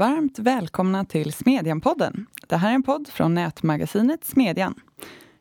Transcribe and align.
varmt 0.00 0.38
välkomna 0.38 1.04
till 1.04 1.32
Smedjan-podden. 1.32 2.26
Det 2.46 2.56
här 2.56 2.70
är 2.70 2.74
en 2.74 2.82
podd 2.82 3.08
från 3.08 3.34
nätmagasinet 3.34 4.24
Smedjan. 4.24 4.74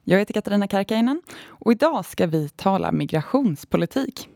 Jag 0.03 0.19
heter 0.19 0.33
Katarina 0.33 0.67
Karkainen 0.67 1.21
och 1.45 1.71
idag 1.71 2.05
ska 2.05 2.27
vi 2.27 2.49
tala 2.49 2.91
migrationspolitik. 2.91 4.29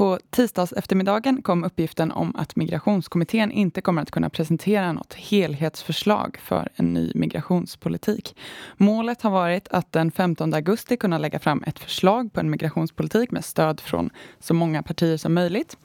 På 0.00 0.18
tisdags 0.30 0.72
eftermiddagen 0.72 1.42
kom 1.42 1.64
uppgiften 1.64 2.12
om 2.12 2.36
att 2.36 2.56
migrationskommittén 2.56 3.50
inte 3.52 3.80
kommer 3.80 4.02
att 4.02 4.10
kunna 4.10 4.30
presentera 4.30 4.92
något 4.92 5.14
helhetsförslag 5.14 6.38
för 6.42 6.68
en 6.74 6.94
ny 6.94 7.12
migrationspolitik. 7.14 8.36
Målet 8.76 9.22
har 9.22 9.30
varit 9.30 9.68
att 9.68 9.92
den 9.92 10.10
15 10.12 10.54
augusti 10.54 10.96
kunna 10.96 11.18
lägga 11.18 11.38
fram 11.38 11.64
ett 11.66 11.78
förslag 11.78 12.32
på 12.32 12.40
en 12.40 12.50
migrationspolitik 12.50 13.30
med 13.30 13.44
stöd 13.44 13.80
från 13.80 14.10
så 14.38 14.54
många 14.54 14.82
partier 14.82 15.16
som 15.16 15.34
möjligt. 15.34 15.76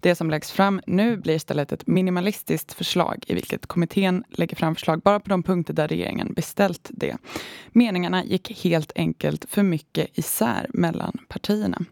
Det 0.00 0.14
som 0.14 0.30
läggs 0.30 0.52
fram 0.52 0.80
nu 0.86 1.16
blir 1.16 1.34
istället 1.34 1.72
ett 1.72 1.86
minimalistiskt 1.86 2.72
förslag 2.72 3.24
i 3.26 3.34
vilket 3.34 3.66
kommittén 3.66 4.24
lägger 4.28 4.56
fram 4.56 4.74
förslag 4.74 5.00
bara 5.00 5.20
på 5.20 5.28
de 5.28 5.42
punkter 5.42 5.74
där 5.74 5.88
regeringen 5.88 6.32
beställt 6.32 6.90
det. 6.90 7.16
Meningarna 7.72 8.24
gick 8.24 8.64
helt 8.64 8.92
enkelt 8.94 9.44
för 9.48 9.62
mycket 9.62 10.18
isär 10.18 10.66
mellan 10.72 11.18
partierna. 11.28 11.84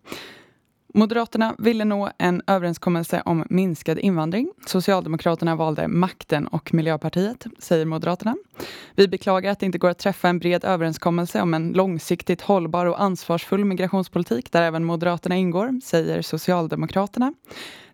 Moderaterna 0.94 1.54
ville 1.58 1.84
nå 1.84 2.10
en 2.18 2.42
överenskommelse 2.46 3.22
om 3.24 3.44
minskad 3.50 3.98
invandring. 3.98 4.52
Socialdemokraterna 4.66 5.56
valde 5.56 5.88
makten 5.88 6.46
och 6.46 6.74
Miljöpartiet, 6.74 7.46
säger 7.58 7.84
Moderaterna. 7.84 8.36
Vi 8.94 9.08
beklagar 9.08 9.52
att 9.52 9.58
det 9.58 9.66
inte 9.66 9.78
går 9.78 9.90
att 9.90 9.98
träffa 9.98 10.28
en 10.28 10.38
bred 10.38 10.64
överenskommelse 10.64 11.42
om 11.42 11.54
en 11.54 11.72
långsiktigt 11.72 12.40
hållbar 12.40 12.86
och 12.86 13.02
ansvarsfull 13.02 13.64
migrationspolitik 13.64 14.52
där 14.52 14.62
även 14.62 14.84
Moderaterna 14.84 15.36
ingår, 15.36 15.80
säger 15.84 16.22
Socialdemokraterna. 16.22 17.34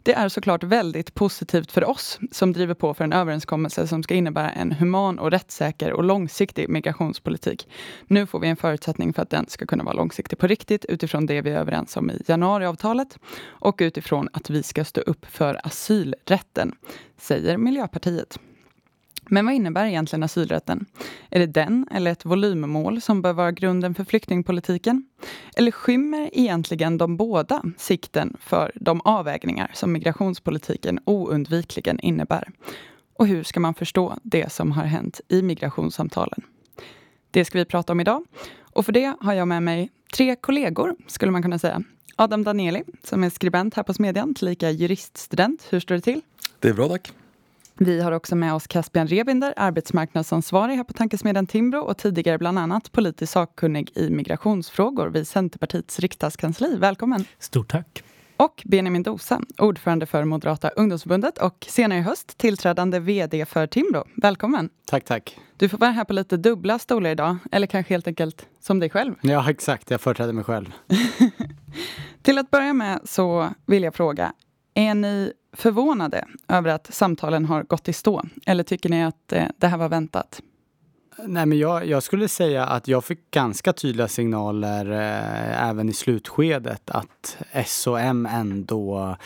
Det 0.08 0.14
är 0.14 0.28
såklart 0.28 0.64
väldigt 0.64 1.14
positivt 1.14 1.72
för 1.72 1.88
oss 1.88 2.18
som 2.32 2.52
driver 2.52 2.74
på 2.74 2.94
för 2.94 3.04
en 3.04 3.12
överenskommelse 3.12 3.86
som 3.86 4.02
ska 4.02 4.14
innebära 4.14 4.50
en 4.50 4.72
human 4.72 5.18
och 5.18 5.30
rättssäker 5.30 5.92
och 5.92 6.04
långsiktig 6.04 6.68
migrationspolitik. 6.68 7.68
Nu 8.06 8.26
får 8.26 8.40
vi 8.40 8.48
en 8.48 8.56
förutsättning 8.56 9.12
för 9.12 9.22
att 9.22 9.30
den 9.30 9.48
ska 9.48 9.66
kunna 9.66 9.84
vara 9.84 9.94
långsiktig 9.94 10.38
på 10.38 10.46
riktigt 10.46 10.84
utifrån 10.84 11.26
det 11.26 11.40
vi 11.40 11.50
är 11.50 11.58
överens 11.58 11.96
om 11.96 12.10
i 12.10 12.22
januariavtalet 12.26 13.18
och 13.44 13.76
utifrån 13.78 14.28
att 14.32 14.50
vi 14.50 14.62
ska 14.62 14.84
stå 14.84 15.00
upp 15.00 15.26
för 15.26 15.60
asylrätten, 15.66 16.74
säger 17.16 17.56
Miljöpartiet. 17.56 18.38
Men 19.28 19.46
vad 19.46 19.54
innebär 19.54 19.86
egentligen 19.86 20.22
asylrätten? 20.22 20.86
Är 21.30 21.38
det 21.38 21.46
den 21.46 21.88
eller 21.90 22.10
ett 22.10 22.24
volymmål 22.24 23.00
som 23.00 23.22
bör 23.22 23.32
vara 23.32 23.52
grunden 23.52 23.94
för 23.94 24.04
flyktingpolitiken? 24.04 25.08
Eller 25.56 25.70
skymmer 25.70 26.30
egentligen 26.32 26.98
de 26.98 27.16
båda 27.16 27.62
sikten 27.76 28.36
för 28.40 28.72
de 28.74 29.00
avvägningar 29.00 29.70
som 29.74 29.92
migrationspolitiken 29.92 31.00
oundvikligen 31.04 32.00
innebär? 32.00 32.48
Och 33.18 33.26
hur 33.26 33.42
ska 33.42 33.60
man 33.60 33.74
förstå 33.74 34.18
det 34.22 34.52
som 34.52 34.72
har 34.72 34.84
hänt 34.84 35.20
i 35.28 35.42
migrationssamtalen? 35.42 36.42
Det 37.30 37.44
ska 37.44 37.58
vi 37.58 37.64
prata 37.64 37.92
om 37.92 38.00
idag. 38.00 38.24
Och 38.60 38.84
för 38.84 38.92
det 38.92 39.16
har 39.20 39.34
jag 39.34 39.48
med 39.48 39.62
mig 39.62 39.90
tre 40.16 40.36
kollegor, 40.36 40.96
skulle 41.06 41.32
man 41.32 41.42
kunna 41.42 41.58
säga. 41.58 41.82
Adam 42.16 42.44
Danieli, 42.44 42.82
som 43.02 43.24
är 43.24 43.30
skribent 43.30 43.74
här 43.74 43.82
på 43.82 43.94
Smedjan, 43.94 44.34
tillika 44.34 44.70
juriststudent. 44.70 45.66
Hur 45.70 45.80
står 45.80 45.94
det 45.94 46.00
till? 46.00 46.20
Det 46.58 46.68
är 46.68 46.74
bra, 46.74 46.88
tack. 46.88 47.12
Vi 47.80 48.00
har 48.00 48.12
också 48.12 48.36
med 48.36 48.54
oss 48.54 48.66
Caspian 48.66 49.06
Rebinder, 49.06 49.54
arbetsmarknadsansvarig 49.56 50.76
här 50.76 50.84
på 50.84 50.92
Tankesmedjan 50.92 51.46
Timbro 51.46 51.78
och 51.78 51.98
tidigare 51.98 52.38
bland 52.38 52.58
annat 52.58 52.92
politisk 52.92 53.32
sakkunnig 53.32 53.90
i 53.94 54.10
migrationsfrågor 54.10 55.08
vid 55.08 55.28
Centerpartiets 55.28 55.98
riksdagskansli. 55.98 56.76
Välkommen! 56.76 57.24
Stort 57.38 57.70
tack! 57.70 58.02
Och 58.36 58.62
Benjamin 58.64 59.02
Dosa, 59.02 59.40
ordförande 59.58 60.06
för 60.06 60.24
Moderata 60.24 60.68
ungdomsförbundet 60.68 61.38
och 61.38 61.66
senare 61.68 61.98
i 61.98 62.02
höst 62.02 62.38
tillträdande 62.38 62.98
VD 62.98 63.46
för 63.46 63.66
Timbro. 63.66 64.04
Välkommen! 64.16 64.70
Tack, 64.86 65.04
tack! 65.04 65.38
Du 65.56 65.68
får 65.68 65.78
vara 65.78 65.90
här 65.90 66.04
på 66.04 66.12
lite 66.12 66.36
dubbla 66.36 66.78
stolar 66.78 67.10
idag, 67.10 67.36
eller 67.52 67.66
kanske 67.66 67.94
helt 67.94 68.06
enkelt 68.06 68.46
som 68.60 68.78
dig 68.80 68.90
själv. 68.90 69.14
Ja, 69.20 69.50
exakt. 69.50 69.90
Jag 69.90 70.00
företräder 70.00 70.32
mig 70.32 70.44
själv. 70.44 70.72
Till 72.22 72.38
att 72.38 72.50
börja 72.50 72.72
med 72.72 73.00
så 73.04 73.48
vill 73.66 73.82
jag 73.82 73.94
fråga, 73.94 74.32
är 74.74 74.94
ni 74.94 75.32
förvånade 75.58 76.24
över 76.48 76.70
att 76.70 76.94
samtalen 76.94 77.44
har 77.44 77.62
gått 77.62 77.88
i 77.88 77.92
stå? 77.92 78.22
Eller 78.46 78.64
tycker 78.64 78.88
ni 78.88 79.04
att 79.04 79.32
eh, 79.32 79.44
det 79.58 79.66
här 79.66 79.78
var 79.78 79.88
väntat? 79.88 80.42
Nej, 81.26 81.46
men 81.46 81.58
jag, 81.58 81.86
jag, 81.86 82.02
skulle 82.02 82.28
säga 82.28 82.66
att 82.66 82.88
jag 82.88 83.04
fick 83.04 83.30
ganska 83.30 83.72
tydliga 83.72 84.08
signaler 84.08 84.90
eh, 84.90 85.68
även 85.68 85.88
i 85.88 85.92
slutskedet 85.92 86.90
att 86.90 87.36
S 87.52 87.86
och 87.86 88.00
M 88.00 88.28
ändå 88.30 89.16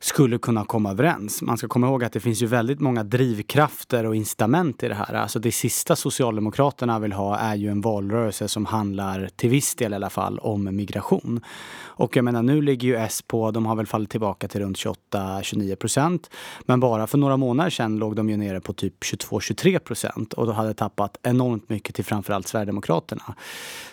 skulle 0.00 0.38
kunna 0.38 0.64
komma 0.64 0.90
överens. 0.90 1.42
Man 1.42 1.58
ska 1.58 1.68
komma 1.68 1.86
ihåg 1.86 2.04
att 2.04 2.12
det 2.12 2.20
finns 2.20 2.42
ju 2.42 2.46
väldigt 2.46 2.80
många 2.80 3.04
drivkrafter 3.04 4.06
och 4.06 4.16
incitament 4.16 4.82
i 4.82 4.88
det 4.88 4.94
här. 4.94 5.14
Alltså 5.14 5.38
det 5.38 5.52
sista 5.52 5.96
Socialdemokraterna 5.96 6.98
vill 6.98 7.12
ha 7.12 7.36
är 7.38 7.54
ju 7.54 7.70
en 7.70 7.80
valrörelse 7.80 8.48
som 8.48 8.66
handlar, 8.66 9.28
till 9.36 9.50
viss 9.50 9.74
del 9.74 9.92
i 9.92 9.96
alla 9.96 10.10
fall, 10.10 10.38
om 10.38 10.76
migration. 10.76 11.40
Och 11.80 12.16
jag 12.16 12.24
menar, 12.24 12.42
nu 12.42 12.62
ligger 12.62 12.88
ju 12.88 12.96
S 12.96 13.22
på, 13.26 13.50
de 13.50 13.66
har 13.66 13.76
väl 13.76 13.86
fallit 13.86 14.10
tillbaka 14.10 14.48
till 14.48 14.60
runt 14.60 14.76
28-29 14.76 15.76
procent. 15.76 16.30
Men 16.66 16.80
bara 16.80 17.06
för 17.06 17.18
några 17.18 17.36
månader 17.36 17.70
sedan 17.70 17.98
låg 17.98 18.16
de 18.16 18.30
ju 18.30 18.36
nere 18.36 18.60
på 18.60 18.72
typ 18.72 19.00
22-23 19.00 19.78
procent 19.78 20.32
och 20.32 20.46
då 20.46 20.52
hade 20.52 20.74
tappat 20.74 21.16
enormt 21.22 21.68
mycket 21.68 21.94
till 21.94 22.04
framförallt 22.04 22.48
Sverigedemokraterna. 22.48 23.34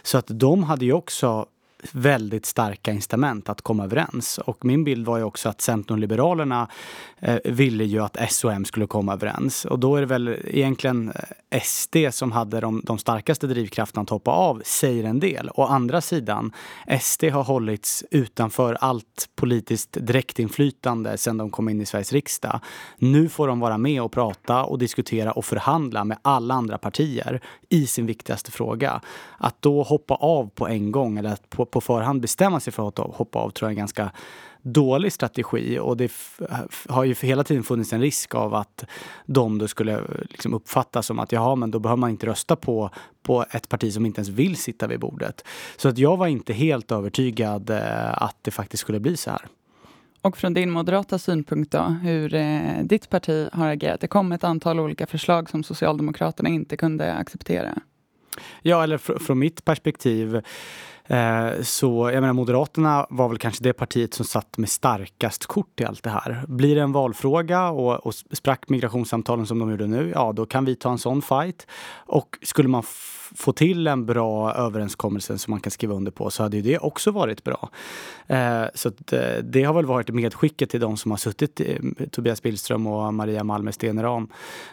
Så 0.03 0.17
att 0.17 0.25
de 0.27 0.63
hade 0.63 0.85
ju 0.85 0.93
också 0.93 1.45
väldigt 1.91 2.45
starka 2.45 2.91
incitament 2.91 3.49
att 3.49 3.61
komma 3.61 3.83
överens. 3.83 4.37
Och 4.37 4.65
min 4.65 4.83
bild 4.83 5.05
var 5.05 5.17
ju 5.17 5.23
också 5.23 5.49
att 5.49 5.61
Centern 5.61 5.93
och 5.93 5.99
Liberalerna 5.99 6.67
eh, 7.19 7.37
ville 7.45 7.83
ju 7.83 8.03
att 8.03 8.17
S 8.17 8.43
och 8.43 8.53
M 8.53 8.65
skulle 8.65 8.87
komma 8.87 9.13
överens. 9.13 9.65
Och 9.65 9.79
då 9.79 9.95
är 9.95 10.01
det 10.01 10.07
väl 10.07 10.37
egentligen 10.43 11.11
eh, 11.49 11.61
SD 11.61 11.95
som 12.11 12.31
hade 12.31 12.59
de, 12.59 12.81
de 12.85 12.97
starkaste 12.97 13.47
drivkrafterna 13.47 14.01
att 14.01 14.09
hoppa 14.09 14.31
av, 14.31 14.61
säger 14.65 15.03
en 15.03 15.19
del. 15.19 15.49
Å 15.53 15.63
andra 15.63 16.01
sidan, 16.01 16.51
SD 17.01 17.23
har 17.23 17.43
hållits 17.43 18.03
utanför 18.11 18.77
allt 18.81 19.29
politiskt 19.35 19.97
direktinflytande 20.01 21.17
sedan 21.17 21.37
de 21.37 21.49
kom 21.49 21.69
in 21.69 21.81
i 21.81 21.85
Sveriges 21.85 22.13
riksdag. 22.13 22.59
Nu 22.97 23.29
får 23.29 23.47
de 23.47 23.59
vara 23.59 23.77
med 23.77 24.01
och 24.01 24.11
prata 24.11 24.63
och 24.63 24.79
diskutera 24.79 25.31
och 25.31 25.45
förhandla 25.45 26.03
med 26.03 26.17
alla 26.21 26.53
andra 26.53 26.77
partier 26.77 27.41
i 27.69 27.87
sin 27.87 28.05
viktigaste 28.05 28.51
fråga. 28.51 29.01
Att 29.37 29.61
då 29.61 29.83
hoppa 29.83 30.15
av 30.15 30.49
på 30.49 30.67
en 30.67 30.91
gång 30.91 31.17
eller 31.17 31.29
att 31.29 31.49
på, 31.49 31.64
på 31.65 31.81
förhand 31.81 32.21
bestämma 32.21 32.59
sig 32.59 32.73
för 32.73 32.87
att 32.87 32.97
hoppa 32.97 33.39
av 33.39 33.49
tror 33.49 33.67
jag 33.67 33.69
är 33.69 33.75
en 33.75 33.79
ganska 33.79 34.11
dålig 34.61 35.13
strategi 35.13 35.79
och 35.79 35.97
det 35.97 36.11
har 36.89 37.03
ju 37.03 37.15
hela 37.21 37.43
tiden 37.43 37.63
funnits 37.63 37.93
en 37.93 38.01
risk 38.01 38.35
av 38.35 38.55
att 38.55 38.85
de 39.25 39.57
då 39.57 39.67
skulle 39.67 40.01
liksom 40.29 40.53
uppfatta 40.53 41.01
som 41.01 41.19
att 41.19 41.31
jaha, 41.31 41.55
men 41.55 41.71
då 41.71 41.79
behöver 41.79 41.99
man 41.99 42.09
inte 42.09 42.27
rösta 42.27 42.55
på, 42.55 42.89
på 43.23 43.45
ett 43.51 43.69
parti 43.69 43.93
som 43.93 44.05
inte 44.05 44.19
ens 44.19 44.29
vill 44.29 44.55
sitta 44.55 44.87
vid 44.87 44.99
bordet. 44.99 45.45
Så 45.77 45.89
att 45.89 45.97
jag 45.97 46.17
var 46.17 46.27
inte 46.27 46.53
helt 46.53 46.91
övertygad 46.91 47.69
eh, 47.69 48.23
att 48.23 48.37
det 48.41 48.51
faktiskt 48.51 48.81
skulle 48.81 48.99
bli 48.99 49.17
så 49.17 49.31
här. 49.31 49.47
Och 50.21 50.37
från 50.37 50.53
din 50.53 50.71
moderata 50.71 51.19
synpunkt 51.19 51.71
då, 51.71 51.83
hur 52.03 52.33
eh, 52.33 52.83
ditt 52.83 53.09
parti 53.09 53.47
har 53.53 53.67
agerat? 53.67 54.01
Det 54.01 54.07
kom 54.07 54.31
ett 54.31 54.43
antal 54.43 54.79
olika 54.79 55.07
förslag 55.07 55.49
som 55.49 55.63
Socialdemokraterna 55.63 56.49
inte 56.49 56.77
kunde 56.77 57.13
acceptera. 57.13 57.73
Ja, 58.61 58.83
eller 58.83 58.97
fr 58.97 59.19
från 59.19 59.39
mitt 59.39 59.65
perspektiv 59.65 60.41
Eh, 61.07 61.61
så 61.61 62.09
jag 62.13 62.21
menar 62.21 62.33
Moderaterna 62.33 63.07
var 63.09 63.29
väl 63.29 63.37
kanske 63.37 63.63
det 63.63 63.73
partiet 63.73 64.13
som 64.13 64.25
satt 64.25 64.57
med 64.57 64.69
starkast 64.69 65.45
kort 65.45 65.81
i 65.81 65.85
allt 65.85 66.03
det 66.03 66.09
här. 66.09 66.43
Blir 66.47 66.75
det 66.75 66.81
en 66.81 66.91
valfråga 66.91 67.69
och, 67.69 68.05
och 68.05 68.13
sprack 68.15 68.69
migrationssamtalen 68.69 69.47
som 69.47 69.59
de 69.59 69.71
gjorde 69.71 69.87
nu, 69.87 70.11
ja 70.15 70.33
då 70.33 70.45
kan 70.45 70.65
vi 70.65 70.75
ta 70.75 70.91
en 70.91 70.97
sån 70.97 71.21
fight. 71.21 71.67
Och 71.95 72.37
skulle 72.41 72.69
man 72.69 72.83
få 73.35 73.53
till 73.53 73.87
en 73.87 74.05
bra 74.05 74.53
överenskommelse 74.53 75.37
som 75.37 75.51
man 75.51 75.59
kan 75.59 75.71
skriva 75.71 75.93
under 75.93 76.11
på 76.11 76.29
så 76.29 76.43
hade 76.43 76.57
ju 76.57 76.63
det 76.63 76.77
också 76.79 77.11
varit 77.11 77.43
bra. 77.43 77.69
Eh, 78.27 78.65
så 78.73 78.89
att, 78.89 79.13
eh, 79.13 79.37
det 79.43 79.63
har 79.63 79.73
väl 79.73 79.85
varit 79.85 80.09
medskicket 80.09 80.69
till 80.69 80.79
de 80.79 80.97
som 80.97 81.11
har 81.11 81.17
suttit, 81.17 81.59
eh, 81.59 81.75
Tobias 82.11 82.41
Billström 82.41 82.87
och 82.87 83.13
Maria 83.13 83.43
Malmer 83.43 83.71
Steneram, 83.71 84.27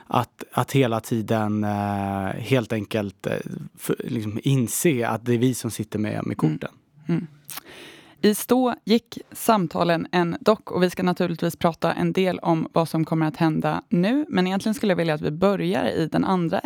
att, 0.06 0.44
att 0.52 0.72
hela 0.72 1.00
tiden 1.00 1.64
eh, 1.64 2.26
helt 2.38 2.72
enkelt 2.72 3.26
eh, 3.26 3.36
för, 3.78 3.96
liksom 3.98 4.40
inse 4.42 5.08
att 5.08 5.24
det 5.24 5.34
är 5.34 5.38
vi 5.38 5.54
som 5.54 5.70
sitter 5.70 5.98
med, 5.98 6.26
med 6.26 6.36
korten. 6.36 6.70
Mm. 7.08 7.18
Mm. 7.18 7.26
I 8.24 8.34
stå 8.34 8.74
gick 8.84 9.18
samtalen 9.32 10.06
en 10.12 10.36
dock 10.40 10.70
och 10.70 10.82
vi 10.82 10.90
ska 10.90 11.02
naturligtvis 11.02 11.56
prata 11.56 11.92
en 11.92 12.12
del 12.12 12.38
om 12.38 12.68
vad 12.72 12.88
som 12.88 13.04
kommer 13.04 13.26
att 13.26 13.36
hända 13.36 13.82
nu. 13.88 14.26
Men 14.28 14.46
egentligen 14.46 14.74
skulle 14.74 14.90
jag 14.90 14.96
vilja 14.96 15.14
att 15.14 15.20
vi 15.20 15.30
börjar 15.30 15.86
i 15.86 16.08
den 16.12 16.24
andra 16.24 16.60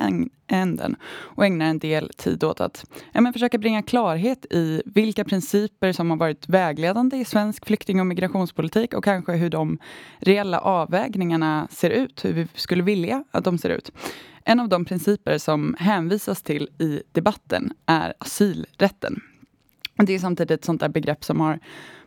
änden 0.46 0.96
och 1.06 1.46
ägnar 1.46 1.66
en 1.66 1.78
del 1.78 2.10
tid 2.16 2.44
åt 2.44 2.60
att 2.60 2.84
ja, 3.12 3.20
men 3.20 3.32
försöka 3.32 3.58
bringa 3.58 3.82
klarhet 3.82 4.46
i 4.50 4.82
vilka 4.86 5.24
principer 5.24 5.92
som 5.92 6.10
har 6.10 6.16
varit 6.16 6.48
vägledande 6.48 7.16
i 7.16 7.24
svensk 7.24 7.66
flykting 7.66 8.00
och 8.00 8.06
migrationspolitik 8.06 8.94
och 8.94 9.04
kanske 9.04 9.32
hur 9.32 9.50
de 9.50 9.78
reella 10.18 10.58
avvägningarna 10.58 11.68
ser 11.70 11.90
ut, 11.90 12.24
hur 12.24 12.32
vi 12.32 12.48
skulle 12.54 12.82
vilja 12.82 13.24
att 13.30 13.44
de 13.44 13.58
ser 13.58 13.70
ut. 13.70 13.92
En 14.44 14.60
av 14.60 14.68
de 14.68 14.84
principer 14.84 15.38
som 15.38 15.76
hänvisas 15.78 16.42
till 16.42 16.68
i 16.78 17.02
debatten 17.12 17.72
är 17.86 18.14
asylrätten. 18.18 19.20
Det 19.96 20.14
är 20.14 20.18
samtidigt 20.18 20.50
ett 20.50 20.64
sånt 20.64 20.80
där 20.80 20.88
begrepp 20.88 21.24
som 21.24 21.40
har 21.40 21.58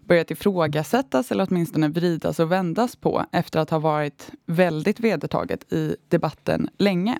börjat 0.07 0.31
ifrågasättas 0.31 1.31
eller 1.31 1.47
åtminstone 1.49 1.87
vridas 1.87 2.39
och 2.39 2.51
vändas 2.51 2.95
på 2.95 3.25
efter 3.31 3.59
att 3.59 3.69
ha 3.69 3.79
varit 3.79 4.29
väldigt 4.45 4.99
vedertaget 4.99 5.73
i 5.73 5.95
debatten 6.07 6.69
länge. 6.77 7.17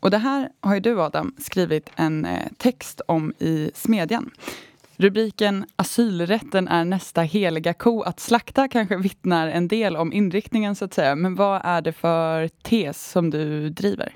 Och 0.00 0.10
det 0.10 0.18
här 0.18 0.48
har 0.60 0.74
ju 0.74 0.80
du 0.80 1.00
Adam 1.02 1.34
skrivit 1.38 1.90
en 1.96 2.24
eh, 2.24 2.48
text 2.56 3.00
om 3.08 3.32
i 3.38 3.70
Smedjan. 3.74 4.30
Rubriken 4.96 5.64
Asylrätten 5.76 6.68
är 6.68 6.84
nästa 6.84 7.22
heliga 7.22 7.74
ko 7.74 8.02
att 8.02 8.20
slakta 8.20 8.68
kanske 8.68 8.96
vittnar 8.96 9.48
en 9.48 9.68
del 9.68 9.96
om 9.96 10.12
inriktningen 10.12 10.76
så 10.76 10.84
att 10.84 10.94
säga. 10.94 11.16
Men 11.16 11.34
vad 11.34 11.60
är 11.64 11.82
det 11.82 11.92
för 11.92 12.48
tes 12.48 13.10
som 13.10 13.30
du 13.30 13.68
driver? 13.70 14.12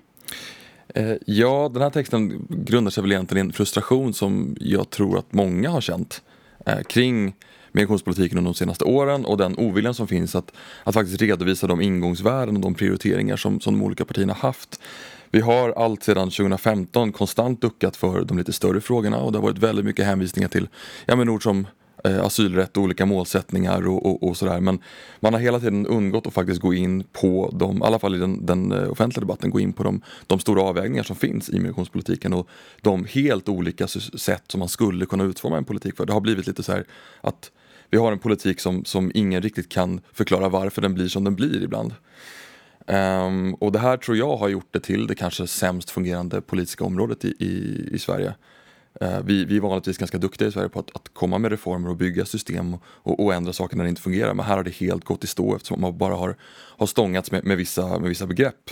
Eh, 0.97 1.17
ja, 1.27 1.71
den 1.73 1.83
här 1.83 1.91
texten 1.91 2.47
grundar 2.49 2.91
sig 2.91 3.03
väl 3.03 3.13
egentligen 3.13 3.47
i 3.47 3.49
en 3.49 3.53
frustration 3.53 4.15
som 4.15 4.57
jag 4.61 4.91
tror 4.91 5.19
att 5.19 5.33
många 5.33 5.71
har 5.71 5.81
känt 5.81 6.23
eh, 6.67 6.81
kring 6.81 7.35
migrationspolitiken 7.73 8.39
under 8.39 8.51
de 8.51 8.55
senaste 8.55 8.85
åren 8.85 9.25
och 9.25 9.37
den 9.37 9.59
oviljan 9.59 9.95
som 9.95 10.09
finns 10.09 10.35
att, 10.35 10.53
att 10.85 10.95
faktiskt 10.95 11.23
redovisa 11.23 11.67
de 11.67 11.81
ingångsvärden 11.81 12.57
och 12.57 12.63
de 12.63 12.75
prioriteringar 12.75 13.37
som, 13.37 13.61
som 13.61 13.79
de 13.79 13.85
olika 13.85 14.05
partierna 14.05 14.33
haft. 14.33 14.81
Vi 15.31 15.41
har 15.41 15.71
allt 15.71 16.03
sedan 16.03 16.31
2015 16.31 17.13
konstant 17.13 17.61
duckat 17.61 17.97
för 17.97 18.25
de 18.25 18.39
lite 18.39 18.53
större 18.53 18.81
frågorna 18.81 19.19
och 19.19 19.33
det 19.33 19.39
har 19.39 19.43
varit 19.43 19.59
väldigt 19.59 19.85
mycket 19.85 20.07
hänvisningar 20.07 20.49
till 20.49 20.69
ja, 21.07 21.17
men 21.17 21.29
ord 21.29 21.43
som 21.43 21.67
Eh, 22.07 22.25
asylrätt 22.25 22.77
och 22.77 22.83
olika 22.83 23.07
målsättningar 23.07 23.89
och, 23.89 24.07
och, 24.07 24.23
och, 24.23 24.37
sådär. 24.37 24.61
Men 24.61 24.79
man 25.21 25.33
har 25.33 25.41
hela 25.41 25.61
tiden 25.61 25.87
undgått 25.87 26.27
att 26.27 26.35
faktiskt 26.35 26.61
gå 26.61 26.75
in 26.75 27.05
på 27.13 27.51
de, 27.55 27.79
i 27.79 27.83
alla 27.83 27.99
fall 27.99 28.15
i 28.15 28.19
den, 28.19 28.47
den 28.47 28.73
eh, 28.73 28.91
offentliga 28.91 29.21
debatten, 29.21 29.51
gå 29.51 29.61
in 29.61 29.73
på 29.73 29.83
de, 29.83 30.03
de, 30.27 30.39
stora 30.39 30.63
avvägningar 30.63 31.03
som 31.03 31.17
finns 31.17 31.49
i 31.49 31.61
migrationspolitiken 31.61 32.33
och 32.33 32.49
de 32.81 33.05
helt 33.05 33.49
olika 33.49 33.87
sätt 33.87 34.43
som 34.49 34.59
man 34.59 34.69
skulle 34.69 35.07
kunna 35.07 35.25
utforma 35.25 35.57
en 35.57 35.65
politik 35.65 35.97
för. 35.97 36.07
Det 36.07 36.13
har 36.13 36.21
blivit 36.21 36.47
lite 36.47 36.63
så 36.63 36.73
här 36.73 36.85
att 37.21 37.51
vi 37.91 37.99
har 37.99 38.13
en 38.13 38.19
politik 38.19 38.61
som, 38.61 38.85
som 38.85 39.13
ingen 39.15 39.43
riktigt 39.43 39.69
kan 39.69 40.01
förklara 40.13 40.49
varför 40.49 40.83
den 40.83 40.95
blir 40.95 41.09
som 41.09 41.25
den 41.25 41.35
blir 41.35 41.63
ibland. 41.63 41.95
Um, 42.87 43.55
och 43.55 43.73
det 43.73 43.79
här 43.79 43.97
tror 43.97 44.17
jag 44.17 44.37
har 44.37 44.49
gjort 44.49 44.69
det 44.71 44.81
till 44.81 45.07
det 45.07 45.15
kanske 45.15 45.47
sämst 45.47 45.91
fungerande 45.91 46.41
politiska 46.41 46.85
området 46.85 47.25
i, 47.25 47.29
i, 47.29 47.89
i 47.93 47.99
Sverige. 47.99 48.35
Eh, 49.01 49.21
vi, 49.25 49.45
vi 49.45 49.57
är 49.57 49.61
vanligtvis 49.61 49.99
ganska 49.99 50.19
duktiga 50.19 50.49
i 50.49 50.53
Sverige 50.53 50.69
på 50.69 50.79
att, 50.79 50.97
att 50.97 51.09
komma 51.13 51.39
med 51.39 51.51
reformer 51.51 51.91
och 51.91 51.97
bygga 51.97 52.25
system 52.25 52.77
och, 52.85 53.25
och, 53.25 53.35
ändra 53.35 53.53
saker 53.53 53.77
när 53.77 53.85
det 53.85 53.91
inte 53.91 54.03
fungerar. 54.03 54.35
Men 54.35 54.47
här 54.47 54.57
har 54.57 54.65
det 54.65 54.75
helt 54.75 55.05
gått 55.05 55.25
i 55.25 55.27
stå 55.27 55.57
eftersom 55.57 55.81
man 55.81 55.99
bara 55.99 56.15
har, 56.15 56.37
har 56.79 56.87
stångats 56.87 57.31
med, 57.31 57.45
med, 57.45 57.57
vissa, 57.57 57.99
med 57.99 58.09
vissa 58.09 58.27
begrepp. 58.27 58.71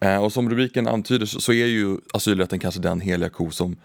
Eh, 0.00 0.24
och 0.24 0.32
som 0.32 0.50
rubriken 0.50 0.88
antyder 0.88 1.26
så, 1.26 1.40
så 1.40 1.52
är 1.52 1.66
ju 1.66 1.96
asylrätten 2.12 2.58
kanske 2.58 2.80
den 2.80 3.00
heliga 3.00 3.28
ko 3.28 3.50
som 3.50 3.76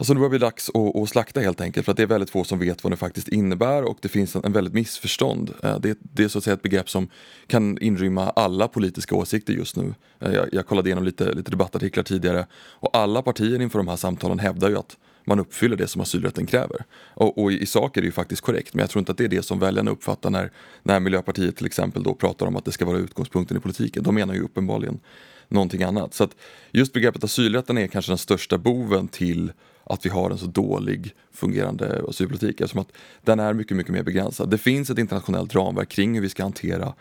Alltså 0.00 0.14
det 0.14 0.18
börjar 0.18 0.30
bli 0.30 0.38
dags 0.38 0.70
att, 0.74 0.96
att, 0.96 1.08
slakta 1.08 1.40
helt 1.40 1.60
enkelt 1.60 1.84
för 1.84 1.92
att 1.92 1.96
det 1.96 2.02
är 2.02 2.06
väldigt 2.06 2.30
få 2.30 2.44
som 2.44 2.58
vet 2.58 2.84
vad 2.84 2.92
det 2.92 2.96
faktiskt 2.96 3.28
innebär 3.28 3.82
och 3.82 3.98
det 4.00 4.08
finns 4.08 4.36
en, 4.36 4.44
en 4.44 4.52
väldigt 4.52 4.74
missförstånd. 4.74 5.54
Eh, 5.62 5.80
det, 5.80 5.98
det, 6.00 6.24
är 6.24 6.28
så 6.28 6.38
att 6.38 6.44
säga 6.44 6.54
ett 6.54 6.62
begrepp 6.62 6.90
som 6.90 7.08
kan 7.46 7.78
inrymma 7.78 8.30
alla 8.30 8.68
politiska 8.68 9.14
åsikter 9.14 9.52
just 9.52 9.76
nu. 9.76 9.94
Eh, 10.20 10.32
jag, 10.32 10.48
jag 10.52 10.66
kollade 10.66 10.88
igenom 10.88 11.04
lite, 11.04 11.32
lite 11.32 11.50
debattartiklar 11.50 12.04
tidigare 12.04 12.46
och 12.54 12.96
alla 12.96 13.22
partier 13.22 13.60
inför 13.60 13.78
de 13.78 13.88
här 13.88 13.96
samtalen 13.96 14.38
hävdar 14.38 14.68
ju 14.68 14.78
att 14.78 14.96
man 15.24 15.40
uppfyller 15.40 15.76
det 15.76 15.86
som 15.86 16.00
asylrätten 16.00 16.46
kräver. 16.46 16.84
Och, 17.14 17.38
och 17.38 17.52
i, 17.52 17.58
i, 17.62 17.66
sak 17.66 17.96
är 17.96 18.00
det 18.00 18.06
ju 18.06 18.12
faktiskt 18.12 18.42
korrekt 18.42 18.74
men 18.74 18.80
jag 18.80 18.90
tror 18.90 19.00
inte 19.00 19.12
att 19.12 19.18
det 19.18 19.24
är 19.24 19.28
det 19.28 19.42
som 19.42 19.58
väljarna 19.58 19.90
uppfattar 19.90 20.30
när, 20.30 20.50
när 20.82 21.00
Miljöpartiet 21.00 21.56
till 21.56 21.66
exempel 21.66 22.02
då 22.02 22.14
pratar 22.14 22.46
om 22.46 22.56
att 22.56 22.64
det 22.64 22.72
ska 22.72 22.84
vara 22.84 22.98
utgångspunkten 22.98 23.56
i 23.56 23.60
politiken. 23.60 24.02
De 24.02 24.14
menar 24.14 24.34
ju 24.34 24.42
uppenbarligen 24.42 25.00
någonting 25.48 25.82
annat. 25.82 26.14
Så 26.14 26.24
att 26.24 26.36
just 26.70 26.92
begreppet 26.92 27.24
asylrätten 27.24 27.78
är 27.78 27.86
kanske 27.86 28.10
den 28.10 28.18
största 28.18 28.58
boven 28.58 29.08
till 29.08 29.52
att 29.90 30.06
vi 30.06 30.10
har 30.10 30.30
en 30.30 30.38
så 30.38 30.46
dålig 30.46 31.14
fungerande 31.32 32.04
asylpolitik 32.08 32.60
eftersom 32.60 32.80
att 32.80 32.92
den 33.22 33.40
är 33.40 33.52
mycket, 33.52 33.76
mycket 33.76 33.92
mer 33.92 34.02
begränsad. 34.02 34.50
Det 34.50 34.58
finns 34.58 34.90
ett 34.90 34.98
internationellt 34.98 35.54
ramverk 35.54 35.88
kring 35.88 36.14
hur 36.14 36.20
vi 36.20 36.28
ska 36.28 36.42
hantera 36.42 36.94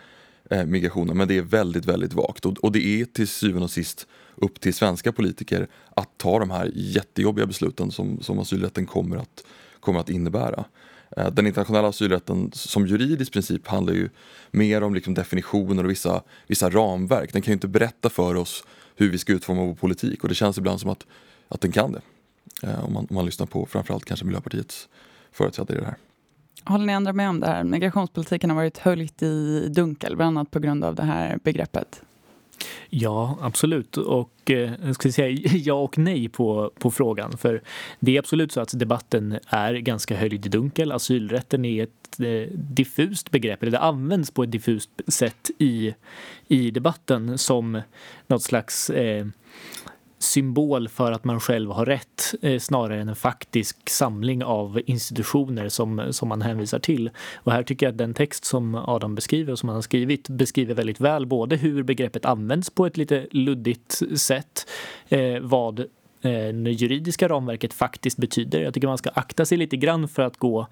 eh, 0.49 0.65
migrationen 0.65 1.17
men 1.17 1.27
det 1.27 1.37
är 1.37 1.41
väldigt, 1.41 1.85
väldigt 1.85 2.13
vagt 2.13 2.45
och, 2.45 2.57
och 2.57 2.71
det 2.71 2.85
är 2.85 3.05
till 3.05 3.27
syvende 3.27 3.63
och 3.63 3.71
sist 3.71 4.07
upp 4.35 4.59
till 4.59 4.73
svenska 4.73 5.11
politiker 5.11 5.67
att 5.95 6.17
ta 6.17 6.39
de 6.39 6.49
här 6.49 6.71
jättejobbiga 6.75 7.45
besluten 7.45 7.91
som, 7.91 8.21
som 8.21 8.39
asylrätten 8.39 8.85
kommer 8.85 9.17
att, 9.17 9.43
kommer 9.79 9.99
att 9.99 10.09
innebära. 10.09 10.65
Eh, 11.17 11.31
den 11.31 11.47
internationella 11.47 11.87
asylrätten 11.87 12.51
som 12.53 12.87
juridisk 12.87 13.33
princip 13.33 13.67
handlar 13.67 13.93
ju 13.93 14.09
mer 14.51 14.83
om 14.83 14.93
liksom 14.93 15.13
definitioner 15.13 15.83
och 15.83 15.89
vissa, 15.89 16.23
vissa 16.47 16.69
ramverk. 16.69 17.33
Den 17.33 17.41
kan 17.41 17.51
ju 17.51 17.53
inte 17.53 17.67
berätta 17.67 18.09
för 18.09 18.35
oss 18.35 18.63
hur 18.95 19.11
vi 19.11 19.17
ska 19.17 19.33
utforma 19.33 19.65
vår 19.65 19.75
politik 19.75 20.23
och 20.23 20.29
det 20.29 20.35
känns 20.35 20.57
ibland 20.57 20.79
som 20.79 20.89
att, 20.89 21.05
att 21.47 21.61
den 21.61 21.71
kan 21.71 21.91
det. 21.91 22.01
Eh, 22.63 22.85
om 22.85 22.93
man, 22.93 23.07
om 23.09 23.15
man 23.15 23.25
lyssnar 23.25 23.47
på 23.47 23.65
framförallt 23.65 24.05
kanske 24.05 24.25
Miljöpartiets 24.25 24.89
företrädare 25.31 25.77
i 25.77 25.81
det 25.81 25.85
här. 25.85 25.97
Håller 26.65 26.85
ni 26.85 26.93
andra 26.93 27.13
med 27.13 27.29
om 27.29 27.39
det 27.39 27.47
här? 27.47 27.63
Migrationspolitiken 27.63 28.49
har 28.49 28.57
varit 28.57 28.77
höljt 28.77 29.23
i 29.23 29.67
dunkel, 29.69 30.15
bland 30.15 30.37
annat 30.37 30.51
på 30.51 30.59
grund 30.59 30.83
av 30.83 30.95
det 30.95 31.03
här 31.03 31.39
begreppet. 31.43 32.01
Ja, 32.89 33.37
absolut. 33.41 33.97
Och 33.97 34.51
eh, 34.51 34.71
jag 34.85 34.95
ska 34.95 35.11
säga 35.11 35.29
ja 35.53 35.73
och 35.73 35.97
nej 35.97 36.29
på, 36.29 36.71
på 36.79 36.91
frågan. 36.91 37.37
För 37.37 37.61
det 37.99 38.15
är 38.15 38.19
absolut 38.19 38.51
så 38.51 38.61
att 38.61 38.79
debatten 38.79 39.39
är 39.47 39.73
ganska 39.73 40.17
höljd 40.17 40.45
i 40.45 40.49
dunkel. 40.49 40.91
Asylrätten 40.91 41.65
är 41.65 41.83
ett 41.83 42.19
eh, 42.19 42.53
diffust 42.53 43.31
begrepp, 43.31 43.61
eller 43.61 43.71
det 43.71 43.79
används 43.79 44.31
på 44.31 44.43
ett 44.43 44.51
diffust 44.51 44.89
sätt 45.07 45.49
i, 45.57 45.95
i 46.47 46.71
debatten 46.71 47.37
som 47.37 47.81
något 48.27 48.43
slags 48.43 48.89
eh, 48.89 49.25
symbol 50.19 50.87
för 50.89 51.11
att 51.11 51.23
man 51.23 51.39
själv 51.39 51.71
har 51.71 51.85
rätt 51.85 52.35
eh, 52.41 52.59
snarare 52.59 53.01
än 53.01 53.09
en 53.09 53.15
faktisk 53.15 53.89
samling 53.89 54.43
av 54.43 54.81
institutioner 54.85 55.69
som, 55.69 56.03
som 56.11 56.29
man 56.29 56.41
hänvisar 56.41 56.79
till. 56.79 57.09
Och 57.35 57.51
här 57.51 57.63
tycker 57.63 57.85
jag 57.85 57.91
att 57.91 57.97
den 57.97 58.13
text 58.13 58.45
som 58.45 58.75
Adam 58.75 59.15
beskriver 59.15 59.51
och 59.51 59.59
som 59.59 59.69
han 59.69 59.75
har 59.75 59.81
skrivit 59.81 60.29
beskriver 60.29 60.75
väldigt 60.75 60.99
väl 60.99 61.25
både 61.25 61.55
hur 61.55 61.83
begreppet 61.83 62.25
används 62.25 62.69
på 62.69 62.85
ett 62.85 62.97
lite 62.97 63.27
luddigt 63.31 64.01
sätt, 64.19 64.67
eh, 65.09 65.39
vad 65.41 65.79
eh, 65.79 65.85
det 66.63 66.71
juridiska 66.71 67.27
ramverket 67.27 67.73
faktiskt 67.73 68.17
betyder. 68.17 68.61
Jag 68.61 68.73
tycker 68.73 68.87
man 68.87 68.97
ska 68.97 69.09
akta 69.09 69.45
sig 69.45 69.57
lite 69.57 69.77
grann 69.77 70.07
för 70.07 70.21
att 70.21 70.37
gå 70.37 70.67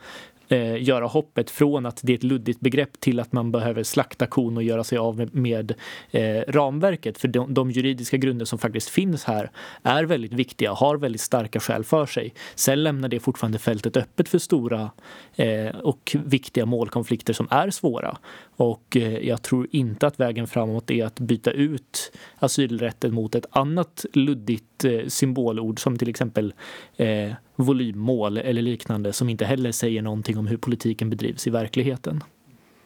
eh, 0.47 0.83
göra 0.83 1.05
hoppet 1.05 1.49
från 1.49 1.85
att 1.85 1.99
det 2.03 2.13
är 2.13 2.17
ett 2.17 2.23
luddigt 2.23 2.59
begrepp 2.59 2.99
till 2.99 3.19
att 3.19 3.33
man 3.33 3.51
behöver 3.51 3.83
slakta 3.83 4.27
kon 4.27 4.57
och 4.57 4.63
göra 4.63 4.83
sig 4.83 4.97
av 4.97 5.17
med, 5.17 5.35
med 5.35 5.73
eh, 6.11 6.41
ramverket. 6.47 7.17
För 7.17 7.27
de, 7.27 7.53
de, 7.53 7.71
juridiska 7.71 8.17
grunder 8.17 8.45
som 8.45 8.59
faktiskt 8.59 8.89
finns 8.89 9.23
här 9.23 9.51
är 9.83 10.03
väldigt 10.03 10.33
viktiga, 10.33 10.71
och 10.71 10.77
har 10.77 10.97
väldigt 10.97 11.21
starka 11.21 11.59
skäl 11.59 11.83
för 11.83 12.05
sig. 12.05 12.33
Sen 12.55 12.83
lämnar 12.83 13.09
det 13.09 13.19
fortfarande 13.19 13.59
fältet 13.59 13.97
öppet 13.97 14.29
för 14.29 14.39
stora 14.39 14.91
eh, 15.35 15.75
och 15.75 16.15
viktiga 16.25 16.65
målkonflikter 16.65 17.33
som 17.33 17.47
är 17.51 17.69
svåra. 17.69 18.17
Och 18.57 18.97
eh, 18.97 19.27
jag 19.27 19.41
tror 19.41 19.67
inte 19.71 20.07
att 20.07 20.19
vägen 20.19 20.47
framåt 20.47 20.91
är 20.91 21.05
att 21.05 21.19
byta 21.19 21.51
ut 21.51 22.11
asylrätten 22.39 23.13
mot 23.13 23.35
ett 23.35 23.45
annat 23.49 24.05
luddigt 24.13 24.85
eh, 24.85 25.05
symbolord 25.07 25.79
som 25.79 25.97
till 25.97 26.09
exempel 26.09 26.53
eh, 26.95 27.31
volymmål 27.55 28.37
eller 28.37 28.61
liknande 28.61 29.13
som 29.13 29.29
inte 29.29 29.45
heller 29.45 29.71
säger 29.71 30.01
någonting 30.01 30.37
om 30.37 30.47
hur 30.47 30.57
politiken 30.57 31.09
bedrivs 31.09 31.47
i 31.47 31.49
verkligheten. 31.49 32.23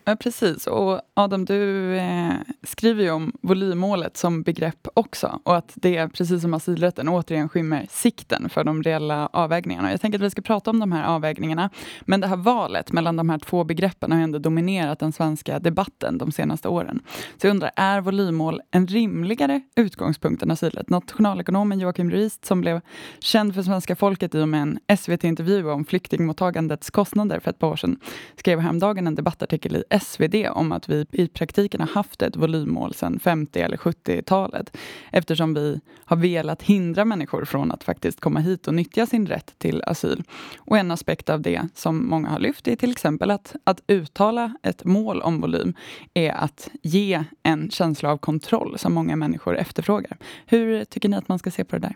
Ja, 0.06 0.16
precis. 0.16 0.68
Och 0.68 1.02
Adam, 1.14 1.46
du 1.46 1.96
eh, 1.98 2.34
skriver 2.64 3.04
ju 3.04 3.12
om 3.12 3.32
volymmålet 3.42 4.18
som 4.18 4.44
begrepp 4.44 4.88
också 4.94 5.40
och 5.44 5.56
att 5.56 5.72
det, 5.76 6.08
precis 6.08 6.42
som 6.42 6.54
asylrätten, 6.54 7.10
återigen 7.10 7.50
skymmer 7.50 7.88
sikten 7.90 8.50
för 8.50 8.64
de 8.64 8.84
reella 8.84 9.30
avvägningarna. 9.34 9.92
Jag 9.92 10.02
tänker 10.02 10.20
att 10.20 10.26
vi 10.26 10.30
ska 10.30 10.42
prata 10.42 10.70
om 10.70 10.80
de 10.80 10.92
här 10.92 11.04
avvägningarna. 11.04 11.70
Men 12.02 12.22
det 12.22 12.28
här 12.28 12.36
valet 12.36 12.92
mellan 12.92 13.16
de 13.16 13.30
här 13.30 13.40
två 13.40 13.64
begreppen 13.64 14.12
har 14.12 14.20
ändå 14.20 14.40
dominerat 14.40 15.00
den 15.00 15.12
svenska 15.12 15.60
debatten 15.60 16.18
de 16.18 16.32
senaste 16.32 16.68
åren. 16.68 17.00
Så 17.42 17.48
jag 17.48 17.52
undrar, 17.52 17.72
är 17.76 18.02
volymmål 18.02 18.62
en 18.72 18.88
rimligare 18.88 19.62
utgångspunkt 19.76 20.44
än 20.44 20.52
asylrätt? 20.52 20.90
Nationalekonomen 20.90 21.80
Joakim 21.80 22.12
Ruist, 22.12 22.46
som 22.46 22.62
blev 22.62 22.82
känd 23.20 23.56
för 23.56 23.64
svenska 23.64 23.96
folket 23.96 24.36
i 24.36 24.42
och 24.42 24.50
med 24.50 24.62
en 24.62 24.98
SVT-intervju 24.98 25.70
om 25.70 25.86
flyktingmottagandets 25.86 26.90
kostnader 26.90 27.40
för 27.40 27.50
ett 27.50 27.60
par 27.60 27.68
år 27.68 27.76
sedan, 27.76 28.00
skrev 28.36 28.60
häromdagen 28.60 29.08
en 29.08 29.16
debattartikel 29.16 29.76
i 29.76 29.84
SvD 30.00 30.36
om 30.52 30.72
att 30.72 30.90
vi 30.90 31.06
i 31.12 31.28
praktiken 31.28 31.82
har 31.82 31.88
haft 31.88 32.22
ett 32.22 32.36
volymmål 32.36 32.94
sedan 32.94 33.20
50 33.20 33.60
eller 33.60 33.78
70-talet 33.78 34.78
eftersom 35.12 35.54
vi 35.54 35.80
har 36.06 36.18
velat 36.18 36.62
hindra 36.62 37.06
människor 37.06 37.46
från 37.46 37.72
att 37.72 37.84
faktiskt 37.84 38.20
komma 38.20 38.40
hit 38.40 38.68
och 38.68 38.74
nyttja 38.74 39.06
sin 39.06 39.28
rätt 39.28 39.54
till 39.58 39.84
asyl. 39.86 40.24
Och 40.58 40.78
en 40.78 40.92
aspekt 40.92 41.30
av 41.30 41.42
det 41.42 41.68
som 41.76 42.10
många 42.10 42.30
har 42.30 42.40
lyft 42.40 42.68
är 42.68 42.76
till 42.76 42.92
exempel 42.92 43.32
att, 43.32 43.56
att 43.64 43.82
uttala 43.88 44.56
ett 44.64 44.86
mål 44.86 45.22
om 45.22 45.42
volym 45.42 45.74
är 46.14 46.32
att 46.32 46.70
ge 46.82 47.24
en 47.44 47.70
känsla 47.70 48.12
av 48.12 48.18
kontroll 48.18 48.80
som 48.80 48.94
många 48.94 49.16
människor 49.16 49.58
efterfrågar. 49.58 50.18
Hur 50.46 50.86
tycker 50.86 51.10
ni 51.10 51.18
att 51.18 51.28
man 51.28 51.40
ska 51.40 51.52
se 51.52 51.64
på 51.64 51.76
det 51.76 51.82
där? 51.88 51.96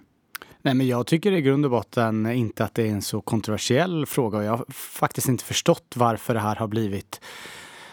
Nej, 0.66 0.74
men 0.74 0.88
jag 0.88 1.08
tycker 1.08 1.32
i 1.32 1.42
grund 1.42 1.66
och 1.66 1.72
botten 1.72 2.26
inte 2.26 2.64
att 2.64 2.74
det 2.74 2.84
är 2.88 2.92
en 2.92 3.02
så 3.02 3.22
kontroversiell 3.22 4.06
fråga 4.06 4.38
och 4.38 4.44
jag 4.44 4.58
har 4.58 4.66
faktiskt 4.74 5.28
inte 5.28 5.44
förstått 5.44 5.94
varför 5.96 6.34
det 6.34 6.40
här 6.40 6.56
har 6.56 6.68
blivit 6.68 7.22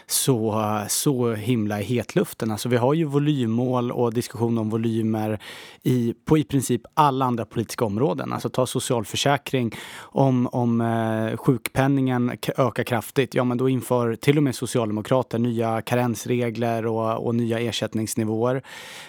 så, 0.07 0.81
så 0.89 1.33
himla 1.33 1.81
i 1.81 1.83
hetluften. 1.83 2.51
Alltså 2.51 2.69
vi 2.69 2.77
har 2.77 2.93
ju 2.93 3.05
volymmål 3.05 3.91
och 3.91 4.13
diskussion 4.13 4.57
om 4.57 4.69
volymer 4.69 5.39
i, 5.83 6.13
på 6.25 6.37
i 6.37 6.43
princip 6.43 6.81
alla 6.93 7.25
andra 7.25 7.45
politiska 7.45 7.85
områden. 7.85 8.33
Alltså 8.33 8.49
ta 8.49 8.65
socialförsäkring, 8.65 9.71
om, 9.99 10.47
om 10.51 10.81
eh, 10.81 11.37
sjukpenningen 11.37 12.31
ökar 12.57 12.83
kraftigt, 12.83 13.35
ja 13.35 13.43
men 13.43 13.57
då 13.57 13.69
inför 13.69 14.15
till 14.15 14.37
och 14.37 14.43
med 14.43 14.55
socialdemokrater 14.55 15.39
nya 15.39 15.81
karensregler 15.81 16.85
och, 16.85 17.25
och 17.25 17.35
nya 17.35 17.59
ersättningsnivåer. 17.59 18.63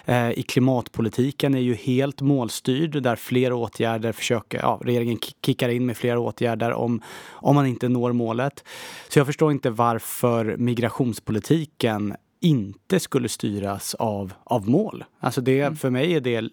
Eh, 0.05 0.31
I 0.31 0.43
klimatpolitiken 0.43 1.55
är 1.55 1.59
ju 1.59 1.73
helt 1.73 2.21
målstyrd 2.21 3.03
där 3.03 3.15
flera 3.15 3.55
åtgärder 3.55 4.11
försöker, 4.11 4.59
ja 4.59 4.79
regeringen 4.83 5.17
kickar 5.45 5.69
in 5.69 5.85
med 5.85 5.97
flera 5.97 6.19
åtgärder 6.19 6.73
om, 6.73 7.01
om 7.29 7.55
man 7.55 7.65
inte 7.65 7.89
når 7.89 8.13
målet. 8.13 8.63
Så 9.09 9.19
jag 9.19 9.25
förstår 9.25 9.51
inte 9.51 9.69
varför 9.69 10.55
migrationspolitiken 10.85 12.15
inte 12.39 12.99
skulle 12.99 13.29
styras 13.29 13.95
av, 13.95 14.33
av 14.43 14.69
mål. 14.69 15.03
Alltså 15.19 15.41
det, 15.41 15.61
mm. 15.61 15.75
För 15.75 15.89
mig 15.89 16.13
är 16.13 16.21
det... 16.21 16.49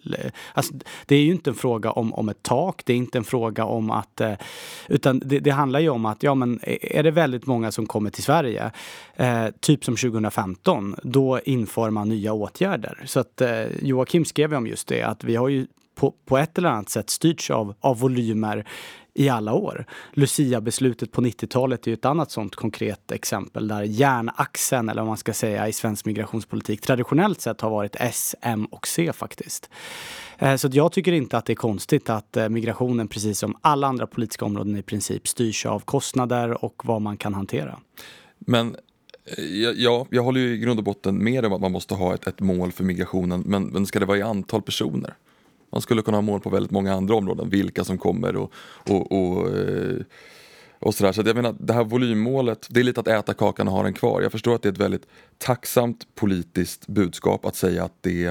Alltså 0.53 0.73
det 1.05 1.15
är 1.15 1.21
ju 1.21 1.31
inte 1.31 1.49
en 1.49 1.55
fråga 1.55 1.91
om, 1.91 2.13
om 2.13 2.29
ett 2.29 2.43
tak, 2.43 2.81
det 2.85 2.93
är 2.93 2.97
inte 2.97 3.17
en 3.17 3.23
fråga 3.23 3.65
om 3.65 3.91
att... 3.91 4.21
Eh, 4.21 4.33
utan 4.87 5.19
det, 5.19 5.39
det 5.39 5.51
handlar 5.51 5.79
ju 5.79 5.89
om 5.89 6.05
att 6.05 6.23
ja, 6.23 6.35
men 6.35 6.59
är 6.81 7.03
det 7.03 7.11
väldigt 7.11 7.45
många 7.45 7.71
som 7.71 7.85
kommer 7.85 8.09
till 8.09 8.23
Sverige, 8.23 8.71
eh, 9.15 9.47
typ 9.59 9.85
som 9.85 9.95
2015, 9.95 10.95
då 11.03 11.39
inför 11.39 11.89
man 11.89 12.09
nya 12.09 12.33
åtgärder. 12.33 13.03
Så 13.05 13.19
att 13.19 13.41
eh, 13.41 13.65
Joakim 13.81 14.25
skrev 14.25 14.53
om 14.53 14.67
just 14.67 14.87
det, 14.87 15.01
att 15.01 15.23
vi 15.23 15.35
har 15.35 15.49
ju 15.49 15.67
på, 15.95 16.13
på 16.25 16.37
ett 16.37 16.57
eller 16.57 16.69
annat 16.69 16.89
sätt 16.89 17.09
styrts 17.09 17.51
av, 17.51 17.75
av 17.79 17.99
volymer 17.99 18.65
i 19.15 19.29
alla 19.29 19.53
år. 19.53 19.85
Lucia-beslutet 20.13 21.11
på 21.11 21.21
90-talet 21.21 21.87
är 21.87 21.91
ju 21.91 21.93
ett 21.93 22.05
annat 22.05 22.31
sånt 22.31 22.55
konkret 22.55 23.11
exempel 23.11 23.67
där 23.67 23.83
järnaxeln, 23.83 24.89
eller 24.89 25.01
vad 25.01 25.07
man 25.07 25.17
ska 25.17 25.33
säga, 25.33 25.67
i 25.67 25.73
svensk 25.73 26.05
migrationspolitik 26.05 26.81
traditionellt 26.81 27.41
sett 27.41 27.61
har 27.61 27.69
varit 27.69 27.95
S, 27.99 28.35
M 28.41 28.65
och 28.71 28.87
C 28.87 29.13
faktiskt. 29.13 29.69
Eh, 30.37 30.55
så 30.55 30.69
jag 30.71 30.91
tycker 30.91 31.11
inte 31.11 31.37
att 31.37 31.45
det 31.45 31.53
är 31.53 31.55
konstigt 31.55 32.09
att 32.09 32.37
eh, 32.37 32.49
migrationen, 32.49 33.07
precis 33.07 33.39
som 33.39 33.57
alla 33.61 33.87
andra 33.87 34.07
politiska 34.07 34.45
områden 34.45 34.77
i 34.77 34.83
princip, 34.83 35.27
styrs 35.27 35.65
av 35.65 35.79
kostnader 35.79 36.65
och 36.65 36.85
vad 36.85 37.01
man 37.01 37.17
kan 37.17 37.33
hantera. 37.33 37.79
Men 38.39 38.75
eh, 39.37 39.43
Ja, 39.75 40.05
jag 40.09 40.23
håller 40.23 40.39
ju 40.39 40.53
i 40.53 40.57
grund 40.57 40.79
och 40.79 40.85
botten 40.85 41.23
med 41.23 41.45
om 41.45 41.53
att 41.53 41.61
man 41.61 41.71
måste 41.71 41.93
ha 41.93 42.13
ett, 42.13 42.27
ett 42.27 42.39
mål 42.39 42.71
för 42.71 42.83
migrationen, 42.83 43.43
men, 43.45 43.63
men 43.63 43.85
ska 43.85 43.99
det 43.99 44.05
vara 44.05 44.17
i 44.17 44.21
antal 44.21 44.61
personer? 44.61 45.13
Man 45.73 45.81
skulle 45.81 46.01
kunna 46.01 46.17
ha 46.17 46.21
mål 46.21 46.39
på 46.39 46.49
väldigt 46.49 46.71
många 46.71 46.93
andra 46.93 47.15
områden, 47.15 47.49
vilka 47.49 47.83
som 47.83 47.97
kommer 47.97 48.35
och, 48.35 48.51
och, 48.89 49.11
och, 49.11 49.57
eh, 49.57 49.95
och 50.79 50.95
sådär. 50.95 51.11
Så 51.11 51.21
jag 51.25 51.35
menar, 51.35 51.55
det 51.59 51.73
här 51.73 51.83
volymmålet, 51.83 52.67
det 52.69 52.79
är 52.79 52.83
lite 52.83 52.99
att 52.99 53.07
äta 53.07 53.33
kakan 53.33 53.67
och 53.67 53.73
ha 53.73 53.83
den 53.83 53.93
kvar. 53.93 54.21
Jag 54.21 54.31
förstår 54.31 54.55
att 54.55 54.61
det 54.61 54.69
är 54.69 54.71
ett 54.71 54.77
väldigt 54.77 55.07
tacksamt 55.37 56.07
politiskt 56.15 56.87
budskap 56.87 57.45
att 57.45 57.55
säga 57.55 57.83
att 57.83 57.93
det 58.01 58.25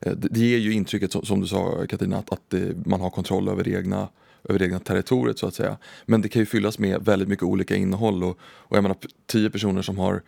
eh, 0.00 0.12
det 0.12 0.40
ger 0.40 0.58
ju 0.58 0.72
intrycket, 0.72 1.12
som 1.26 1.40
du 1.40 1.46
sa 1.46 1.86
Katarina, 1.88 2.18
att, 2.18 2.32
att 2.32 2.54
eh, 2.54 2.60
man 2.84 3.00
har 3.00 3.10
kontroll 3.10 3.48
över 3.48 3.68
egna, 3.68 4.08
över 4.44 4.62
egna 4.62 4.78
territoriet 4.78 5.38
så 5.38 5.46
att 5.46 5.54
säga. 5.54 5.76
Men 6.06 6.22
det 6.22 6.28
kan 6.28 6.40
ju 6.40 6.46
fyllas 6.46 6.78
med 6.78 7.04
väldigt 7.04 7.28
mycket 7.28 7.44
olika 7.44 7.76
innehåll 7.76 8.24
och, 8.24 8.38
och 8.42 8.76
jag 8.76 8.82
menar 8.82 8.96
tio 9.26 9.50
personer 9.50 9.82
som 9.82 9.98
har 9.98 10.22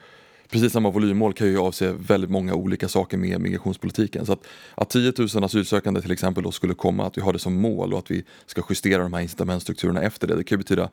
precis 0.51 0.73
samma 0.73 0.91
volymmål 0.91 1.33
kan 1.33 1.47
ju 1.47 1.59
avse 1.59 1.93
väldigt 1.93 2.31
många 2.31 2.55
olika 2.55 2.89
saker 2.89 3.17
med 3.17 3.41
migrationspolitiken. 3.41 4.27
Så 4.27 4.33
att, 4.33 4.47
att 4.75 4.91
10 4.91 5.13
000 5.35 5.45
asylsökande 5.45 6.01
till 6.01 6.13
exempel 6.13 6.43
då 6.43 6.53
skulle 6.53 6.75
komma, 6.75 7.07
att 7.07 7.19
vi 7.19 7.23
har 7.23 7.33
det 7.33 7.39
som 7.39 7.61
mål 7.61 7.93
och 7.93 7.99
att 7.99 8.11
vi 8.11 8.25
ska 8.47 8.63
justera 8.69 9.03
de 9.03 9.13
här 9.13 9.21
incitamentstrukturerna 9.21 10.03
efter 10.03 10.27
det. 10.29 10.37
Det 10.37 10.45
kan 10.45 10.57
ju 10.57 10.59
betyda 10.59 10.91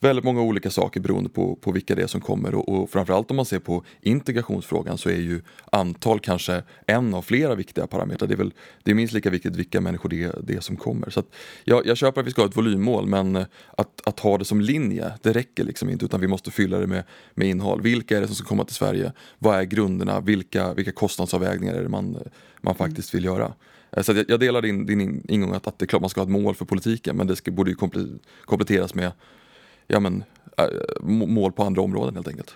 väldigt 0.00 0.24
många 0.24 0.42
olika 0.42 0.70
saker 0.70 1.00
beroende 1.00 1.30
på, 1.30 1.56
på 1.56 1.72
vilka 1.72 1.94
det 1.94 2.02
är 2.02 2.06
som 2.06 2.20
kommer 2.20 2.54
och, 2.54 2.68
och 2.68 2.90
framförallt 2.90 3.30
om 3.30 3.36
man 3.36 3.44
ser 3.44 3.58
på 3.58 3.84
integrationsfrågan 4.00 4.98
så 4.98 5.08
är 5.08 5.16
ju 5.16 5.40
antal 5.72 6.20
kanske 6.20 6.62
en 6.86 7.14
av 7.14 7.22
flera 7.22 7.54
viktiga 7.54 7.86
parametrar. 7.86 8.28
Det 8.28 8.34
är, 8.34 8.38
väl, 8.38 8.52
det 8.82 8.90
är 8.90 8.94
minst 8.94 9.14
lika 9.14 9.30
viktigt 9.30 9.56
vilka 9.56 9.80
människor 9.80 10.08
det 10.08 10.32
det 10.42 10.54
är 10.54 10.60
som 10.60 10.76
kommer. 10.76 11.10
Så 11.10 11.22
jag, 11.64 11.86
jag 11.86 11.96
köper 11.96 12.20
att 12.20 12.26
vi 12.26 12.30
ska 12.30 12.42
ha 12.42 12.48
ett 12.48 12.56
volymmål 12.56 13.06
men 13.06 13.36
att, 13.36 14.06
att 14.06 14.20
ha 14.20 14.38
det 14.38 14.44
som 14.44 14.60
linje, 14.60 15.12
det 15.22 15.32
räcker 15.32 15.64
liksom 15.64 15.90
inte 15.90 16.04
utan 16.04 16.20
vi 16.20 16.26
måste 16.26 16.50
fylla 16.50 16.78
det 16.78 16.86
med, 16.86 17.04
med 17.34 17.48
innehåll. 17.48 17.82
Vilka 17.82 18.16
är 18.16 18.20
det 18.20 18.26
som 18.26 18.36
ska 18.36 18.48
komma 18.48 18.64
till 18.64 18.74
Sverige? 18.74 19.12
Vad 19.38 19.58
är 19.58 19.64
grunderna? 19.64 20.20
Vilka, 20.20 20.74
vilka 20.74 20.92
kostnadsavvägningar 20.92 21.74
är 21.74 21.82
det 21.82 21.88
man, 21.88 22.18
man 22.60 22.74
faktiskt 22.74 23.14
vill 23.14 23.24
göra? 23.24 23.52
Så 24.02 24.12
jag, 24.12 24.24
jag 24.28 24.40
delar 24.40 24.62
din, 24.62 24.86
din 24.86 25.22
ingång 25.28 25.52
att, 25.52 25.66
att 25.66 25.78
det 25.78 25.84
är 25.84 25.86
klart 25.86 26.00
man 26.00 26.10
ska 26.10 26.20
ha 26.20 26.24
ett 26.26 26.42
mål 26.42 26.54
för 26.54 26.64
politiken 26.64 27.16
men 27.16 27.26
det 27.26 27.36
ska, 27.36 27.50
borde 27.50 27.70
ju 27.70 27.76
kompletteras 28.44 28.94
med 28.94 29.12
ja, 29.88 30.00
men, 30.00 30.24
äh, 30.58 30.64
mål 31.06 31.52
på 31.52 31.64
andra 31.64 31.82
områden 31.82 32.14
helt 32.14 32.28
enkelt. 32.28 32.54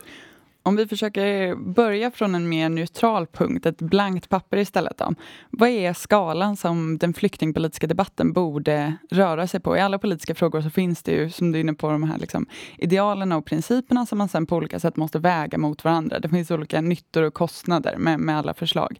Om 0.64 0.76
vi 0.76 0.86
försöker 0.86 1.54
börja 1.54 2.10
från 2.10 2.34
en 2.34 2.48
mer 2.48 2.68
neutral 2.68 3.26
punkt, 3.26 3.66
ett 3.66 3.78
blankt 3.78 4.28
papper 4.28 4.56
istället. 4.56 4.98
Då. 4.98 5.14
Vad 5.50 5.68
är 5.68 5.92
skalan 5.92 6.56
som 6.56 6.98
den 6.98 7.14
flyktingpolitiska 7.14 7.86
debatten 7.86 8.32
borde 8.32 8.96
röra 9.10 9.46
sig 9.46 9.60
på? 9.60 9.76
I 9.76 9.80
alla 9.80 9.98
politiska 9.98 10.34
frågor 10.34 10.60
så 10.60 10.70
finns 10.70 11.02
det 11.02 11.12
ju, 11.12 11.30
som 11.30 11.52
du 11.52 11.58
är 11.58 11.60
inne 11.60 11.74
på, 11.74 11.90
de 11.90 12.02
här 12.02 12.18
liksom, 12.18 12.46
idealen 12.78 13.32
och 13.32 13.46
principerna 13.46 14.06
som 14.06 14.18
man 14.18 14.28
sen 14.28 14.46
på 14.46 14.56
olika 14.56 14.80
sätt 14.80 14.96
måste 14.96 15.18
väga 15.18 15.58
mot 15.58 15.84
varandra. 15.84 16.20
Det 16.20 16.28
finns 16.28 16.50
olika 16.50 16.80
nyttor 16.80 17.22
och 17.22 17.34
kostnader 17.34 17.96
med, 17.96 18.20
med 18.20 18.38
alla 18.38 18.54
förslag. 18.54 18.98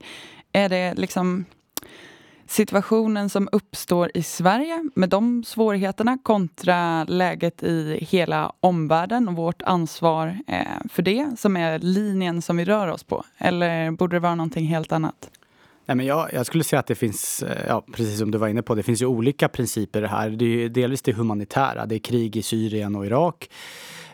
Är 0.52 0.68
det 0.68 0.94
liksom 0.94 1.44
situationen 2.46 3.28
som 3.28 3.49
uppstår 3.52 4.11
i 4.14 4.22
Sverige 4.22 4.90
med 4.94 5.08
de 5.08 5.44
svårigheterna 5.44 6.18
kontra 6.22 7.04
läget 7.04 7.62
i 7.62 7.99
hela 8.11 8.52
omvärlden 8.61 9.28
och 9.28 9.34
vårt 9.34 9.62
ansvar 9.62 10.38
eh, 10.46 10.66
för 10.90 11.02
det 11.02 11.38
som 11.38 11.56
är 11.56 11.78
linjen 11.78 12.42
som 12.42 12.56
vi 12.56 12.64
rör 12.64 12.88
oss 12.88 13.04
på? 13.04 13.25
Eller 13.38 13.90
borde 13.90 14.16
det 14.16 14.20
vara 14.20 14.34
någonting 14.34 14.66
helt 14.66 14.92
annat? 14.92 15.30
Nej, 15.87 15.96
men 15.96 16.06
jag, 16.06 16.32
jag, 16.32 16.46
skulle 16.46 16.64
säga 16.64 16.80
att 16.80 16.87
det 16.87 16.94
finns, 16.94 17.42
eh, 17.42 17.64
ja, 17.68 17.84
precis 17.92 18.18
som 18.18 18.30
du 18.30 18.38
var 18.38 18.49
inne 18.49 18.62
på, 18.62 18.75
det 18.75 18.82
finns 18.82 19.02
ju 19.02 19.06
olika 19.06 19.49
principer 19.49 20.02
här. 20.02 20.30
Det 20.30 20.64
är 20.64 20.68
delvis 20.68 21.02
det 21.02 21.12
humanitära, 21.12 21.87
det 21.87 21.94
är 21.94 21.99
krig 21.99 22.37
i 22.37 22.42
Syrien 22.42 22.96
och 22.96 23.06
Irak. 23.06 23.49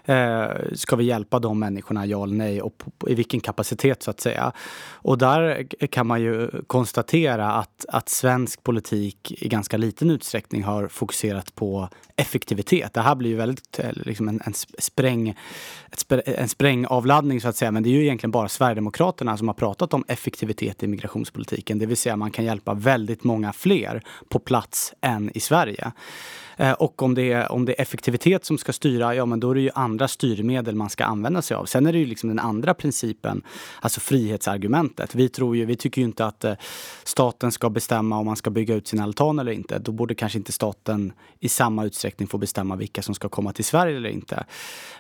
Eh, 0.08 0.50
ska 0.72 0.96
vi 0.96 1.04
hjälpa 1.04 1.38
de 1.38 1.58
människorna, 1.58 2.06
ja 2.06 2.24
eller 2.24 2.34
nej? 2.34 2.62
Och 2.62 2.82
i 3.06 3.14
vilken 3.14 3.40
kapacitet 3.40 4.02
så 4.02 4.10
att 4.10 4.20
säga? 4.20 4.52
Och 4.92 5.18
där 5.18 5.66
kan 5.86 6.06
man 6.06 6.22
ju 6.22 6.50
konstatera 6.66 7.52
att, 7.52 7.84
att 7.88 8.08
svensk 8.08 8.62
politik 8.62 9.32
i 9.42 9.48
ganska 9.48 9.76
liten 9.76 10.10
utsträckning 10.10 10.62
har 10.62 10.88
fokuserat 10.88 11.54
på 11.54 11.88
effektivitet. 12.18 12.94
Det 12.94 13.00
här 13.00 13.14
blir 13.14 13.30
ju 13.30 13.36
väldigt 13.36 13.78
eh, 13.78 13.90
liksom 13.92 14.28
en, 14.28 14.40
en, 14.44 14.54
spräng, 14.78 15.34
en 16.24 16.48
sprängavladdning 16.48 17.40
så 17.40 17.48
att 17.48 17.56
säga. 17.56 17.70
Men 17.70 17.82
det 17.82 17.88
är 17.88 17.92
ju 17.92 18.02
egentligen 18.02 18.30
bara 18.30 18.48
Sverigedemokraterna 18.48 19.36
som 19.36 19.48
har 19.48 19.54
pratat 19.54 19.94
om 19.94 20.04
effektivitet 20.08 20.82
i 20.82 20.86
migrationspolitiken. 20.86 21.78
Det 21.78 21.86
vill 21.86 21.96
säga 21.96 22.16
man 22.16 22.30
kan 22.30 22.44
hjälpa 22.44 22.74
väldigt 22.74 23.24
många 23.24 23.52
fler 23.52 24.02
på 24.28 24.38
plats 24.38 24.94
än 25.00 25.30
i 25.34 25.40
Sverige. 25.40 25.92
Eh, 26.58 26.72
och 26.72 27.02
om 27.02 27.14
det, 27.14 27.32
är, 27.32 27.52
om 27.52 27.64
det 27.64 27.78
är 27.78 27.82
effektivitet 27.82 28.44
som 28.44 28.58
ska 28.58 28.72
styra, 28.72 29.14
ja 29.14 29.26
men 29.26 29.40
då 29.40 29.50
är 29.50 29.54
det 29.54 29.60
ju 29.60 29.70
andra 29.74 30.08
styrmedel 30.08 30.74
man 30.74 30.90
ska 30.90 31.04
använda 31.04 31.42
sig 31.42 31.56
av. 31.56 31.64
Sen 31.64 31.86
är 31.86 31.92
det 31.92 31.98
ju 31.98 32.06
liksom 32.06 32.28
den 32.28 32.38
andra 32.38 32.74
principen, 32.74 33.42
alltså 33.80 34.00
frihetsargumentet. 34.00 35.14
Vi, 35.14 35.28
tror 35.28 35.56
ju, 35.56 35.64
vi 35.64 35.76
tycker 35.76 36.00
ju 36.00 36.04
inte 36.04 36.26
att 36.26 36.44
eh, 36.44 36.54
staten 37.04 37.52
ska 37.52 37.70
bestämma 37.70 38.18
om 38.18 38.26
man 38.26 38.36
ska 38.36 38.50
bygga 38.50 38.74
ut 38.74 38.88
sin 38.88 39.00
altan 39.00 39.38
eller 39.38 39.52
inte. 39.52 39.78
Då 39.78 39.92
borde 39.92 40.14
kanske 40.14 40.38
inte 40.38 40.52
staten 40.52 41.12
i 41.40 41.48
samma 41.48 41.84
utsträckning 41.84 42.07
får 42.28 42.38
bestämma 42.38 42.76
vilka 42.76 43.02
som 43.02 43.14
ska 43.14 43.28
komma 43.28 43.52
till 43.52 43.64
Sverige 43.64 43.96
eller 43.96 44.08
inte. 44.08 44.44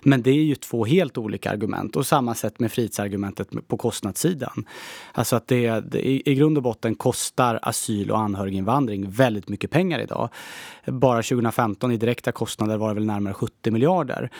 Men 0.02 0.22
det 0.22 0.30
är 0.30 0.44
ju 0.44 0.54
två 0.54 0.84
helt 0.84 1.18
olika 1.18 1.50
argument. 1.50 1.96
Och 1.96 2.06
samma 2.06 2.34
sätt 2.34 2.60
med 2.60 2.72
frihetsargumentet 2.72 3.48
på 3.68 3.76
kostnadssidan. 3.76 4.64
Alltså 5.12 5.36
att 5.36 5.46
det, 5.46 5.80
det 5.80 6.28
i 6.28 6.34
grund 6.34 6.56
och 6.56 6.62
botten 6.62 6.94
kostar 6.94 7.58
asyl 7.62 8.10
och 8.10 8.18
anhöriginvandring 8.18 9.10
väldigt 9.10 9.48
mycket 9.48 9.70
pengar 9.70 10.00
idag. 10.00 10.28
Bara 10.86 11.22
2015 11.22 11.92
i 11.92 11.96
direkta 11.96 12.32
kostnader 12.32 12.76
var 12.76 12.88
det 12.88 12.94
väl 12.94 13.06
närmare 13.06 13.34
70 13.34 13.70
miljarder. 13.70 14.30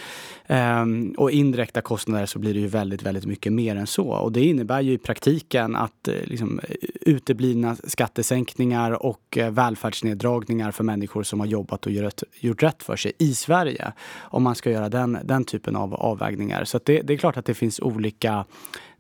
Ehm, 0.47 1.15
och 1.19 1.31
indirekta 1.31 1.81
kostnader 1.81 2.27
så 2.27 2.39
blir 2.39 2.55
det 2.55 2.61
ju 2.61 2.67
väldigt, 2.67 3.03
väldigt 3.03 3.27
mycket 3.27 3.53
mer 3.53 3.77
än 3.77 3.87
så. 3.87 4.09
Och 4.09 4.33
det 4.33 4.45
innebär 4.45 4.81
ju 4.81 4.93
i 4.93 4.99
praktiken 4.99 5.77
att 5.77 6.09
eh, 6.09 6.15
liksom, 6.25 6.61
uteblivna 7.01 7.77
skattesänkningar 7.85 9.07
och 9.07 9.39
eh, 9.39 9.51
välfärdsneddragningar 9.51 10.71
för 10.71 10.85
människor 10.85 11.23
som 11.23 11.41
har 11.41 11.47
jobbat 11.47 11.87
och 11.87 11.93
gjort, 11.93 12.58
gjort 12.59 12.63
rätt 12.63 12.83
för 12.83 12.97
sig 12.97 13.13
i 13.19 13.35
Sverige. 13.35 13.93
Om 14.31 14.43
man 14.43 14.55
ska 14.55 14.71
göra 14.71 14.89
den, 14.89 15.19
den 15.25 15.45
typen 15.45 15.77
av 15.77 15.95
avvägningar. 15.95 16.65
Så 16.65 16.81
det, 16.85 17.03
det 17.03 17.13
är 17.13 17.17
klart 17.17 17.37
att 17.37 17.47
det 17.47 17.55
finns 17.55 17.81
olika 17.81 18.45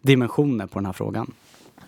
dimensioner 0.02 0.66
på 0.66 0.78
den 0.78 0.86
här 0.86 0.92
frågan. 0.92 1.32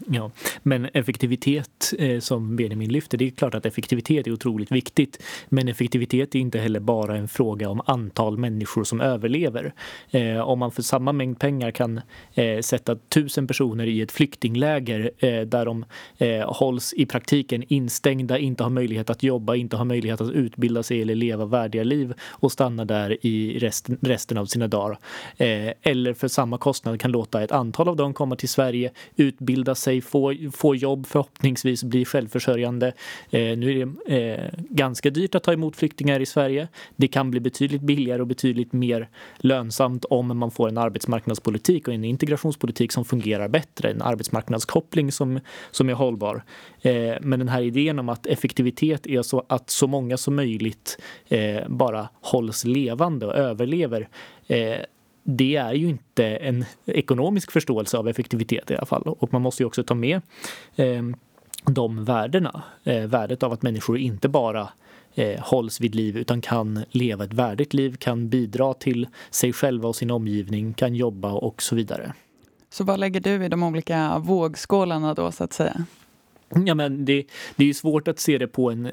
Ja, 0.07 0.31
men 0.63 0.89
effektivitet 0.95 1.93
eh, 1.99 2.21
som 2.21 2.57
Benjamin 2.57 2.93
lyfter, 2.93 3.19
det 3.19 3.27
är 3.27 3.31
klart 3.31 3.55
att 3.55 3.67
effektivitet 3.67 4.27
är 4.27 4.33
otroligt 4.33 4.73
viktigt. 4.73 5.23
Men 5.49 5.69
effektivitet 5.69 6.35
är 6.35 6.39
inte 6.39 6.59
heller 6.59 6.81
bara 6.81 7.17
en 7.17 7.29
fråga 7.29 7.69
om 7.69 7.83
antal 7.87 8.39
människor 8.39 8.85
som 8.85 9.01
överlever. 9.01 9.75
Eh, 10.11 10.41
om 10.41 10.59
man 10.59 10.73
för 10.73 10.83
samma 10.83 11.13
mängd 11.13 11.39
pengar 11.39 11.71
kan 11.71 12.01
eh, 12.35 12.61
sätta 12.61 12.97
tusen 12.97 13.47
personer 13.47 13.87
i 13.87 14.01
ett 14.01 14.13
flyktingläger 14.13 15.11
eh, 15.19 15.41
där 15.41 15.65
de 15.65 15.85
eh, 16.19 16.53
hålls 16.53 16.95
i 16.95 17.07
praktiken 17.07 17.65
instängda, 17.69 18.39
inte 18.39 18.63
har 18.63 18.71
möjlighet 18.71 19.11
att 19.11 19.23
jobba, 19.23 19.55
inte 19.55 19.77
har 19.77 19.85
möjlighet 19.85 20.21
att 20.21 20.31
utbilda 20.31 20.83
sig 20.83 21.03
eller 21.03 21.15
leva 21.15 21.45
värdiga 21.45 21.85
liv 21.85 22.15
och 22.29 22.53
stanna 22.53 22.85
där 22.85 23.27
i 23.27 23.59
resten, 23.59 23.99
resten 24.01 24.39
av 24.39 24.47
sina 24.47 24.69
dagar. 24.69 24.99
Eh, 25.37 25.73
eller 25.83 26.15
för 26.15 26.29
samma 26.29 26.59
kostnad 26.59 27.01
kan 27.01 27.13
låta 27.13 27.43
ett 27.43 27.53
antal 27.53 27.89
av 27.89 27.97
dem 27.97 28.15
komma 28.15 28.37
till 28.37 28.49
Sverige, 28.49 28.91
utbilda 29.17 29.75
sig 29.75 29.90
sig, 29.91 30.01
få, 30.01 30.35
få 30.53 30.75
jobb, 30.75 31.07
förhoppningsvis 31.07 31.85
bli 31.85 32.05
självförsörjande. 32.05 32.87
Eh, 33.31 33.59
nu 33.59 33.81
är 33.81 33.87
det 34.07 34.33
eh, 34.33 34.51
ganska 34.71 35.11
dyrt 35.11 35.35
att 35.35 35.43
ta 35.43 35.53
emot 35.53 35.77
flyktingar 35.77 36.21
i 36.21 36.27
Sverige. 36.27 36.69
Det 36.97 37.09
kan 37.09 37.31
bli 37.31 37.41
betydligt 37.41 37.83
billigare 37.83 38.21
och 38.21 38.27
betydligt 38.27 38.73
mer 38.73 39.09
lönsamt 39.39 40.05
om 40.05 40.39
man 40.39 40.51
får 40.51 40.69
en 40.69 40.79
arbetsmarknadspolitik 40.79 41.89
och 41.89 41.95
en 41.95 42.05
integrationspolitik 42.05 42.93
som 42.93 43.05
fungerar 43.05 43.49
bättre. 43.49 43.91
En 43.91 44.03
arbetsmarknadskoppling 44.03 45.13
som, 45.13 45.41
som 45.71 45.89
är 45.89 45.95
hållbar. 45.95 46.43
Eh, 46.83 47.15
men 47.21 47.39
den 47.39 47.49
här 47.49 47.63
idén 47.63 47.99
om 47.99 48.09
att 48.09 48.27
effektivitet 48.27 49.07
är 49.07 49.23
så 49.23 49.45
att 49.49 49.71
så 49.71 49.87
många 49.87 50.17
som 50.17 50.37
möjligt 50.37 50.99
eh, 51.29 51.69
bara 51.69 52.09
hålls 52.21 52.65
levande 52.65 53.27
och 53.27 53.35
överlever 53.35 54.09
eh, 54.49 54.81
det 55.37 55.57
är 55.57 55.73
ju 55.73 55.89
inte 55.89 56.25
en 56.25 56.65
ekonomisk 56.87 57.51
förståelse 57.51 57.99
av 57.99 58.09
effektivitet 58.09 58.71
i 58.71 58.77
alla 58.77 58.87
fall. 58.87 59.03
Och 59.03 59.33
man 59.33 59.43
måste 59.43 59.63
ju 59.63 59.67
också 59.67 59.85
ta 59.85 59.95
med 59.95 60.21
eh, 60.77 61.03
de 61.67 62.05
värdena. 62.05 62.63
Eh, 62.85 63.07
värdet 63.07 63.43
av 63.43 63.53
att 63.53 63.63
människor 63.63 63.99
inte 63.99 64.29
bara 64.29 64.69
eh, 65.15 65.41
hålls 65.41 65.81
vid 65.81 65.95
liv 65.95 66.17
utan 66.17 66.41
kan 66.41 66.85
leva 66.91 67.25
ett 67.25 67.33
värdigt 67.33 67.75
liv, 67.75 67.97
kan 67.97 68.29
bidra 68.29 68.75
till 68.75 69.09
sig 69.31 69.53
själva 69.53 69.89
och 69.89 69.97
sin 69.97 70.11
omgivning, 70.11 70.75
kan 70.75 70.95
jobba 70.95 71.33
och 71.33 71.63
så 71.63 71.77
vidare. 71.77 72.13
Så 72.71 72.85
vad 72.85 73.01
lägger 73.01 73.21
du 73.21 73.45
i 73.45 73.49
de 73.49 73.63
olika 73.63 74.19
vågskålarna 74.19 75.15
då 75.15 75.33
så 75.33 75.45
att 75.45 75.53
säga? 75.53 75.85
Ja, 76.67 76.75
men 76.75 77.05
det, 77.05 77.25
det 77.57 77.65
är 77.65 77.67
ju 77.67 77.75
svårt 77.75 78.09
att 78.09 78.19
se 78.19 78.39
det 78.39 78.47
på 78.47 78.71
en 78.71 78.91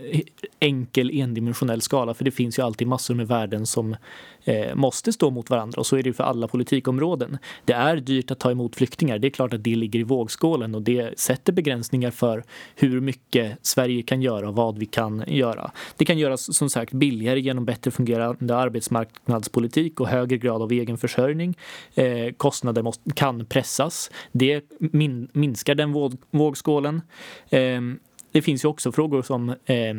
enkel 0.59 1.09
endimensionell 1.13 1.81
skala 1.81 2.13
för 2.13 2.23
det 2.23 2.31
finns 2.31 2.59
ju 2.59 2.63
alltid 2.63 2.87
massor 2.87 3.15
med 3.15 3.27
värden 3.27 3.65
som 3.65 3.95
eh, 4.43 4.75
måste 4.75 5.13
stå 5.13 5.29
mot 5.29 5.49
varandra 5.49 5.79
och 5.79 5.85
så 5.85 5.97
är 5.97 6.03
det 6.03 6.13
för 6.13 6.23
alla 6.23 6.47
politikområden. 6.47 7.37
Det 7.65 7.73
är 7.73 7.97
dyrt 7.97 8.31
att 8.31 8.39
ta 8.39 8.51
emot 8.51 8.75
flyktingar. 8.75 9.19
Det 9.19 9.27
är 9.27 9.29
klart 9.29 9.53
att 9.53 9.63
det 9.63 9.75
ligger 9.75 9.99
i 9.99 10.03
vågskålen 10.03 10.75
och 10.75 10.81
det 10.81 11.19
sätter 11.19 11.53
begränsningar 11.53 12.11
för 12.11 12.43
hur 12.75 13.01
mycket 13.01 13.57
Sverige 13.61 14.01
kan 14.01 14.21
göra 14.21 14.49
och 14.49 14.55
vad 14.55 14.77
vi 14.77 14.85
kan 14.85 15.23
göra. 15.27 15.71
Det 15.97 16.05
kan 16.05 16.17
göras 16.17 16.55
som 16.55 16.69
sagt 16.69 16.93
billigare 16.93 17.39
genom 17.39 17.65
bättre 17.65 17.91
fungerande 17.91 18.55
arbetsmarknadspolitik 18.55 19.99
och 19.99 20.07
högre 20.07 20.37
grad 20.37 20.61
av 20.61 20.71
egen 20.71 20.97
försörjning. 20.97 21.57
Eh, 21.95 22.33
kostnader 22.37 22.81
måste, 22.81 23.11
kan 23.11 23.45
pressas. 23.45 24.11
Det 24.31 24.63
min, 24.79 25.29
minskar 25.33 25.75
den 25.75 25.91
våg, 25.91 26.13
vågskålen. 26.31 27.01
Eh, 27.49 27.81
det 28.31 28.41
finns 28.41 28.63
ju 28.63 28.67
också 28.67 28.91
frågor 28.91 29.21
som 29.21 29.49
eh, 29.49 29.93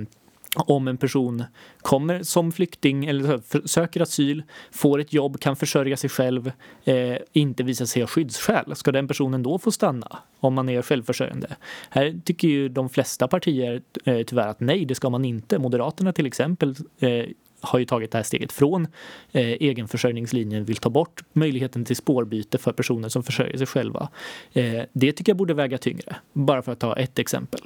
om 0.57 0.89
en 0.89 0.97
person 0.97 1.45
kommer 1.79 2.23
som 2.23 2.53
flykting 2.53 3.07
eller 3.07 3.69
söker 3.69 4.01
asyl, 4.01 4.43
får 4.73 4.99
ett 4.99 5.13
jobb, 5.13 5.41
kan 5.41 5.57
försörja 5.57 5.97
sig 5.97 6.11
själv, 6.11 6.53
eh, 6.85 7.17
inte 7.33 7.63
visar 7.63 7.87
sig 7.87 8.03
ha 8.03 8.07
skyddsskäl, 8.07 8.77
ska 8.77 8.93
den 8.93 9.09
personen 9.09 9.43
då 9.43 9.59
få 9.59 9.71
stanna 9.71 10.19
om 10.41 10.55
man 10.55 10.69
är 10.69 10.83
självförsörjande? 10.83 11.57
Här 11.91 12.21
tycker 12.25 12.49
ju 12.49 12.69
de 12.69 12.89
flesta 12.89 13.29
partier 13.29 13.83
eh, 14.05 14.23
tyvärr 14.27 14.49
att 14.49 14.61
nej, 14.61 14.85
det 14.85 14.95
ska 14.95 15.11
man 15.11 15.25
inte. 15.25 15.59
Moderaterna 15.59 16.13
till 16.13 16.27
exempel 16.27 16.77
eh, 16.99 17.25
har 17.61 17.79
ju 17.79 17.85
tagit 17.85 18.11
det 18.11 18.19
här 18.19 18.23
steget 18.23 18.53
från 18.53 18.87
eh, 19.33 19.43
egenförsörjningslinjen, 19.43 20.65
vill 20.65 20.77
ta 20.77 20.91
bort 20.91 21.23
möjligheten 21.33 21.85
till 21.85 21.97
spårbyte 21.97 22.59
för 22.59 22.73
personer 22.73 23.09
som 23.09 23.23
försörjer 23.23 23.57
sig 23.57 23.67
själva. 23.67 24.09
Eh, 24.53 24.83
det 24.93 25.13
tycker 25.13 25.31
jag 25.31 25.37
borde 25.37 25.55
väga 25.55 25.79
tyngre, 25.79 26.17
bara 26.33 26.63
för 26.63 26.73
att 26.73 26.81
ta 26.81 26.97
ett 26.97 27.19
exempel. 27.19 27.61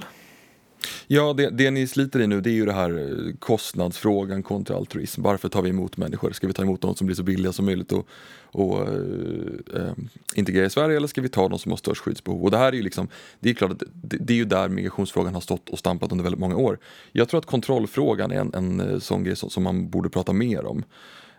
Ja, 1.07 1.33
det, 1.33 1.51
det 1.51 1.71
ni 1.71 1.87
sliter 1.87 2.21
i 2.21 2.27
nu 2.27 2.41
det 2.41 2.51
är 2.51 2.55
ju 2.55 2.67
det 2.67 2.73
här 2.73 2.91
eh, 2.99 3.35
kostnadsfrågan 3.39 4.43
kontra 4.43 4.77
altruism. 4.77 5.23
Varför 5.23 5.49
tar 5.49 5.63
vi 5.63 5.71
emot 5.71 5.97
människor? 5.97 6.33
Ska 6.33 6.47
vi 6.47 6.53
ta 6.53 6.63
emot 6.63 6.81
de 6.81 6.95
som 6.95 7.07
blir 7.07 7.17
så 7.17 7.23
billiga 7.23 7.53
som 7.53 7.65
möjligt 7.65 7.93
och, 7.93 8.09
och 8.43 8.89
äh, 8.89 9.93
integrera 10.35 10.67
i 10.67 10.71
Sverige 10.71 10.97
eller 10.97 11.07
ska 11.07 11.21
vi 11.21 11.29
ta 11.29 11.49
de 11.49 11.59
som 11.59 11.73
har 11.73 11.77
störst 11.77 12.01
skyddsbehov? 12.01 12.45
Och 12.45 12.51
det 12.51 12.59
här 12.59 12.69
är 12.69 12.77
ju 12.77 12.83
liksom, 12.83 13.09
det 13.41 13.51
är 13.51 13.55
klart 13.55 13.71
att 13.71 13.83
det, 13.93 14.17
det 14.21 14.33
är 14.33 14.37
ju 14.37 14.45
där 14.45 14.69
migrationsfrågan 14.69 15.35
har 15.35 15.41
stått 15.41 15.69
och 15.69 15.79
stampat 15.79 16.13
under 16.13 16.23
väldigt 16.23 16.41
många 16.41 16.57
år. 16.57 16.79
Jag 17.13 17.29
tror 17.29 17.39
att 17.39 17.47
kontrollfrågan 17.47 18.31
är 18.31 18.41
en, 18.41 18.55
en 18.55 19.01
sån 19.01 19.25
grej 19.25 19.37
som, 19.37 19.51
som 19.51 19.63
man 19.63 19.91
borde 19.91 20.09
prata 20.09 20.33
mer 20.33 20.67
om. 20.67 20.85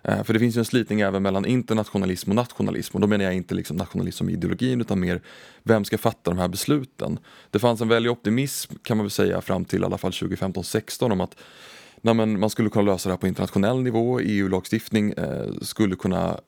Eh, 0.04 0.24
för 0.24 0.34
det 0.34 0.40
finns 0.40 0.58
ju 0.58 0.60
en 0.60 0.66
slitning 0.66 1.02
även 1.02 1.24
mellan 1.24 1.46
internationalism 1.46 2.30
och 2.30 2.36
nationalism 2.36 2.98
och 2.98 3.02
då 3.02 3.08
menar 3.08 3.26
jag 3.26 3.34
inte 3.34 3.56
liksom 3.56 3.78
nationalism 3.78 4.18
som 4.18 4.30
ideologin 4.30 4.82
utan 4.82 5.00
mer 5.00 5.22
vem 5.64 5.86
ska 5.86 5.98
fatta 5.98 6.32
de 6.32 6.38
här 6.38 6.48
besluten? 6.48 7.20
Det 7.52 7.60
fanns 7.60 7.82
en 7.82 7.88
väldig 7.88 8.12
optimism 8.12 8.74
kan 8.84 8.98
man 8.98 9.06
väl 9.06 9.12
säga 9.12 9.42
fram 9.42 9.66
till 9.66 9.82
i 9.82 9.86
alla 9.86 9.98
fall 9.98 10.12
2015-16 10.12 11.12
om 11.12 11.22
att 11.22 11.36
nej 12.02 12.14
men, 12.14 12.40
man 12.40 12.50
skulle 12.50 12.70
kunna 12.70 12.92
lösa 12.92 13.10
det 13.10 13.14
här 13.14 13.18
på 13.18 13.28
internationell 13.28 13.82
nivå, 13.82 14.20
EU-lagstiftning 14.20 15.12
eh, 15.12 15.52
skulle 15.62 15.96
kunna 15.96 16.40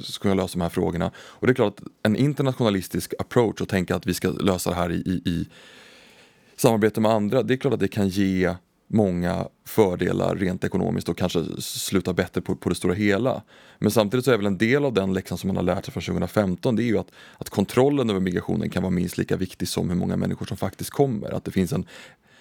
skulle 0.00 0.34
lösa 0.34 0.58
de 0.58 0.60
här 0.62 0.68
frågorna. 0.68 1.10
Och 1.18 1.46
det 1.46 1.52
är 1.52 1.54
klart 1.54 1.80
att 1.80 1.86
en 2.02 2.16
internationalistisk 2.16 3.14
approach 3.18 3.60
och 3.60 3.68
tänka 3.68 3.96
att 3.96 4.06
vi 4.06 4.14
ska 4.14 4.28
lösa 4.28 4.70
det 4.70 4.76
här 4.76 4.92
i, 4.92 4.94
i, 4.94 5.30
i 5.30 5.48
samarbete 6.56 7.00
med 7.00 7.12
andra, 7.12 7.42
det 7.42 7.54
är 7.54 7.58
klart 7.58 7.74
att 7.74 7.80
det 7.80 7.88
kan 7.88 8.08
ge 8.08 8.54
många 8.92 9.48
fördelar 9.64 10.36
rent 10.36 10.64
ekonomiskt 10.64 11.08
och 11.08 11.18
kanske 11.18 11.44
sluta 11.58 12.12
bättre 12.12 12.40
på, 12.40 12.56
på 12.56 12.68
det 12.68 12.74
stora 12.74 12.94
hela. 12.94 13.42
Men 13.78 13.90
samtidigt 13.90 14.24
så 14.24 14.32
är 14.32 14.36
väl 14.36 14.46
en 14.46 14.58
del 14.58 14.84
av 14.84 14.92
den 14.92 15.12
läxan 15.12 15.38
som 15.38 15.48
man 15.48 15.56
har 15.56 15.62
lärt 15.62 15.84
sig 15.84 15.92
från 15.92 16.02
2015 16.02 16.76
det 16.76 16.82
är 16.82 16.84
ju 16.84 16.98
att, 16.98 17.10
att 17.38 17.50
kontrollen 17.50 18.10
över 18.10 18.20
migrationen 18.20 18.70
kan 18.70 18.82
vara 18.82 18.90
minst 18.90 19.18
lika 19.18 19.36
viktig 19.36 19.68
som 19.68 19.88
hur 19.88 19.96
många 19.96 20.16
människor 20.16 20.46
som 20.46 20.56
faktiskt 20.56 20.90
kommer. 20.90 21.30
Att 21.30 21.44
det 21.44 21.50
finns 21.50 21.72
en, 21.72 21.86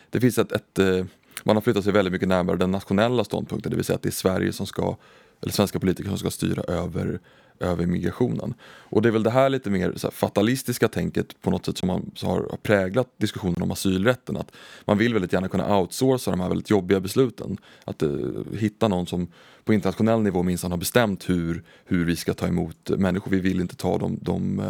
det 0.10 0.20
finns 0.20 0.38
ett, 0.38 0.52
ett 0.52 0.80
eh, 0.80 1.06
man 1.44 1.56
har 1.56 1.62
flyttat 1.62 1.84
sig 1.84 1.94
väldigt 1.94 2.12
mycket 2.12 2.28
närmare 2.28 2.58
den 2.58 2.72
nationella 2.72 3.24
ståndpunkten, 3.24 3.70
det 3.70 3.76
vill 3.76 3.86
säga 3.86 3.96
att 3.96 4.04
det 4.04 4.10
är 4.10 4.12
Sverige 4.12 4.54
som 4.54 4.66
ska, 4.66 4.98
eller 5.42 5.54
svenska 5.54 5.80
politiker 5.80 6.10
som 6.10 6.18
ska 6.18 6.30
styra 6.30 6.64
över 6.64 7.20
över 7.60 7.86
migrationen. 7.86 8.54
Och 8.64 9.02
det 9.02 9.10
är 9.10 9.12
väl 9.12 9.24
det 9.24 9.30
här 9.30 9.50
lite 9.50 9.70
mer 9.70 9.94
här, 10.04 10.12
fatalistiska 10.12 10.88
tänket 10.88 11.42
på 11.42 11.52
något 11.52 11.66
sätt 11.66 11.78
som 11.78 11.88
man, 11.88 12.12
har 12.22 12.58
präglat 12.64 13.08
diskussionen 13.18 13.62
om 13.62 13.72
asylrätten. 13.72 14.38
Att 14.38 14.52
man 14.86 14.98
vill 14.98 15.14
väldigt 15.14 15.34
gärna 15.34 15.48
kunna 15.48 15.78
outsourca 15.78 16.32
de 16.32 16.40
här 16.40 16.50
väldigt 16.50 16.70
jobbiga 16.70 17.00
besluten. 17.00 17.58
Att 17.86 18.02
eh, 18.02 18.10
hitta 18.54 18.88
någon 18.88 19.08
som 19.08 19.28
på 19.64 19.74
internationell 19.74 20.22
nivå 20.22 20.44
minsann 20.44 20.72
har 20.72 20.78
bestämt 20.78 21.30
hur, 21.30 21.64
hur 21.86 22.06
vi 22.06 22.16
ska 22.16 22.34
ta 22.34 22.48
emot 22.48 22.90
människor. 22.90 23.32
Vi 23.32 23.40
vill 23.40 23.62
inte 23.62 23.76
ta 23.76 23.98
de, 23.98 24.20
de 24.22 24.62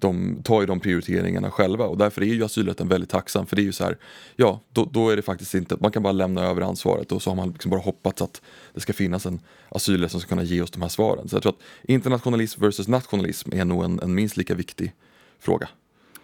de 0.00 0.42
tar 0.42 0.60
ju 0.60 0.66
de 0.66 0.80
prioriteringarna 0.80 1.50
själva 1.50 1.84
och 1.84 1.98
därför 1.98 2.22
är 2.22 2.26
ju 2.26 2.44
asylrätten 2.44 2.88
väldigt 2.88 3.10
tacksam 3.10 3.46
för 3.46 3.56
det 3.56 3.62
är 3.62 3.64
ju 3.64 3.72
så 3.72 3.84
här, 3.84 3.98
ja 4.36 4.60
då, 4.72 4.84
då 4.92 5.10
är 5.10 5.16
det 5.16 5.22
faktiskt 5.22 5.54
inte, 5.54 5.76
man 5.80 5.92
kan 5.92 6.02
bara 6.02 6.12
lämna 6.12 6.44
över 6.44 6.62
ansvaret 6.62 7.12
och 7.12 7.22
så 7.22 7.30
har 7.30 7.36
man 7.36 7.50
liksom 7.50 7.70
bara 7.70 7.80
hoppats 7.80 8.22
att 8.22 8.42
det 8.74 8.80
ska 8.80 8.92
finnas 8.92 9.26
en 9.26 9.40
asylrätt 9.68 10.10
som 10.10 10.20
ska 10.20 10.28
kunna 10.28 10.42
ge 10.42 10.62
oss 10.62 10.70
de 10.70 10.82
här 10.82 10.88
svaren. 10.88 11.28
Så 11.28 11.36
jag 11.36 11.42
tror 11.42 11.52
att 11.52 11.60
internationalism 11.82 12.60
versus 12.60 12.88
nationalism 12.88 13.52
är 13.52 13.64
nog 13.64 13.84
en, 13.84 14.00
en 14.00 14.14
minst 14.14 14.36
lika 14.36 14.54
viktig 14.54 14.92
fråga. 15.38 15.68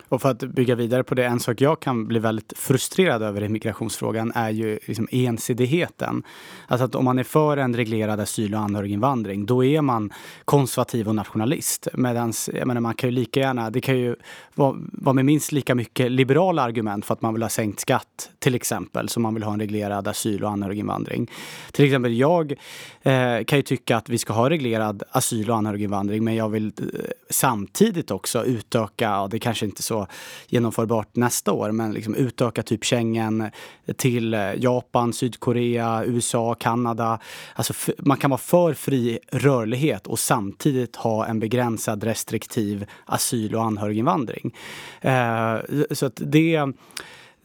Och 0.09 0.23
för 0.23 0.31
att 0.31 0.39
bygga 0.39 0.75
vidare 0.75 1.05
på 1.05 1.15
det, 1.15 1.25
en 1.25 1.41
sak 1.41 1.61
jag 1.61 1.81
kan 1.81 2.07
bli 2.07 2.19
väldigt 2.19 2.53
frustrerad 2.57 3.23
över 3.23 3.43
i 3.43 3.49
migrationsfrågan 3.49 4.33
är 4.35 4.51
ju 4.51 4.79
liksom 4.87 5.09
ensidigheten. 5.11 6.23
Alltså 6.67 6.85
att 6.85 6.95
om 6.95 7.05
man 7.05 7.19
är 7.19 7.25
för 7.25 7.57
en 7.57 7.77
reglerad 7.77 8.21
asyl 8.21 8.55
och 8.55 8.61
anhöriginvandring, 8.61 9.47
då 9.47 9.65
är 9.65 9.81
man 9.81 10.13
konservativ 10.45 11.09
och 11.09 11.15
nationalist. 11.15 11.89
Medans, 11.93 12.51
jag 12.55 12.67
menar, 12.67 12.81
man 12.81 12.95
kan 12.95 13.11
ju 13.11 13.15
lika 13.15 13.41
gärna, 13.41 13.71
det 13.71 13.81
kan 13.81 13.99
ju 13.99 14.17
vara, 14.55 14.77
vara 14.93 15.13
med 15.13 15.25
minst 15.25 15.53
lika 15.53 15.75
mycket 15.75 16.11
liberala 16.11 16.63
argument 16.63 17.05
för 17.05 17.15
att 17.15 17.23
man 17.23 17.35
vill 17.35 17.43
ha 17.43 17.51
sänkt 17.51 17.81
skatt, 17.81 18.31
till 18.39 18.55
exempel, 18.55 19.09
som 19.09 19.23
man 19.23 19.35
vill 19.35 19.43
ha 19.43 19.53
en 19.53 19.61
reglerad 19.61 20.09
asyl 20.09 20.45
och 20.45 20.51
anhöriginvandring. 20.51 21.31
Till 21.73 21.85
exempel, 21.85 22.17
jag 22.17 22.53
eh, 23.03 23.45
kan 23.47 23.59
ju 23.59 23.63
tycka 23.63 23.97
att 23.97 24.09
vi 24.09 24.19
ska 24.19 24.33
ha 24.33 24.51
reglerad 24.51 25.03
asyl 25.11 25.51
och 25.51 25.57
anhöriginvandring, 25.57 26.25
men 26.25 26.35
jag 26.35 26.49
vill 26.49 26.67
eh, 26.67 27.01
samtidigt 27.31 28.11
också 28.11 28.45
utöka, 28.45 29.21
och 29.21 29.31
det 29.31 29.39
kanske 29.39 29.67
inte 29.67 29.83
så 29.83 29.96
så 29.97 30.07
genomförbart 30.49 31.17
nästa 31.17 31.53
år. 31.53 31.73
Men 31.73 31.93
liksom 31.93 32.15
utöka 32.15 32.63
typ 32.63 32.85
Schengen 32.85 33.51
till 33.97 34.35
eh, 34.35 34.55
Japan, 34.57 35.13
Sydkorea, 35.13 36.05
USA, 36.05 36.55
Kanada. 36.55 37.19
Alltså 37.55 37.93
man 37.99 38.17
kan 38.17 38.31
vara 38.31 38.39
för 38.39 38.75
fri 38.75 39.19
rörlighet 39.33 40.07
och 40.07 40.19
samtidigt 40.19 40.97
ha 40.97 41.27
en 41.27 41.41
begränsad 41.41 42.05
restriktiv 42.05 42.87
asyl 43.05 43.55
och 43.55 43.65
anhöriginvandring. 43.65 44.55
Eh, 45.01 45.57
så 45.91 46.07
att 46.07 46.21
det 46.25 46.73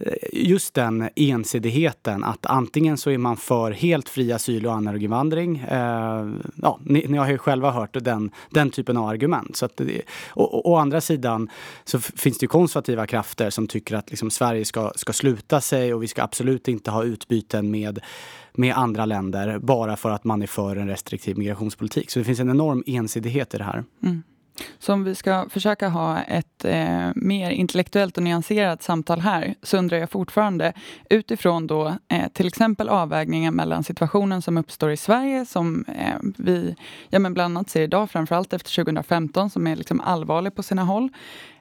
Eh, 0.06 0.14
just 0.34 0.74
den 0.74 1.10
ensidigheten 1.16 2.24
att 2.24 2.46
antingen 2.46 2.98
så 2.98 3.10
är 3.10 3.18
man 3.18 3.38
för 3.38 3.72
helt 3.72 4.10
fri 4.10 4.32
asyl 4.32 4.66
och 4.66 4.74
anhöriginvandring. 4.74 5.58
Eh, 5.58 6.30
ja, 6.56 6.80
ni, 6.84 7.06
ni, 7.08 7.18
har 7.18 7.30
ju 7.30 7.38
själva 7.38 7.72
hört 7.72 8.04
den, 8.04 8.32
den 8.50 8.70
typen 8.70 8.98
av 8.98 9.08
argument. 9.08 9.56
Så 9.56 9.66
att, 9.66 9.82
och, 10.30 10.54
och, 10.54 10.72
å 10.72 10.76
andra 10.76 11.02
sidan 11.02 11.50
så 11.84 12.00
finns 12.00 12.38
det 12.38 12.44
ju 12.44 12.48
konservativa 12.48 13.08
krafter 13.08 13.50
som 13.50 13.68
tycker 13.68 13.96
att 13.96 14.10
liksom, 14.10 14.32
Sverige 14.32 14.66
ska, 14.66 14.92
ska 14.96 15.14
sluta 15.14 15.62
sig 15.62 15.94
och 15.94 16.04
vi 16.04 16.08
ska 16.08 16.24
absolut 16.24 16.68
inte 16.68 16.92
ha 16.92 17.04
utbyten 17.04 17.72
med 17.72 18.00
med 18.54 18.76
andra 18.78 19.06
länder 19.06 19.60
bara 19.60 19.98
för 19.98 20.10
att 20.10 20.24
man 20.24 20.42
är 20.42 20.48
för 20.48 20.76
en 20.76 20.88
restriktiv 20.88 21.38
migrationspolitik. 21.38 22.12
Så 22.12 22.20
det 22.20 22.26
finns 22.26 22.40
en 22.40 22.50
enorm 22.50 22.84
ensidighet 22.88 23.54
i 23.54 23.58
det 23.58 23.64
här. 23.64 23.84
Mm. 24.04 24.24
Så 24.80 24.94
om 24.94 25.04
vi 25.04 25.16
ska 25.16 25.50
försöka 25.50 25.90
ha 25.90 26.22
ett 26.22 26.66
eh, 26.66 27.10
mer 27.16 27.52
intellektuellt 27.52 28.18
och 28.18 28.24
nyanserat 28.24 28.84
samtal 28.84 29.20
här 29.20 29.56
så 29.64 29.78
undrar 29.78 29.98
jag 29.98 30.10
fortfarande 30.10 30.74
utifrån 31.10 31.68
då 31.68 31.96
eh, 32.08 32.28
till 32.34 32.48
exempel 32.48 32.90
avvägningen 32.90 33.56
mellan 33.56 33.84
situationen 33.84 34.42
som 34.42 34.58
uppstår 34.58 34.92
i 34.92 34.98
Sverige 34.98 35.46
som 35.46 35.86
eh, 35.88 36.16
vi 36.38 36.76
ja, 37.10 37.20
men 37.20 37.34
bland 37.34 37.58
annat 37.58 37.70
ser 37.70 37.82
idag, 37.82 38.12
framförallt 38.12 38.54
efter 38.54 38.84
2015 38.84 39.50
som 39.50 39.68
är 39.68 39.76
liksom 39.76 40.02
allvarlig 40.02 40.56
på 40.56 40.64
sina 40.64 40.84
håll 40.84 41.10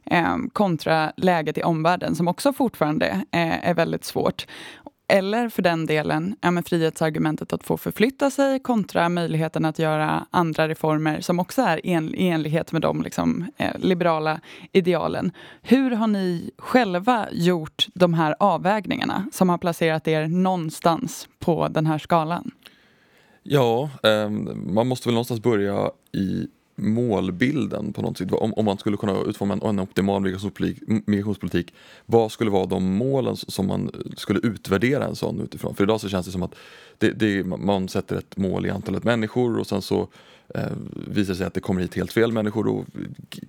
eh, 0.04 0.36
kontra 0.52 1.12
läget 1.16 1.58
i 1.58 1.62
omvärlden 1.62 2.14
som 2.14 2.28
också 2.28 2.52
fortfarande 2.52 3.06
eh, 3.08 3.68
är 3.68 3.74
väldigt 3.74 4.04
svårt. 4.04 4.46
Eller 5.10 5.48
för 5.48 5.62
den 5.62 5.86
delen 5.86 6.36
ja, 6.40 6.50
men 6.50 6.62
frihetsargumentet 6.62 7.52
att 7.52 7.64
få 7.64 7.76
förflytta 7.76 8.30
sig 8.30 8.60
kontra 8.60 9.08
möjligheten 9.08 9.64
att 9.64 9.78
göra 9.78 10.26
andra 10.30 10.68
reformer 10.68 11.20
som 11.20 11.40
också 11.40 11.62
är 11.62 11.86
en, 11.86 12.14
i 12.14 12.28
enlighet 12.28 12.72
med 12.72 12.82
de 12.82 13.02
liksom, 13.02 13.46
eh, 13.56 13.78
liberala 13.78 14.40
idealen. 14.72 15.32
Hur 15.62 15.90
har 15.90 16.06
ni 16.06 16.50
själva 16.58 17.28
gjort 17.32 17.86
de 17.94 18.14
här 18.14 18.34
avvägningarna 18.38 19.26
som 19.32 19.48
har 19.48 19.58
placerat 19.58 20.08
er 20.08 20.28
någonstans 20.28 21.28
på 21.38 21.68
den 21.68 21.86
här 21.86 21.98
skalan? 21.98 22.50
Ja, 23.42 23.90
eh, 24.02 24.30
man 24.54 24.86
måste 24.86 25.08
väl 25.08 25.14
någonstans 25.14 25.42
börja 25.42 25.90
i 26.12 26.46
målbilden 26.80 27.92
på 27.92 28.02
något 28.02 28.18
sätt. 28.18 28.32
Om, 28.32 28.54
om 28.54 28.64
man 28.64 28.78
skulle 28.78 28.96
kunna 28.96 29.20
utforma 29.20 29.54
en, 29.54 29.62
en 29.62 29.80
optimal 29.80 30.22
migrationspolitik, 30.22 30.82
migrationspolitik, 31.06 31.74
vad 32.06 32.32
skulle 32.32 32.50
vara 32.50 32.66
de 32.66 32.96
målen 32.96 33.36
som 33.36 33.66
man 33.66 33.90
skulle 34.16 34.40
utvärdera 34.40 35.04
en 35.04 35.16
sån 35.16 35.40
utifrån? 35.40 35.74
För 35.74 35.84
idag 35.84 36.00
så 36.00 36.08
känns 36.08 36.26
det 36.26 36.32
som 36.32 36.42
att 36.42 36.54
det, 36.98 37.10
det, 37.10 37.44
man 37.44 37.88
sätter 37.88 38.16
ett 38.16 38.36
mål 38.36 38.66
i 38.66 38.70
antalet 38.70 39.04
människor 39.04 39.58
och 39.58 39.66
sen 39.66 39.82
så 39.82 40.08
eh, 40.54 40.72
visar 40.92 41.32
det 41.32 41.38
sig 41.38 41.46
att 41.46 41.54
det 41.54 41.60
kommer 41.60 41.80
hit 41.80 41.94
helt 41.94 42.12
fel 42.12 42.32
människor 42.32 42.68
och 42.68 42.84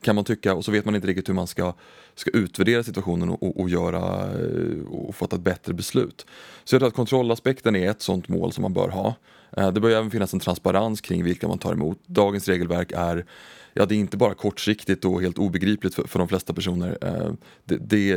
kan 0.02 0.16
man 0.16 0.24
tycka 0.24 0.56
och 0.56 0.66
så 0.66 0.72
vet 0.72 0.86
man 0.86 0.96
inte 0.96 1.08
riktigt 1.08 1.30
hur 1.30 1.34
man 1.34 1.48
ska, 1.48 1.74
ska 2.16 2.32
utvärdera 2.32 2.84
situationen 2.84 3.30
och, 3.30 3.60
och, 3.60 3.70
göra 3.70 4.32
eh, 4.32 4.86
och 4.90 5.16
fatta 5.16 5.36
ett 5.36 5.42
bättre 5.42 5.74
beslut. 5.74 6.26
Så 6.64 6.76
jag 6.76 6.80
tror 6.80 6.88
att 6.88 6.96
kontrollaspekten 6.96 7.76
är 7.76 7.90
ett 7.90 8.02
sånt 8.02 8.28
mål 8.28 8.52
som 8.52 8.62
man 8.62 8.74
bör 8.74 8.90
ha. 8.90 9.16
Eh, 9.58 9.72
det 9.72 9.80
bör 9.80 9.90
även 9.90 10.12
finnas 10.12 10.34
en 10.34 10.40
transparens 10.40 11.02
kring 11.02 11.24
vilka 11.24 11.48
man 11.48 11.58
tar 11.58 11.74
emot. 11.74 12.00
Dagens 12.08 12.48
regelverk 12.48 12.92
är 12.96 13.26
Ja, 13.74 13.86
det 13.86 13.96
är 13.96 14.00
inte 14.00 14.18
bara 14.18 14.34
kortsiktigt 14.34 15.06
och 15.06 15.22
helt 15.22 15.38
obegripligt 15.38 15.96
för, 15.96 16.04
för 16.04 16.20
de 16.20 16.28
flesta 16.28 16.54
personer. 16.54 16.98
Eh, 17.02 17.34
det, 17.66 17.78
det 17.78 18.14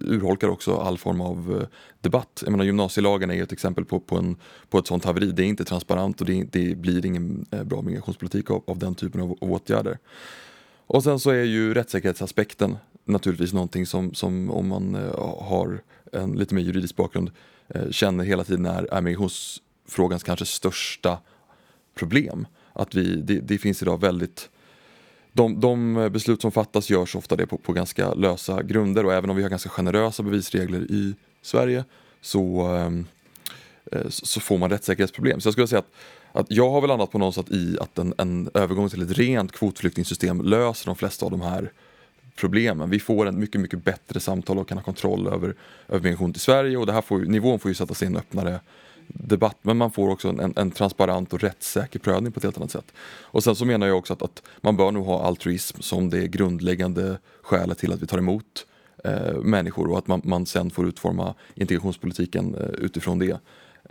urholkar 0.00 0.48
också 0.48 0.76
all 0.76 0.98
form 0.98 1.20
av 1.20 1.58
eh, 1.60 1.68
debatt. 2.00 2.42
Jag 2.44 2.50
menar, 2.50 2.64
gymnasielagen 2.64 3.30
är 3.30 3.42
ett 3.42 3.52
exempel 3.52 3.84
på, 3.84 4.00
på, 4.00 4.16
en, 4.16 4.36
på 4.70 4.78
ett 4.78 4.86
sånt 4.86 5.04
haveri. 5.04 5.32
Det 5.32 5.42
är 5.42 5.46
inte 5.46 5.64
transparent 5.64 6.20
och 6.20 6.26
det, 6.26 6.44
det 6.52 6.74
blir 6.74 7.06
ingen 7.06 7.46
bra 7.64 7.82
migrationspolitik 7.82 8.50
av, 8.50 8.64
av 8.66 8.78
den 8.78 8.94
typen 8.94 9.20
av 9.20 9.32
åtgärder. 9.40 9.98
Och 10.86 11.04
sen 11.04 11.18
så 11.18 11.30
är 11.30 11.44
ju 11.44 11.74
rättssäkerhetsaspekten 11.74 12.76
naturligtvis 13.04 13.52
någonting 13.52 13.86
som, 13.86 14.14
som 14.14 14.50
om 14.50 14.68
man 14.68 14.94
har 15.40 15.80
en 16.12 16.32
lite 16.32 16.54
mer 16.54 16.62
juridisk 16.62 16.96
bakgrund 16.96 17.30
känner 17.90 18.24
hela 18.24 18.44
tiden 18.44 18.66
är, 18.66 18.94
är 18.94 19.00
migrations 19.00 19.62
frågans 19.88 20.22
kanske 20.22 20.46
största 20.46 21.18
problem. 21.94 22.46
Att 22.72 22.94
vi, 22.94 23.16
det, 23.16 23.40
det 23.40 23.58
finns 23.58 23.82
idag 23.82 24.00
väldigt 24.00 24.48
de, 25.32 25.60
de, 25.60 26.08
beslut 26.12 26.42
som 26.42 26.52
fattas 26.52 26.90
görs 26.90 27.16
ofta 27.16 27.36
det 27.36 27.46
på, 27.46 27.58
på, 27.58 27.72
ganska 27.72 28.14
lösa 28.14 28.62
grunder 28.62 29.06
och 29.06 29.12
även 29.12 29.30
om 29.30 29.36
vi 29.36 29.42
har 29.42 29.50
ganska 29.50 29.70
generösa 29.70 30.22
bevisregler 30.22 30.80
i 30.80 31.14
Sverige 31.42 31.84
så, 32.20 32.60
ehm, 32.60 33.06
eh, 33.92 34.08
så 34.08 34.40
får 34.40 34.58
man 34.58 34.70
rättssäkerhetsproblem. 34.70 35.40
Så 35.40 35.46
jag 35.46 35.52
skulle 35.52 35.66
säga 35.66 35.78
att, 35.78 35.92
att 36.32 36.46
jag 36.50 36.70
har 36.70 36.80
väl 36.80 36.88
landat 36.88 37.10
på 37.10 37.18
något 37.18 37.34
sätt 37.34 37.50
i 37.50 37.78
att 37.80 37.98
en, 37.98 38.14
en 38.18 38.50
övergång 38.54 38.88
till 38.88 39.02
ett 39.02 39.18
rent 39.18 39.52
kvotflyktingsystem 39.52 40.40
löser 40.42 40.86
de 40.86 40.96
flesta 40.96 41.24
av 41.24 41.30
de 41.30 41.40
här 41.40 41.72
problemen. 42.36 42.90
Vi 42.90 43.00
får 43.00 43.26
en 43.26 43.40
mycket, 43.40 43.60
mycket 43.60 43.84
bättre 43.84 44.20
samtal 44.20 44.58
och 44.58 44.68
kan 44.68 44.78
ha 44.78 44.84
kontroll 44.84 45.26
över, 45.26 45.54
över 45.88 46.02
migration 46.02 46.32
till 46.32 46.42
Sverige 46.42 46.76
och 46.76 46.86
det 46.86 46.92
här 46.92 47.02
får, 47.02 47.18
nivån 47.18 47.58
får 47.58 47.70
ju 47.70 47.74
sättas 47.74 48.02
en 48.02 48.16
öppnare 48.16 48.60
debatt 49.08 49.56
men 49.62 49.76
man 49.76 49.90
får 49.90 50.10
också 50.10 50.28
en, 50.28 50.52
en, 50.56 50.70
transparent 50.70 51.32
och 51.32 51.40
rättssäker 51.40 51.98
prövning 51.98 52.32
på 52.32 52.38
ett 52.38 52.44
helt 52.44 52.56
annat 52.56 52.70
sätt. 52.70 52.92
Och 53.22 53.44
sen 53.44 53.56
så 53.56 53.64
menar 53.64 53.86
jag 53.86 53.98
också 53.98 54.12
att, 54.12 54.22
att 54.22 54.42
man 54.60 54.76
bör 54.76 54.92
nog 54.92 55.06
ha 55.06 55.24
altruism 55.24 55.80
som 55.80 56.10
det 56.10 56.28
grundläggande 56.28 57.18
skälet 57.42 57.78
till 57.78 57.92
att 57.92 58.02
vi 58.02 58.06
tar 58.06 58.18
emot 58.18 58.66
eh, 59.04 59.36
människor 59.42 59.90
och 59.90 59.98
att 59.98 60.06
man, 60.06 60.20
man 60.24 60.46
sen 60.46 60.70
får 60.70 60.88
utforma 60.88 61.34
integrationspolitiken 61.54 62.54
eh, 62.54 62.68
utifrån 62.68 63.18
det. 63.18 63.40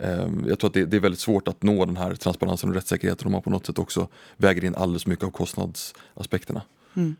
Eh, 0.00 0.28
jag 0.46 0.58
tror 0.58 0.68
att 0.68 0.74
det, 0.74 0.84
det, 0.84 0.96
är 0.96 1.00
väldigt 1.00 1.20
svårt 1.20 1.48
att 1.48 1.62
nå 1.62 1.84
den 1.84 1.96
här 1.96 2.14
transparensen 2.14 2.68
och 2.68 2.74
rättssäkerheten 2.74 3.26
om 3.26 3.32
man 3.32 3.42
på 3.42 3.50
något 3.50 3.66
sätt 3.66 3.78
också 3.78 4.08
väger 4.36 4.64
in 4.64 4.74
alldeles 4.74 5.06
mycket 5.06 5.24
av 5.24 5.30
kostnadsaspekterna. 5.30 6.62
Mm. 6.94 7.16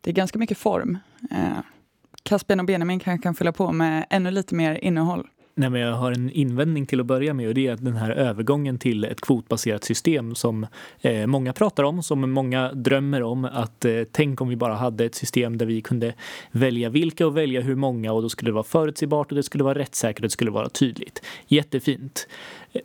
Det 0.00 0.10
är 0.10 0.14
ganska 0.14 0.38
mycket 0.38 0.58
form. 0.58 0.98
Eh, 1.30 1.58
Caspian 2.22 2.60
och 2.60 2.66
Benjamin 2.66 3.00
kanske 3.00 3.22
kan 3.22 3.34
fylla 3.34 3.52
på 3.52 3.72
med 3.72 4.06
ännu 4.10 4.30
lite 4.30 4.54
mer 4.54 4.74
innehåll. 4.74 5.28
Nej, 5.54 5.70
men 5.70 5.80
jag 5.80 5.94
har 5.94 6.12
en 6.12 6.30
invändning 6.30 6.86
till 6.86 7.00
att 7.00 7.06
börja 7.06 7.34
med 7.34 7.48
och 7.48 7.54
det 7.54 7.66
är 7.66 7.72
att 7.72 7.84
den 7.84 7.96
här 7.96 8.10
övergången 8.10 8.78
till 8.78 9.04
ett 9.04 9.20
kvotbaserat 9.20 9.84
system 9.84 10.34
som 10.34 10.66
eh, 11.00 11.26
många 11.26 11.52
pratar 11.52 11.84
om, 11.84 12.02
som 12.02 12.32
många 12.32 12.72
drömmer 12.72 13.22
om 13.22 13.44
att 13.44 13.84
eh, 13.84 14.02
tänk 14.12 14.40
om 14.40 14.48
vi 14.48 14.56
bara 14.56 14.74
hade 14.74 15.04
ett 15.04 15.14
system 15.14 15.58
där 15.58 15.66
vi 15.66 15.80
kunde 15.80 16.14
välja 16.50 16.88
vilka 16.88 17.26
och 17.26 17.36
välja 17.36 17.60
hur 17.60 17.74
många 17.74 18.12
och 18.12 18.22
då 18.22 18.28
skulle 18.28 18.48
det 18.48 18.54
vara 18.54 18.64
förutsägbart 18.64 19.32
och 19.32 19.36
det 19.36 19.42
skulle 19.42 19.64
vara 19.64 19.78
rättssäkert 19.78 20.18
och 20.18 20.22
det 20.22 20.30
skulle 20.30 20.50
vara 20.50 20.68
tydligt. 20.68 21.22
Jättefint. 21.46 22.26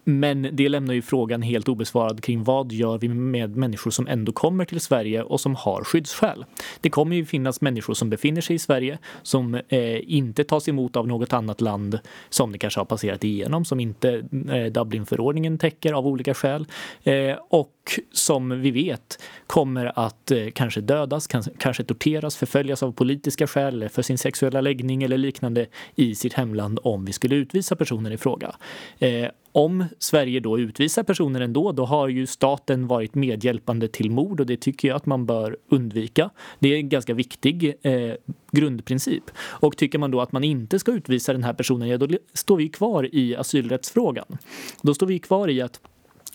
Men 0.03 0.49
det 0.51 0.69
lämnar 0.69 0.93
ju 0.93 1.01
frågan 1.01 1.41
helt 1.41 1.67
obesvarad 1.67 2.23
kring 2.23 2.43
vad 2.43 2.71
gör 2.71 2.97
vi 2.97 3.07
med 3.09 3.55
människor 3.55 3.91
som 3.91 4.07
ändå 4.07 4.31
kommer 4.31 4.65
till 4.65 4.79
Sverige 4.79 5.23
och 5.23 5.41
som 5.41 5.55
har 5.55 5.83
skyddsskäl. 5.83 6.45
Det 6.81 6.89
kommer 6.89 7.15
ju 7.15 7.25
finnas 7.25 7.61
människor 7.61 7.93
som 7.93 8.09
befinner 8.09 8.41
sig 8.41 8.55
i 8.55 8.59
Sverige 8.59 8.97
som 9.23 9.55
eh, 9.55 10.13
inte 10.13 10.43
tas 10.43 10.69
emot 10.69 10.95
av 10.95 11.07
något 11.07 11.33
annat 11.33 11.61
land 11.61 11.99
som 12.29 12.51
det 12.51 12.57
kanske 12.57 12.79
har 12.79 12.85
passerat 12.85 13.23
igenom, 13.23 13.65
som 13.65 13.79
inte 13.79 14.23
eh, 14.49 14.65
Dublinförordningen 14.65 15.57
täcker 15.57 15.93
av 15.93 16.07
olika 16.07 16.33
skäl 16.33 16.67
eh, 17.03 17.35
och 17.49 17.99
som 18.11 18.61
vi 18.61 18.71
vet 18.71 19.21
kommer 19.47 19.91
att 19.99 20.31
eh, 20.31 20.47
kanske 20.53 20.81
dödas, 20.81 21.27
kan, 21.27 21.43
kanske 21.57 21.83
torteras, 21.83 22.37
förföljas 22.37 22.83
av 22.83 22.91
politiska 22.91 23.47
skäl 23.47 23.73
eller 23.73 23.87
för 23.87 24.01
sin 24.01 24.17
sexuella 24.17 24.61
läggning 24.61 25.03
eller 25.03 25.17
liknande 25.17 25.65
i 25.95 26.15
sitt 26.15 26.33
hemland 26.33 26.79
om 26.83 27.05
vi 27.05 27.13
skulle 27.13 27.35
utvisa 27.35 27.75
personen 27.75 28.11
i 28.11 28.17
fråga. 28.17 28.55
Eh, 28.99 29.27
om 29.55 29.85
Sverige 29.99 30.39
då 30.39 30.59
utvisar 30.59 31.03
personer 31.03 31.41
ändå, 31.41 31.71
då 31.71 31.85
har 31.85 32.07
ju 32.07 32.25
staten 32.25 32.87
varit 32.87 33.15
medhjälpande 33.15 33.87
till 33.87 34.11
mord 34.11 34.39
och 34.39 34.45
det 34.45 34.57
tycker 34.57 34.87
jag 34.87 34.95
att 34.95 35.05
man 35.05 35.25
bör 35.25 35.57
undvika. 35.69 36.29
Det 36.59 36.69
är 36.69 36.77
en 36.77 36.89
ganska 36.89 37.13
viktig 37.13 37.75
eh, 37.81 38.13
grundprincip. 38.51 39.23
Och 39.37 39.77
tycker 39.77 39.99
man 39.99 40.11
då 40.11 40.21
att 40.21 40.31
man 40.31 40.43
inte 40.43 40.79
ska 40.79 40.91
utvisa 40.91 41.33
den 41.33 41.43
här 41.43 41.53
personen, 41.53 41.87
ja 41.87 41.97
då 41.97 42.07
står 42.33 42.57
vi 42.57 42.69
kvar 42.69 43.15
i 43.15 43.35
asylrättsfrågan. 43.35 44.37
Då 44.81 44.93
står 44.93 45.07
vi 45.07 45.19
kvar 45.19 45.49
i 45.49 45.61
att 45.61 45.79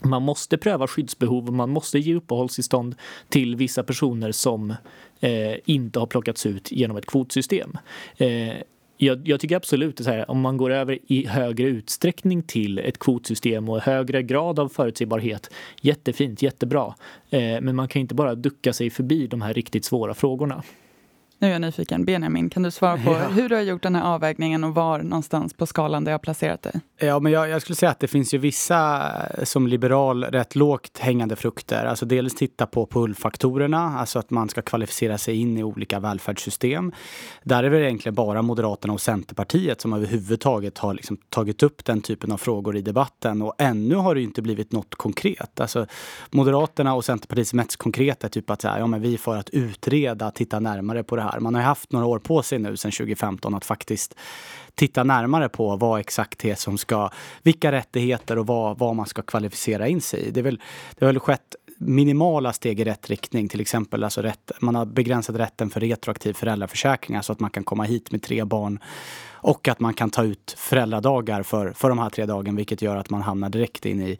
man 0.02 0.22
måste 0.22 0.58
pröva 0.58 0.86
skyddsbehov 0.86 1.46
och 1.46 1.54
man 1.54 1.70
måste 1.70 1.98
ge 1.98 2.14
uppehållstillstånd 2.14 2.94
till 3.28 3.56
vissa 3.56 3.82
personer 3.82 4.32
som 4.32 4.70
eh, 5.20 5.54
inte 5.64 5.98
har 5.98 6.06
plockats 6.06 6.46
ut 6.46 6.72
genom 6.72 6.96
ett 6.96 7.06
kvotsystem. 7.06 7.78
Eh, 8.16 8.54
jag, 9.02 9.28
jag, 9.28 9.40
tycker 9.40 9.56
absolut 9.56 10.00
att 10.00 10.28
om 10.28 10.40
man 10.40 10.56
går 10.56 10.70
över 10.70 10.98
i 11.06 11.26
högre 11.26 11.66
utsträckning 11.66 12.42
till 12.42 12.78
ett 12.78 12.98
kvotsystem 12.98 13.68
och 13.68 13.80
högre 13.80 14.22
grad 14.22 14.58
av 14.58 14.68
förutsägbarhet, 14.68 15.50
jättefint, 15.80 16.42
jättebra. 16.42 16.94
Eh, 17.30 17.60
men 17.60 17.76
man 17.76 17.88
kan 17.88 18.00
inte 18.00 18.14
bara 18.14 18.34
ducka 18.34 18.72
sig 18.72 18.90
förbi 18.90 19.26
de 19.26 19.42
här 19.42 19.54
riktigt 19.54 19.84
svåra 19.84 20.14
frågorna. 20.14 20.62
Nu 21.42 21.48
är 21.48 21.52
jag 21.52 21.60
nyfiken. 21.60 22.04
Benjamin, 22.04 22.50
kan 22.50 22.62
du 22.62 22.70
svara 22.70 22.96
på 22.96 23.10
ja. 23.20 23.28
hur 23.28 23.48
du 23.48 23.54
har 23.54 23.62
gjort 23.62 23.82
den 23.82 23.94
här 23.94 24.14
avvägningen 24.14 24.64
och 24.64 24.74
var 24.74 24.98
någonstans 24.98 25.54
på 25.54 25.66
skalan 25.66 26.04
det 26.04 26.10
har 26.10 26.18
placerat 26.18 26.62
dig? 26.62 26.80
Ja, 26.98 27.18
men 27.18 27.32
jag, 27.32 27.48
jag, 27.48 27.62
skulle 27.62 27.76
säga 27.76 27.90
att 27.90 28.00
det 28.00 28.08
finns 28.08 28.34
ju 28.34 28.38
vissa 28.38 29.10
eh, 29.38 29.44
som 29.44 29.66
liberal 29.66 30.24
rätt 30.24 30.56
lågt 30.56 30.98
hängande 30.98 31.36
frukter. 31.36 31.84
Alltså 31.84 32.06
dels 32.06 32.34
titta 32.34 32.66
på 32.66 32.86
pullfaktorerna, 32.86 33.98
alltså 33.98 34.18
att 34.18 34.30
man 34.30 34.48
ska 34.48 34.62
kvalificera 34.62 35.18
sig 35.18 35.36
in 35.36 35.58
i 35.58 35.62
olika 35.62 36.00
välfärdssystem. 36.00 36.92
Där 37.42 37.64
är 37.64 37.70
det 37.70 37.84
egentligen 37.84 38.14
bara 38.14 38.42
Moderaterna 38.42 38.92
och 38.92 39.00
Centerpartiet 39.00 39.80
som 39.80 39.92
överhuvudtaget 39.92 40.78
har 40.78 40.94
liksom 40.94 41.16
tagit 41.28 41.62
upp 41.62 41.84
den 41.84 42.00
typen 42.00 42.32
av 42.32 42.36
frågor 42.36 42.76
i 42.76 42.82
debatten 42.82 43.42
och 43.42 43.54
ännu 43.58 43.94
har 43.94 44.14
det 44.14 44.22
inte 44.22 44.42
blivit 44.42 44.72
något 44.72 44.94
konkret. 44.94 45.60
Alltså 45.60 45.86
Moderaterna 46.30 46.94
och 46.94 47.04
Centerpartiets 47.04 47.54
mest 47.54 47.76
konkreta 47.76 48.26
är 48.26 48.30
typ 48.30 48.50
att 48.50 48.62
säga, 48.62 48.78
ja, 48.78 48.86
men 48.86 49.00
vi 49.00 49.18
får 49.18 49.36
att 49.36 49.50
utreda, 49.50 50.30
titta 50.30 50.60
närmare 50.60 51.02
på 51.02 51.16
det 51.16 51.22
här 51.22 51.29
här. 51.32 51.40
Man 51.40 51.54
har 51.54 51.62
haft 51.62 51.92
några 51.92 52.06
år 52.06 52.18
på 52.18 52.42
sig 52.42 52.58
nu 52.58 52.76
sedan 52.76 52.90
2015 52.90 53.54
att 53.54 53.64
faktiskt 53.64 54.14
titta 54.74 55.04
närmare 55.04 55.48
på 55.48 55.76
vad 55.76 56.00
exakt 56.00 56.38
det 56.38 56.50
är 56.50 56.54
som 56.54 56.78
ska, 56.78 57.10
vilka 57.42 57.72
rättigheter 57.72 58.38
och 58.38 58.46
vad, 58.46 58.78
vad 58.78 58.96
man 58.96 59.06
ska 59.06 59.22
kvalificera 59.22 59.88
in 59.88 60.00
sig 60.00 60.20
i. 60.20 60.30
Det, 60.30 60.40
är 60.40 60.44
väl, 60.44 60.60
det 60.98 61.04
har 61.04 61.12
väl 61.12 61.20
skett 61.20 61.56
minimala 61.78 62.52
steg 62.52 62.80
i 62.80 62.84
rätt 62.84 63.10
riktning. 63.10 63.48
Till 63.48 63.60
exempel 63.60 64.04
alltså 64.04 64.22
rätt, 64.22 64.52
man 64.60 64.74
har 64.74 64.86
begränsat 64.86 65.36
rätten 65.36 65.70
för 65.70 65.80
retroaktiv 65.80 66.32
föräldraförsäkring 66.32 67.22
så 67.22 67.32
att 67.32 67.40
man 67.40 67.50
kan 67.50 67.64
komma 67.64 67.84
hit 67.84 68.12
med 68.12 68.22
tre 68.22 68.44
barn 68.44 68.78
och 69.42 69.68
att 69.68 69.80
man 69.80 69.94
kan 69.94 70.10
ta 70.10 70.24
ut 70.24 70.54
föräldradagar 70.58 71.42
för, 71.42 71.72
för 71.72 71.88
de 71.88 71.98
här 71.98 72.10
tre 72.10 72.26
dagarna 72.26 72.56
vilket 72.56 72.82
gör 72.82 72.96
att 72.96 73.10
man 73.10 73.22
hamnar 73.22 73.48
direkt 73.48 73.86
in 73.86 74.02
i 74.02 74.18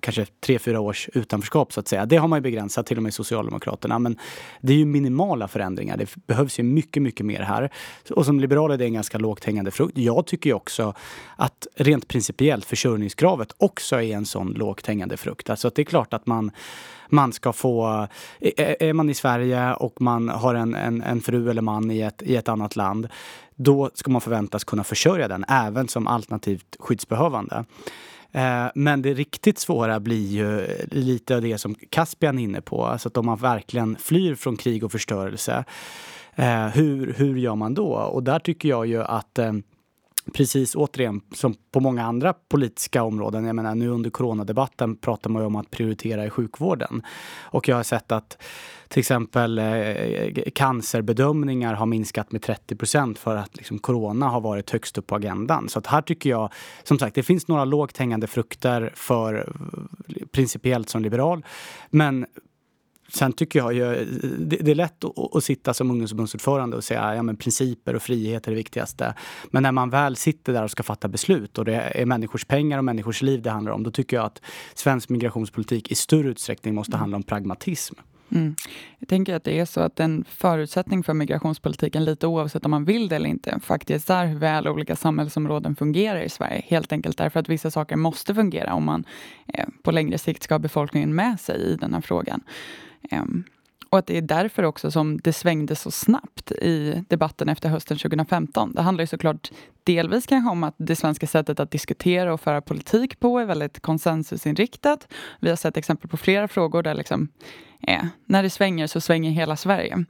kanske 0.00 0.26
tre, 0.40 0.58
fyra 0.58 0.80
års 0.80 1.08
utanförskap 1.14 1.72
så 1.72 1.80
att 1.80 1.88
säga. 1.88 2.06
Det 2.06 2.16
har 2.16 2.28
man 2.28 2.36
ju 2.36 2.40
begränsat, 2.40 2.86
till 2.86 2.96
och 2.96 3.02
med 3.02 3.14
Socialdemokraterna. 3.14 3.98
Men 3.98 4.18
det 4.60 4.72
är 4.72 4.76
ju 4.76 4.84
minimala 4.84 5.48
förändringar. 5.48 5.96
Det 5.96 6.26
behövs 6.26 6.58
ju 6.58 6.62
mycket, 6.62 7.02
mycket 7.02 7.26
mer 7.26 7.40
här. 7.40 7.70
Och 8.10 8.24
som 8.24 8.40
liberal 8.40 8.70
är 8.70 8.76
det 8.78 8.84
en 8.84 8.92
ganska 8.92 9.18
lågt 9.18 9.44
hängande 9.44 9.70
frukt. 9.70 9.98
Jag 9.98 10.26
tycker 10.26 10.50
ju 10.50 10.54
också 10.54 10.94
att 11.36 11.66
rent 11.74 12.08
principiellt 12.08 12.64
försörjningskravet 12.64 13.52
också 13.58 14.02
är 14.02 14.16
en 14.16 14.26
sån 14.26 14.52
lågt 14.52 14.86
hängande 14.86 15.16
frukt. 15.16 15.50
Alltså 15.50 15.68
att 15.68 15.74
det 15.74 15.82
är 15.82 15.84
klart 15.84 16.14
att 16.14 16.26
man 16.26 16.50
man 17.10 17.32
ska 17.32 17.52
få... 17.52 18.06
Är 18.40 18.92
man 18.92 19.10
i 19.10 19.14
Sverige 19.14 19.74
och 19.74 20.00
man 20.00 20.28
har 20.28 20.54
en, 20.54 20.74
en, 20.74 21.02
en 21.02 21.20
fru 21.20 21.50
eller 21.50 21.62
man 21.62 21.90
i 21.90 22.00
ett, 22.00 22.22
i 22.22 22.36
ett 22.36 22.48
annat 22.48 22.76
land 22.76 23.08
då 23.58 23.90
ska 23.94 24.10
man 24.10 24.20
förväntas 24.20 24.64
kunna 24.64 24.84
försörja 24.84 25.28
den 25.28 25.44
även 25.48 25.88
som 25.88 26.06
alternativt 26.06 26.76
skyddsbehövande. 26.78 27.64
Eh, 28.32 28.66
men 28.74 29.02
det 29.02 29.14
riktigt 29.14 29.58
svåra 29.58 30.00
blir 30.00 30.26
ju 30.26 30.66
lite 30.90 31.36
av 31.36 31.42
det 31.42 31.58
som 31.58 31.74
Caspian 31.74 32.38
är 32.38 32.42
inne 32.42 32.60
på. 32.60 32.86
Alltså 32.86 33.08
att 33.08 33.16
om 33.16 33.26
man 33.26 33.38
verkligen 33.38 33.96
flyr 33.96 34.34
från 34.34 34.56
krig 34.56 34.84
och 34.84 34.92
förstörelse, 34.92 35.64
eh, 36.34 36.66
hur, 36.66 37.12
hur 37.12 37.36
gör 37.36 37.54
man 37.54 37.74
då? 37.74 37.92
Och 37.92 38.22
där 38.22 38.38
tycker 38.38 38.68
jag 38.68 38.86
ju 38.86 39.02
att 39.02 39.38
eh, 39.38 39.52
precis 40.34 40.74
återigen 40.74 41.20
som 41.34 41.54
på 41.72 41.80
många 41.80 42.04
andra 42.04 42.32
politiska 42.32 43.02
områden. 43.02 43.44
Jag 43.44 43.56
menar 43.56 43.74
nu 43.74 43.88
under 43.88 44.10
coronadebatten 44.10 44.96
pratar 44.96 45.30
man 45.30 45.42
ju 45.42 45.46
om 45.46 45.56
att 45.56 45.70
prioritera 45.70 46.26
i 46.26 46.30
sjukvården. 46.30 47.02
Och 47.40 47.68
jag 47.68 47.76
har 47.76 47.82
sett 47.82 48.12
att 48.12 48.42
till 48.88 49.00
exempel 49.00 49.58
eh, 49.58 50.42
cancerbedömningar 50.54 51.74
har 51.74 51.86
minskat 51.86 52.32
med 52.32 52.42
30 52.42 52.76
procent 52.76 53.18
för 53.18 53.36
att 53.36 53.56
liksom, 53.56 53.78
corona 53.78 54.28
har 54.28 54.40
varit 54.40 54.70
högst 54.70 54.98
upp 54.98 55.06
på 55.06 55.16
agendan. 55.16 55.68
Så 55.68 55.78
att 55.78 55.86
här 55.86 56.02
tycker 56.02 56.30
jag, 56.30 56.52
som 56.82 56.98
sagt, 56.98 57.14
det 57.14 57.22
finns 57.22 57.48
några 57.48 57.64
lågt 57.64 57.98
hängande 57.98 58.26
frukter 58.26 58.92
för 58.94 59.34
eh, 59.34 60.26
principiellt 60.32 60.88
som 60.88 61.02
liberal. 61.02 61.44
Men 61.90 62.26
Sen 63.12 63.32
tycker 63.32 63.58
jag 63.58 63.74
ju, 63.74 64.04
det, 64.38 64.56
det 64.56 64.70
är 64.70 64.74
lätt 64.74 65.04
att, 65.04 65.36
att, 65.36 65.44
sitta 65.44 65.74
som 65.74 65.90
ungdomsförbundsordförande 65.90 66.76
och 66.76 66.84
säga 66.84 67.14
ja, 67.14 67.22
men 67.22 67.36
principer 67.36 67.94
och 67.96 68.02
frihet 68.02 68.46
är 68.46 68.50
det 68.50 68.56
viktigaste. 68.56 69.14
Men 69.50 69.62
när 69.62 69.72
man 69.72 69.90
väl 69.90 70.16
sitter 70.16 70.52
där 70.52 70.64
och 70.64 70.70
ska 70.70 70.82
fatta 70.82 71.08
beslut 71.08 71.58
och 71.58 71.64
det 71.64 71.74
är 71.74 72.06
människors 72.06 72.44
pengar 72.44 72.78
och 72.78 72.84
människors 72.84 73.22
liv 73.22 73.42
det 73.42 73.50
handlar 73.50 73.72
om, 73.72 73.82
då 73.82 73.90
tycker 73.90 74.16
jag 74.16 74.26
att 74.26 74.42
svensk 74.74 75.08
migrationspolitik 75.08 75.92
i 75.92 75.94
större 75.94 76.28
utsträckning 76.28 76.74
måste 76.74 76.96
handla 76.96 77.16
om 77.16 77.22
pragmatism. 77.22 77.94
Mm. 78.30 78.54
Jag 78.98 79.08
tänker 79.08 79.34
att 79.34 79.44
det 79.44 79.60
är 79.60 79.64
så 79.64 79.80
att 79.80 80.00
en 80.00 80.24
förutsättning 80.28 81.02
för 81.02 81.14
migrationspolitiken, 81.14 82.04
lite 82.04 82.26
oavsett 82.26 82.64
om 82.64 82.70
man 82.70 82.84
vill 82.84 83.08
det 83.08 83.16
eller 83.16 83.30
inte, 83.30 83.60
faktiskt 83.62 84.10
är 84.10 84.26
hur 84.26 84.38
väl 84.38 84.68
olika 84.68 84.96
samhällsområden 84.96 85.76
fungerar 85.76 86.20
i 86.20 86.28
Sverige. 86.28 86.62
Helt 86.66 86.92
enkelt 86.92 87.18
därför 87.18 87.40
att 87.40 87.48
vissa 87.48 87.70
saker 87.70 87.96
måste 87.96 88.34
fungera 88.34 88.74
om 88.74 88.84
man 88.84 89.04
eh, 89.54 89.66
på 89.82 89.90
längre 89.90 90.18
sikt 90.18 90.42
ska 90.42 90.54
ha 90.54 90.58
befolkningen 90.58 91.14
med 91.14 91.40
sig 91.40 91.60
i 91.60 91.76
den 91.76 91.94
här 91.94 92.00
frågan. 92.00 92.40
Och 93.90 93.98
att 93.98 94.06
det 94.06 94.16
är 94.16 94.22
därför 94.22 94.62
också 94.62 94.90
som 94.90 95.18
det 95.18 95.32
svängde 95.32 95.76
så 95.76 95.90
snabbt 95.90 96.52
i 96.52 97.04
debatten 97.08 97.48
efter 97.48 97.68
hösten 97.68 97.98
2015. 97.98 98.72
Det 98.74 98.82
handlar 98.82 99.02
ju 99.02 99.06
såklart 99.06 99.50
delvis 99.84 100.26
kanske 100.26 100.50
om 100.50 100.64
att 100.64 100.74
det 100.76 100.96
svenska 100.96 101.26
sättet 101.26 101.60
att 101.60 101.70
diskutera 101.70 102.32
och 102.32 102.40
föra 102.40 102.60
politik 102.60 103.20
på 103.20 103.38
är 103.38 103.44
väldigt 103.44 103.80
konsensusinriktat. 103.80 105.08
Vi 105.40 105.48
har 105.48 105.56
sett 105.56 105.76
exempel 105.76 106.10
på 106.10 106.16
flera 106.16 106.48
frågor 106.48 106.82
där 106.82 106.94
liksom 106.94 107.28
är. 107.80 108.08
När 108.26 108.42
det 108.42 108.50
svänger 108.50 108.86
så 108.86 109.00
svänger 109.00 109.30
hela 109.30 109.56
Sverige. 109.56 110.04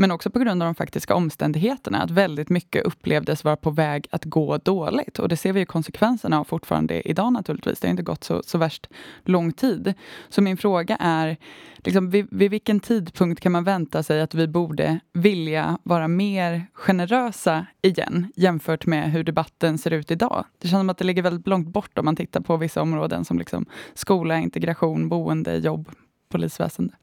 Men 0.00 0.10
också 0.10 0.30
på 0.30 0.38
grund 0.38 0.62
av 0.62 0.66
de 0.66 0.74
faktiska 0.74 1.14
omständigheterna, 1.14 2.02
att 2.02 2.10
väldigt 2.10 2.48
mycket 2.48 2.86
upplevdes 2.86 3.44
vara 3.44 3.56
på 3.56 3.70
väg 3.70 4.06
att 4.10 4.24
gå 4.24 4.58
dåligt. 4.58 5.18
Och 5.18 5.28
det 5.28 5.36
ser 5.36 5.52
vi 5.52 5.60
ju 5.60 5.66
konsekvenserna 5.66 6.40
av 6.40 6.44
fortfarande 6.44 7.08
idag 7.08 7.32
naturligtvis. 7.32 7.80
Det 7.80 7.86
har 7.86 7.90
inte 7.90 8.02
gått 8.02 8.24
så, 8.24 8.42
så 8.46 8.58
värst 8.58 8.86
lång 9.24 9.52
tid. 9.52 9.94
Så 10.28 10.42
min 10.42 10.56
fråga 10.56 10.96
är, 11.00 11.36
liksom, 11.76 12.10
vid, 12.10 12.28
vid 12.30 12.50
vilken 12.50 12.80
tidpunkt 12.80 13.40
kan 13.40 13.52
man 13.52 13.64
vänta 13.64 14.02
sig 14.02 14.20
att 14.20 14.34
vi 14.34 14.48
borde 14.48 15.00
vilja 15.12 15.78
vara 15.82 16.08
mer 16.08 16.66
generösa 16.72 17.66
igen 17.82 18.32
jämfört 18.36 18.86
med 18.86 19.12
hur 19.12 19.24
debatten 19.24 19.78
ser 19.78 19.90
ut 19.90 20.10
idag? 20.10 20.44
Det 20.58 20.68
känns 20.68 20.80
som 20.80 20.90
att 20.90 20.98
det 20.98 21.04
ligger 21.04 21.22
väldigt 21.22 21.46
långt 21.46 21.68
bort 21.68 21.98
om 21.98 22.04
man 22.04 22.16
tittar 22.16 22.40
på 22.40 22.56
vissa 22.56 22.82
områden 22.82 23.24
som 23.24 23.38
liksom 23.38 23.66
skola, 23.94 24.38
integration, 24.38 25.08
boende, 25.08 25.56
jobb, 25.56 25.88
polisväsende. 26.28 26.94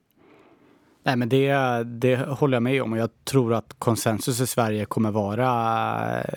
Nej, 1.05 1.15
men 1.15 1.29
det, 1.29 1.53
det 1.83 2.15
håller 2.15 2.55
jag 2.55 2.63
med 2.63 2.83
om 2.83 2.93
och 2.93 2.99
jag 2.99 3.09
tror 3.23 3.53
att 3.53 3.75
konsensus 3.79 4.41
i 4.41 4.47
Sverige 4.47 4.85
kommer 4.85 5.11
vara 5.11 5.49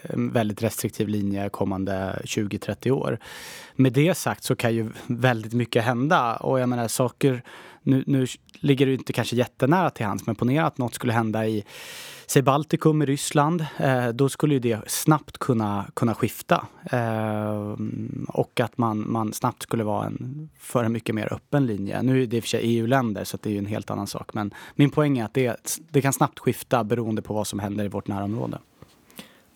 en 0.03 0.31
väldigt 0.33 0.63
restriktiv 0.63 1.09
linje 1.09 1.49
kommande 1.49 2.23
20-30 2.25 2.91
år. 2.91 3.19
Med 3.77 3.93
det 3.93 4.15
sagt 4.15 4.45
så 4.45 4.57
kan 4.57 4.75
ju 4.75 4.91
väldigt 5.07 5.53
mycket 5.53 5.85
hända 5.85 6.37
och 6.37 6.61
jag 6.61 6.69
menar 6.69 6.89
saker, 6.89 7.43
nu, 7.83 8.05
nu 8.07 8.27
ligger 8.53 8.87
det 8.87 8.95
inte 8.95 9.13
kanske 9.13 9.37
jättenära 9.37 9.91
till 9.91 10.07
hands 10.07 10.27
men 10.27 10.35
ponera 10.35 10.67
att 10.67 10.79
något 10.79 10.95
skulle 10.95 11.13
hända 11.13 11.47
i 11.47 11.65
säg 12.31 12.43
Baltikum 12.43 13.03
i 13.03 13.07
Ryssland, 13.07 13.67
eh, 13.79 14.09
då 14.09 14.29
skulle 14.29 14.59
det 14.59 14.91
snabbt 14.91 15.39
kunna, 15.39 15.91
kunna 15.95 16.15
skifta. 16.15 16.67
Eh, 16.91 17.77
och 18.29 18.61
att 18.61 18.79
man, 18.79 19.11
man 19.13 19.33
snabbt 19.33 19.63
skulle 19.63 19.85
vara 19.85 20.07
en, 20.07 20.49
för 20.59 20.85
en 20.85 20.93
mycket 20.93 21.15
mer 21.15 21.33
öppen 21.33 21.67
linje. 21.67 22.03
Nu 22.03 22.23
är 22.23 22.27
det 22.27 22.37
i 22.37 22.41
och 22.41 22.45
för 22.45 22.49
sig 22.49 22.61
EU-länder 22.63 23.25
så 23.25 23.39
det 23.43 23.49
är 23.49 23.53
ju 23.53 23.59
en 23.59 23.67
helt 23.67 23.91
annan 23.91 24.07
sak. 24.07 24.35
Men 24.35 24.55
min 24.75 24.91
poäng 24.91 25.19
är 25.19 25.25
att 25.25 25.35
det, 25.35 25.81
det 25.91 26.03
kan 26.03 26.13
snabbt 26.13 26.39
skifta 26.39 26.85
beroende 26.85 27.23
på 27.23 27.35
vad 27.35 27.47
som 27.47 27.59
händer 27.59 27.85
i 27.85 27.89
vårt 27.89 28.09
närområde 28.09 28.59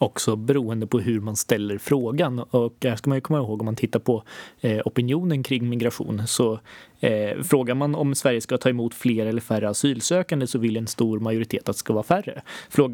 också 0.02 0.36
beroende 0.36 0.86
på 0.86 1.00
hur 1.00 1.20
man 1.20 1.36
ställer 1.36 1.78
frågan. 1.78 2.38
Och 2.38 2.76
här 2.82 2.96
ska 2.96 3.10
man 3.10 3.16
ju 3.16 3.20
komma 3.20 3.38
ihåg 3.38 3.60
om 3.60 3.64
man 3.64 3.76
tittar 3.76 4.00
på 4.00 4.22
eh, 4.60 4.80
opinionen 4.84 5.42
kring 5.42 5.68
migration 5.68 6.26
så 6.26 6.60
Eh, 7.02 7.42
frågar 7.42 7.74
man 7.74 7.94
om 7.94 8.14
Sverige 8.14 8.40
ska 8.40 8.58
ta 8.58 8.68
emot 8.68 8.94
fler 8.94 9.26
eller 9.26 9.40
färre 9.40 9.68
asylsökande 9.68 10.46
så 10.46 10.58
vill 10.58 10.76
en 10.76 10.86
stor 10.86 11.20
majoritet 11.20 11.68
att 11.68 11.76
det 11.76 11.78
ska 11.78 11.92
vara 11.92 12.02
färre. 12.02 12.42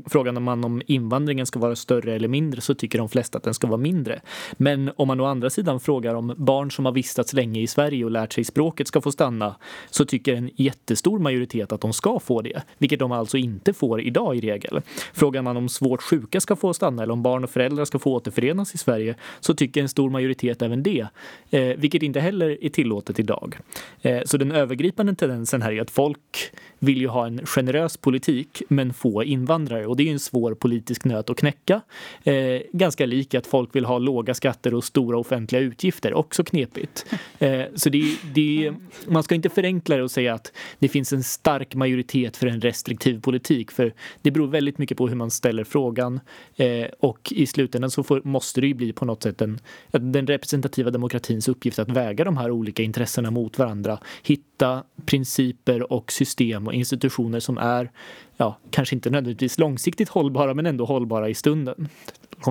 Frågar 0.07 0.33
man 0.33 0.65
om 0.65 0.83
invandringen 0.87 1.47
ska 1.47 1.59
vara 1.59 1.77
större 1.77 2.15
eller 2.15 2.29
mindre 2.29 2.61
så 2.61 2.75
tycker 2.75 2.99
de 2.99 3.09
flesta 3.09 3.39
att 3.39 3.45
den 3.45 3.55
ska 3.55 3.67
vara 3.67 3.77
mindre. 3.77 4.21
Men 4.53 4.91
om 4.97 5.09
man 5.09 5.21
å 5.21 5.25
andra 5.25 5.51
sidan 5.51 5.81
frågar 5.81 6.15
om 6.15 6.35
barn 6.37 6.71
som 6.71 6.85
har 6.85 6.93
vistats 6.93 7.33
länge 7.33 7.61
i 7.61 7.67
Sverige 7.67 8.05
och 8.05 8.11
lärt 8.11 8.33
sig 8.33 8.45
språket 8.45 8.89
ska 8.89 9.01
få 9.01 9.13
stanna 9.13 9.57
så 9.91 10.05
tycker 10.05 10.35
en 10.35 10.51
jättestor 10.57 11.19
majoritet 11.19 11.73
att 11.73 11.81
de 11.81 11.93
ska 11.93 12.21
få 12.21 12.43
det, 12.43 12.63
vilket 12.79 12.99
de 12.99 13.13
alltså 13.13 13.37
inte 13.37 13.73
får 13.73 14.01
idag 14.01 14.37
i 14.37 14.41
regel. 14.41 14.81
Frågar 15.13 15.43
man 15.43 15.57
om 15.57 15.69
svårt 15.69 16.03
sjuka 16.03 16.41
ska 16.41 16.57
få 16.57 16.75
stanna 16.75 17.03
eller 17.03 17.13
om 17.13 17.23
barn 17.23 17.45
och 17.45 17.51
föräldrar 17.51 17.85
ska 17.85 17.99
få 17.99 18.13
återförenas 18.13 18.75
i 18.75 18.79
Sverige 18.79 19.15
så 19.41 19.55
tycker 19.55 19.81
en 19.81 19.89
stor 19.89 20.11
majoritet 20.11 20.63
även 20.63 20.83
det, 20.83 21.07
eh, 21.51 21.63
vilket 21.77 22.03
inte 22.03 22.21
heller 22.21 22.65
är 22.65 22.69
tillåtet 22.69 23.19
idag. 23.19 23.59
Eh, 24.03 24.23
så 24.25 24.37
den 24.37 24.53
övergripande 24.53 25.15
tendensen 25.15 25.63
här 25.63 25.73
är 25.73 25.81
att 25.81 25.91
folk 25.91 26.53
vill 26.79 26.99
ju 26.99 27.09
ha 27.09 27.27
en 27.27 27.47
generös 27.47 27.97
politik 27.97 28.63
men 28.69 28.93
få 28.93 29.25
invandrare 29.25 29.87
och 29.87 29.97
det 29.97 30.03
är 30.03 30.05
ju 30.05 30.13
en 30.13 30.19
svår 30.19 30.55
politisk 30.55 31.05
nöt 31.05 31.31
att 31.31 31.37
knäcka. 31.37 31.81
Eh, 32.25 32.61
ganska 32.73 33.07
lik 33.07 33.35
att 33.35 33.47
folk 33.47 33.77
vill 33.77 33.85
ha 33.85 33.99
låga 33.99 34.35
skatter 34.35 34.75
och 34.75 34.85
stora 34.85 35.19
offentliga 35.19 35.63
utgifter, 35.63 36.15
också 36.15 36.45
knepigt. 36.45 37.07
Eh, 37.39 37.63
så 37.75 37.91
det, 37.91 38.17
det, 38.35 38.73
man 39.07 39.23
ska 39.23 39.35
inte 39.35 39.49
förenkla 39.49 39.97
det 39.97 40.03
och 40.03 40.11
säga 40.11 40.35
att 40.35 40.53
det 40.79 40.89
finns 40.89 41.13
en 41.13 41.23
stark 41.23 41.75
majoritet 41.75 42.37
för 42.37 42.47
en 42.47 42.61
restriktiv 42.61 43.21
politik 43.21 43.71
för 43.71 43.93
det 44.23 44.31
beror 44.31 44.47
väldigt 44.47 44.79
mycket 44.79 44.99
på 44.99 45.09
hur 45.09 45.17
man 45.17 45.31
ställer 45.31 45.65
frågan 45.65 46.21
eh, 46.57 46.87
och 47.01 47.33
i 47.33 47.47
slutändan 47.47 47.91
så 47.91 48.03
får, 48.03 48.23
måste 48.25 48.61
det 48.61 48.67
ju 48.67 48.75
bli 48.75 48.93
på 48.93 49.05
något 49.05 49.23
sätt 49.23 49.43
en, 49.43 49.59
den 49.91 50.27
representativa 50.27 50.91
demokratins 50.91 51.49
uppgift 51.49 51.79
att 51.79 51.89
väga 51.89 52.25
de 52.25 52.37
här 52.37 52.51
olika 52.51 52.83
intressena 52.83 53.31
mot 53.31 53.59
varandra, 53.59 53.88
hitta 54.23 54.83
principer 55.07 55.93
och 55.93 56.13
system 56.13 56.67
och 56.67 56.75
institutioner 56.75 57.41
som 57.41 57.59
är, 57.59 57.91
ja, 58.37 58.59
kanske 58.71 58.95
inte 58.95 59.11
nödvändigtvis 59.11 59.59
långsiktigt 59.59 60.09
hållbara 60.09 60.55
men 60.55 60.67
ändå 60.67 60.85
hållbara 60.85 61.29
i 61.29 61.35
stunden. 61.35 61.89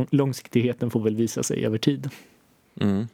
Långsiktigheten 0.10 0.92
får 0.92 1.00
väl 1.00 1.16
visa 1.16 1.44
sig 1.44 1.66
över 1.66 1.78
tid. 1.78 2.10
Mm. 2.82 3.08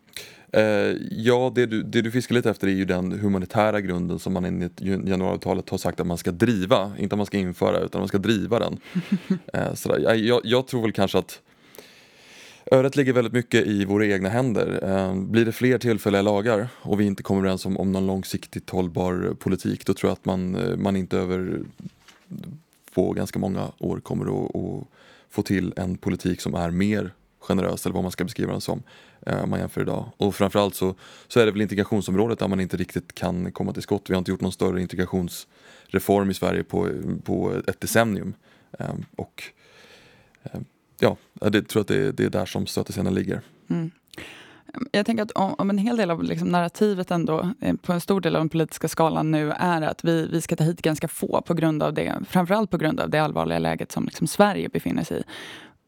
Eh, 0.52 0.98
ja, 1.12 1.52
det 1.56 1.66
du, 1.66 1.84
det 1.84 2.02
du 2.02 2.12
fiskar 2.12 2.36
lite 2.36 2.50
efter 2.50 2.68
är 2.68 2.72
ju 2.72 2.86
den 2.86 3.12
humanitära 3.12 3.82
grunden 3.82 4.20
som 4.20 4.34
man 4.34 4.46
enligt 4.46 4.82
januariavtalet 4.82 5.70
har 5.70 5.78
sagt 5.78 6.00
att 6.00 6.08
man 6.08 6.18
ska 6.18 6.32
driva. 6.32 6.92
Inte 6.98 7.16
att 7.16 7.18
man 7.18 7.26
ska 7.26 7.38
införa, 7.38 7.80
utan 7.80 8.02
man 8.02 8.08
ska 8.08 8.18
driva 8.18 8.60
den. 8.60 8.78
eh, 9.54 9.74
sådär. 9.74 10.16
Jag, 10.16 10.42
jag 10.44 10.68
tror 10.68 10.82
väl 10.82 10.92
kanske 10.92 11.18
att 11.18 11.42
Öret 12.71 12.95
ligger 12.95 13.13
väldigt 13.13 13.34
mycket 13.34 13.65
i 13.65 13.86
våra 13.86 14.06
egna 14.06 14.30
händer. 14.30 14.80
Eh, 14.84 15.15
blir 15.15 15.45
det 15.45 15.52
fler 15.52 15.78
tillfälliga 15.78 16.21
lagar 16.21 16.67
och 16.82 16.99
vi 16.99 17.06
inte 17.06 17.23
kommer 17.23 17.41
överens 17.41 17.65
om, 17.65 17.78
om 17.78 17.91
någon 17.91 18.08
långsiktigt 18.08 18.69
hållbar 18.69 19.36
politik 19.39 19.86
då 19.86 19.93
tror 19.93 20.10
jag 20.10 20.13
att 20.13 20.26
man, 20.26 20.56
eh, 20.56 20.78
man 20.78 20.95
inte 20.95 21.17
över 21.17 21.62
på 22.93 23.13
ganska 23.13 23.39
många 23.39 23.71
år 23.80 23.99
kommer 23.99 24.26
att, 24.26 24.56
att 24.56 24.88
få 25.30 25.41
till 25.41 25.73
en 25.78 25.97
politik 25.97 26.41
som 26.41 26.56
är 26.56 26.71
mer 26.71 27.13
generös 27.39 27.86
eller 27.86 27.93
vad 27.93 28.04
man 28.04 28.12
ska 28.12 28.23
beskriva 28.23 28.52
den 28.52 28.62
som 28.62 28.84
eh, 29.26 29.43
om 29.43 29.49
man 29.49 29.60
jämför 29.60 29.82
idag. 29.82 30.12
Och 30.17 30.36
framförallt 30.36 30.76
så, 30.76 30.95
så 31.28 31.39
är 31.39 31.45
det 31.45 31.52
väl 31.52 31.62
integrationsområdet 31.62 32.39
där 32.39 32.47
man 32.47 32.60
inte 32.60 32.78
riktigt 32.78 33.15
kan 33.15 33.52
komma 33.52 33.73
till 33.73 33.84
skott. 33.84 34.10
Vi 34.10 34.13
har 34.13 34.19
inte 34.19 34.32
gjort 34.32 34.41
någon 34.41 34.52
större 34.52 34.82
integrationsreform 34.82 36.30
i 36.30 36.34
Sverige 36.34 36.63
på, 36.63 36.89
på 37.23 37.54
ett 37.67 37.82
decennium. 37.82 38.34
Och 39.15 39.43
ja, 41.04 41.18
jag 41.42 41.68
tror 41.68 41.82
att 41.82 41.88
det, 41.88 42.12
det 42.12 42.26
är 42.26 42.30
där 42.30 42.46
som 42.46 42.66
stötestenen 42.66 43.13
ligger. 43.13 43.42
Mm. 43.70 43.92
Jag 44.92 45.06
tänker 45.06 45.24
att 45.24 45.32
om, 45.32 45.56
om, 45.58 45.70
en 45.70 45.78
hel 45.78 45.98
del 45.98 46.12
av 46.12 46.24
liksom 46.24 46.48
narrativet 46.48 47.12
ändå 47.12 47.54
eh, 47.62 47.76
på 47.76 47.94
en 47.94 48.02
stor 48.02 48.22
del 48.22 48.36
av 48.36 48.42
den 48.42 48.50
politiska 48.50 48.88
skalan 48.88 49.32
nu 49.32 49.52
är 49.52 49.82
att 49.82 50.04
vi, 50.04 50.28
vi 50.28 50.42
ska 50.42 50.56
ta 50.56 50.63
hit 50.63 50.82
ganska 50.82 51.08
få 51.08 51.42
på 51.42 51.54
grund 51.54 51.84
av 51.84 51.94
det, 51.94 52.16
framförallt 52.30 52.70
på 52.70 52.78
grund 52.78 53.00
av 53.00 53.10
det 53.10 53.20
allvarliga 53.20 53.60
läget 53.60 53.92
som 53.92 54.06
liksom 54.06 54.28
Sverige 54.28 54.70
befinner 54.70 55.04
sig 55.04 55.20
i. 55.20 55.24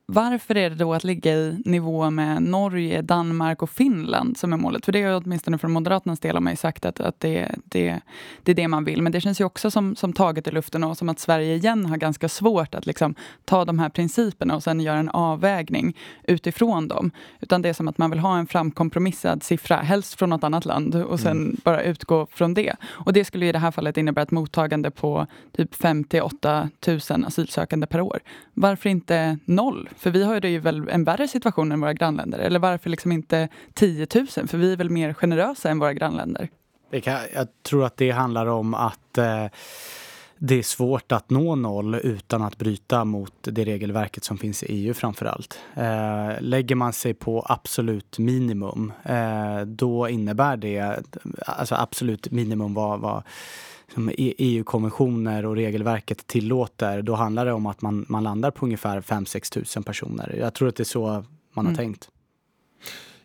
Varför 0.07 0.57
är 0.57 0.69
det 0.69 0.75
då 0.75 0.93
att 0.93 1.03
ligga 1.03 1.33
i 1.33 1.61
nivå 1.65 2.09
med 2.09 2.41
Norge, 2.41 3.01
Danmark 3.01 3.61
och 3.61 3.69
Finland 3.69 4.37
som 4.37 4.53
är 4.53 4.57
målet? 4.57 4.85
För 4.85 4.91
det 4.91 5.01
är 5.01 5.21
åtminstone 5.23 5.57
från 5.57 5.71
Moderaternas 5.71 6.19
del 6.19 6.35
har 6.35 6.41
man 6.41 6.53
ju 6.53 6.57
sagt 6.57 6.85
att, 6.85 6.99
att 6.99 7.19
det, 7.19 7.55
det, 7.65 7.99
det 8.43 8.51
är 8.51 8.55
det 8.55 8.67
man 8.67 8.83
vill. 8.83 9.01
Men 9.01 9.11
det 9.11 9.21
känns 9.21 9.41
ju 9.41 9.45
också 9.45 9.71
som, 9.71 9.95
som 9.95 10.13
taget 10.13 10.47
i 10.47 10.51
luften 10.51 10.83
och 10.83 10.97
som 10.97 11.09
att 11.09 11.19
Sverige 11.19 11.55
igen 11.55 11.85
har 11.85 11.97
ganska 11.97 12.29
svårt 12.29 12.75
att 12.75 12.85
liksom 12.85 13.15
ta 13.45 13.65
de 13.65 13.79
här 13.79 13.89
principerna 13.89 14.55
och 14.55 14.63
sen 14.63 14.79
göra 14.79 14.97
en 14.97 15.09
avvägning 15.09 15.97
utifrån 16.23 16.87
dem. 16.87 17.11
Utan 17.39 17.61
det 17.61 17.69
är 17.69 17.73
som 17.73 17.87
att 17.87 17.97
man 17.97 18.09
vill 18.09 18.19
ha 18.19 18.37
en 18.37 18.47
framkompromissad 18.47 19.43
siffra, 19.43 19.75
helst 19.75 20.13
från 20.13 20.29
något 20.29 20.43
annat 20.43 20.65
land 20.65 20.95
och 20.95 21.19
sen 21.19 21.37
mm. 21.37 21.57
bara 21.63 21.83
utgå 21.83 22.27
från 22.31 22.53
det. 22.53 22.75
Och 22.83 23.13
det 23.13 23.25
skulle 23.25 23.45
i 23.45 23.51
det 23.51 23.59
här 23.59 23.71
fallet 23.71 23.97
innebära 23.97 24.23
ett 24.23 24.31
mottagande 24.31 24.91
på 24.91 25.27
typ 25.57 25.75
5 25.75 26.05
8 26.21 26.69
000 26.87 26.99
asylsökande 27.25 27.87
per 27.87 28.01
år. 28.01 28.19
Varför 28.53 28.89
inte 28.89 29.37
noll? 29.45 29.89
För 29.97 30.11
vi 30.11 30.23
har 30.23 30.45
ju 30.45 30.59
väl 30.59 30.89
en 30.89 31.03
värre 31.03 31.27
situation 31.27 31.71
än 31.71 31.81
våra 31.81 31.93
grannländer. 31.93 32.39
Eller 32.39 32.59
varför 32.59 32.89
liksom 32.89 33.11
inte 33.11 33.49
10 33.73 34.07
000? 34.15 34.27
För 34.27 34.57
vi 34.57 34.73
är 34.73 34.77
väl 34.77 34.89
mer 34.89 35.13
generösa 35.13 35.69
än 35.69 35.79
våra 35.79 35.93
grannländer. 35.93 36.49
Kan, 37.03 37.19
jag 37.33 37.47
tror 37.63 37.85
att 37.85 37.97
det 37.97 38.11
handlar 38.11 38.45
om 38.45 38.73
att 38.73 39.17
eh, 39.17 39.45
det 40.37 40.55
är 40.55 40.63
svårt 40.63 41.11
att 41.11 41.29
nå 41.29 41.55
noll 41.55 41.95
utan 41.95 42.41
att 42.41 42.57
bryta 42.57 43.05
mot 43.05 43.33
det 43.41 43.65
regelverket 43.65 44.23
som 44.23 44.37
finns 44.37 44.63
i 44.63 44.65
EU 44.65 44.93
framför 44.93 45.25
allt. 45.25 45.59
Eh, 45.75 46.41
lägger 46.41 46.75
man 46.75 46.93
sig 46.93 47.13
på 47.13 47.45
absolut 47.49 48.19
minimum, 48.19 48.93
eh, 49.03 49.61
då 49.65 50.09
innebär 50.09 50.57
det, 50.57 50.99
alltså 51.45 51.75
absolut 51.75 52.31
minimum 52.31 52.73
vad, 52.73 52.99
vad 52.99 53.23
EU-konventioner 54.17 55.43
e 55.43 55.47
och 55.47 55.55
regelverket 55.55 56.27
tillåter, 56.27 57.01
då 57.01 57.15
handlar 57.15 57.45
det 57.45 57.53
om 57.53 57.65
att 57.65 57.81
man, 57.81 58.05
man 58.09 58.23
landar 58.23 58.51
på 58.51 58.65
ungefär 58.65 59.01
5-6 59.01 59.53
tusen 59.53 59.83
personer. 59.83 60.35
Jag 60.39 60.53
tror 60.53 60.67
att 60.67 60.75
det 60.75 60.83
är 60.83 60.85
så 60.85 61.07
man 61.53 61.65
har 61.65 61.73
mm. 61.73 61.75
tänkt. 61.75 62.09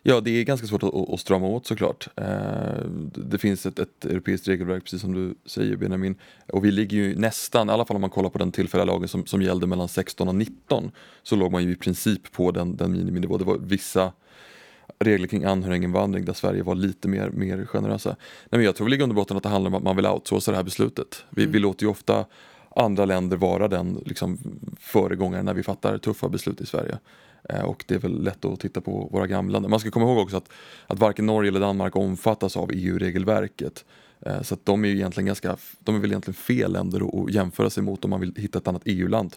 Ja, 0.03 0.21
det 0.21 0.31
är 0.31 0.43
ganska 0.43 0.67
svårt 0.67 0.83
att, 0.83 1.09
att 1.09 1.19
strama 1.19 1.47
åt 1.47 1.65
såklart. 1.65 2.07
Eh, 2.15 2.85
det 3.15 3.37
finns 3.37 3.65
ett, 3.65 3.79
ett 3.79 4.05
europeiskt 4.05 4.47
regelverk, 4.47 4.83
precis 4.83 5.01
som 5.01 5.13
du 5.13 5.35
säger 5.45 5.75
Benjamin. 5.75 6.15
Och 6.47 6.65
vi 6.65 6.71
ligger 6.71 6.97
ju 6.97 7.15
nästan, 7.15 7.69
i 7.69 7.71
alla 7.71 7.85
fall 7.85 7.95
om 7.95 8.01
man 8.01 8.09
kollar 8.09 8.29
på 8.29 8.37
den 8.37 8.51
tillfälliga 8.51 8.85
lagen 8.85 9.07
som, 9.07 9.25
som 9.25 9.41
gällde 9.41 9.67
mellan 9.67 9.87
16 9.87 10.27
och 10.27 10.35
19, 10.35 10.91
så 11.23 11.35
låg 11.35 11.51
man 11.51 11.63
ju 11.63 11.71
i 11.71 11.75
princip 11.75 12.31
på 12.31 12.51
den, 12.51 12.75
den 12.75 12.91
miniminivå. 12.91 13.37
Det 13.37 13.45
var 13.45 13.57
vissa 13.57 14.11
regler 14.99 15.27
kring 15.27 15.43
anhöriginvandring 15.43 16.25
där 16.25 16.33
Sverige 16.33 16.63
var 16.63 16.75
lite 16.75 17.07
mer, 17.07 17.29
mer 17.29 17.65
generösa. 17.65 18.09
Nej, 18.09 18.17
men 18.49 18.63
jag 18.63 18.75
tror 18.75 18.85
väl 18.85 18.93
i 18.93 18.97
grund 18.97 19.11
och 19.11 19.15
botten 19.15 19.37
att 19.37 19.43
det 19.43 19.49
handlar 19.49 19.69
om 19.69 19.75
att 19.75 19.83
man 19.83 19.95
vill 19.95 20.05
outsourca 20.05 20.51
det 20.51 20.57
här 20.57 20.63
beslutet. 20.63 21.25
Vi, 21.29 21.43
mm. 21.43 21.53
vi 21.53 21.59
låter 21.59 21.83
ju 21.83 21.89
ofta 21.89 22.25
andra 22.75 23.05
länder 23.05 23.37
vara 23.37 23.67
den 23.67 24.03
liksom, 24.05 24.37
föregångaren 24.79 25.45
när 25.45 25.53
vi 25.53 25.63
fattar 25.63 25.97
tuffa 25.97 26.29
beslut 26.29 26.61
i 26.61 26.65
Sverige. 26.65 26.97
Eh, 27.49 27.61
och 27.61 27.83
det 27.87 27.95
är 27.95 27.99
väl 27.99 28.23
lätt 28.23 28.45
att 28.45 28.59
titta 28.59 28.81
på 28.81 29.09
våra 29.11 29.27
grannländer. 29.27 29.69
Man 29.69 29.79
ska 29.79 29.91
komma 29.91 30.05
ihåg 30.05 30.17
också 30.17 30.37
att, 30.37 30.49
att 30.87 30.99
varken 30.99 31.25
Norge 31.25 31.49
eller 31.49 31.59
Danmark 31.59 31.95
omfattas 31.95 32.57
av 32.57 32.71
EU-regelverket. 32.73 33.85
Eh, 34.25 34.41
så 34.41 34.53
att 34.53 34.65
de 34.65 34.85
är 34.85 34.89
ju 34.89 34.95
egentligen 34.95 35.25
ganska, 35.25 35.57
de 35.79 35.95
är 35.95 35.99
väl 35.99 36.11
egentligen 36.11 36.35
fel 36.35 36.71
länder 36.71 37.23
att 37.23 37.33
jämföra 37.33 37.69
sig 37.69 37.83
mot 37.83 38.03
om 38.03 38.09
man 38.09 38.19
vill 38.19 38.33
hitta 38.35 38.59
ett 38.59 38.67
annat 38.67 38.81
EU-land. 38.85 39.35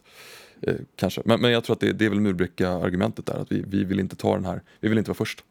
Eh, 0.63 0.75
kanske. 0.97 1.23
Men, 1.25 1.41
men 1.41 1.51
jag 1.51 1.65
tror 1.65 1.75
att 1.75 1.81
det, 1.81 1.93
det 1.93 2.07
är 2.07 2.11
väl 2.11 2.21
murbricka-argumentet 2.21 3.27
där, 3.27 3.35
att 3.35 3.53
vi, 3.53 3.65
vi 3.67 3.85
vill 3.85 4.01
inte 4.01 4.17
ta 4.17 4.35
den 4.35 4.45
här, 4.45 4.63
vi 4.81 4.89
vill 4.89 4.99
inte 4.99 5.11
vara 5.11 5.17
först 5.17 5.45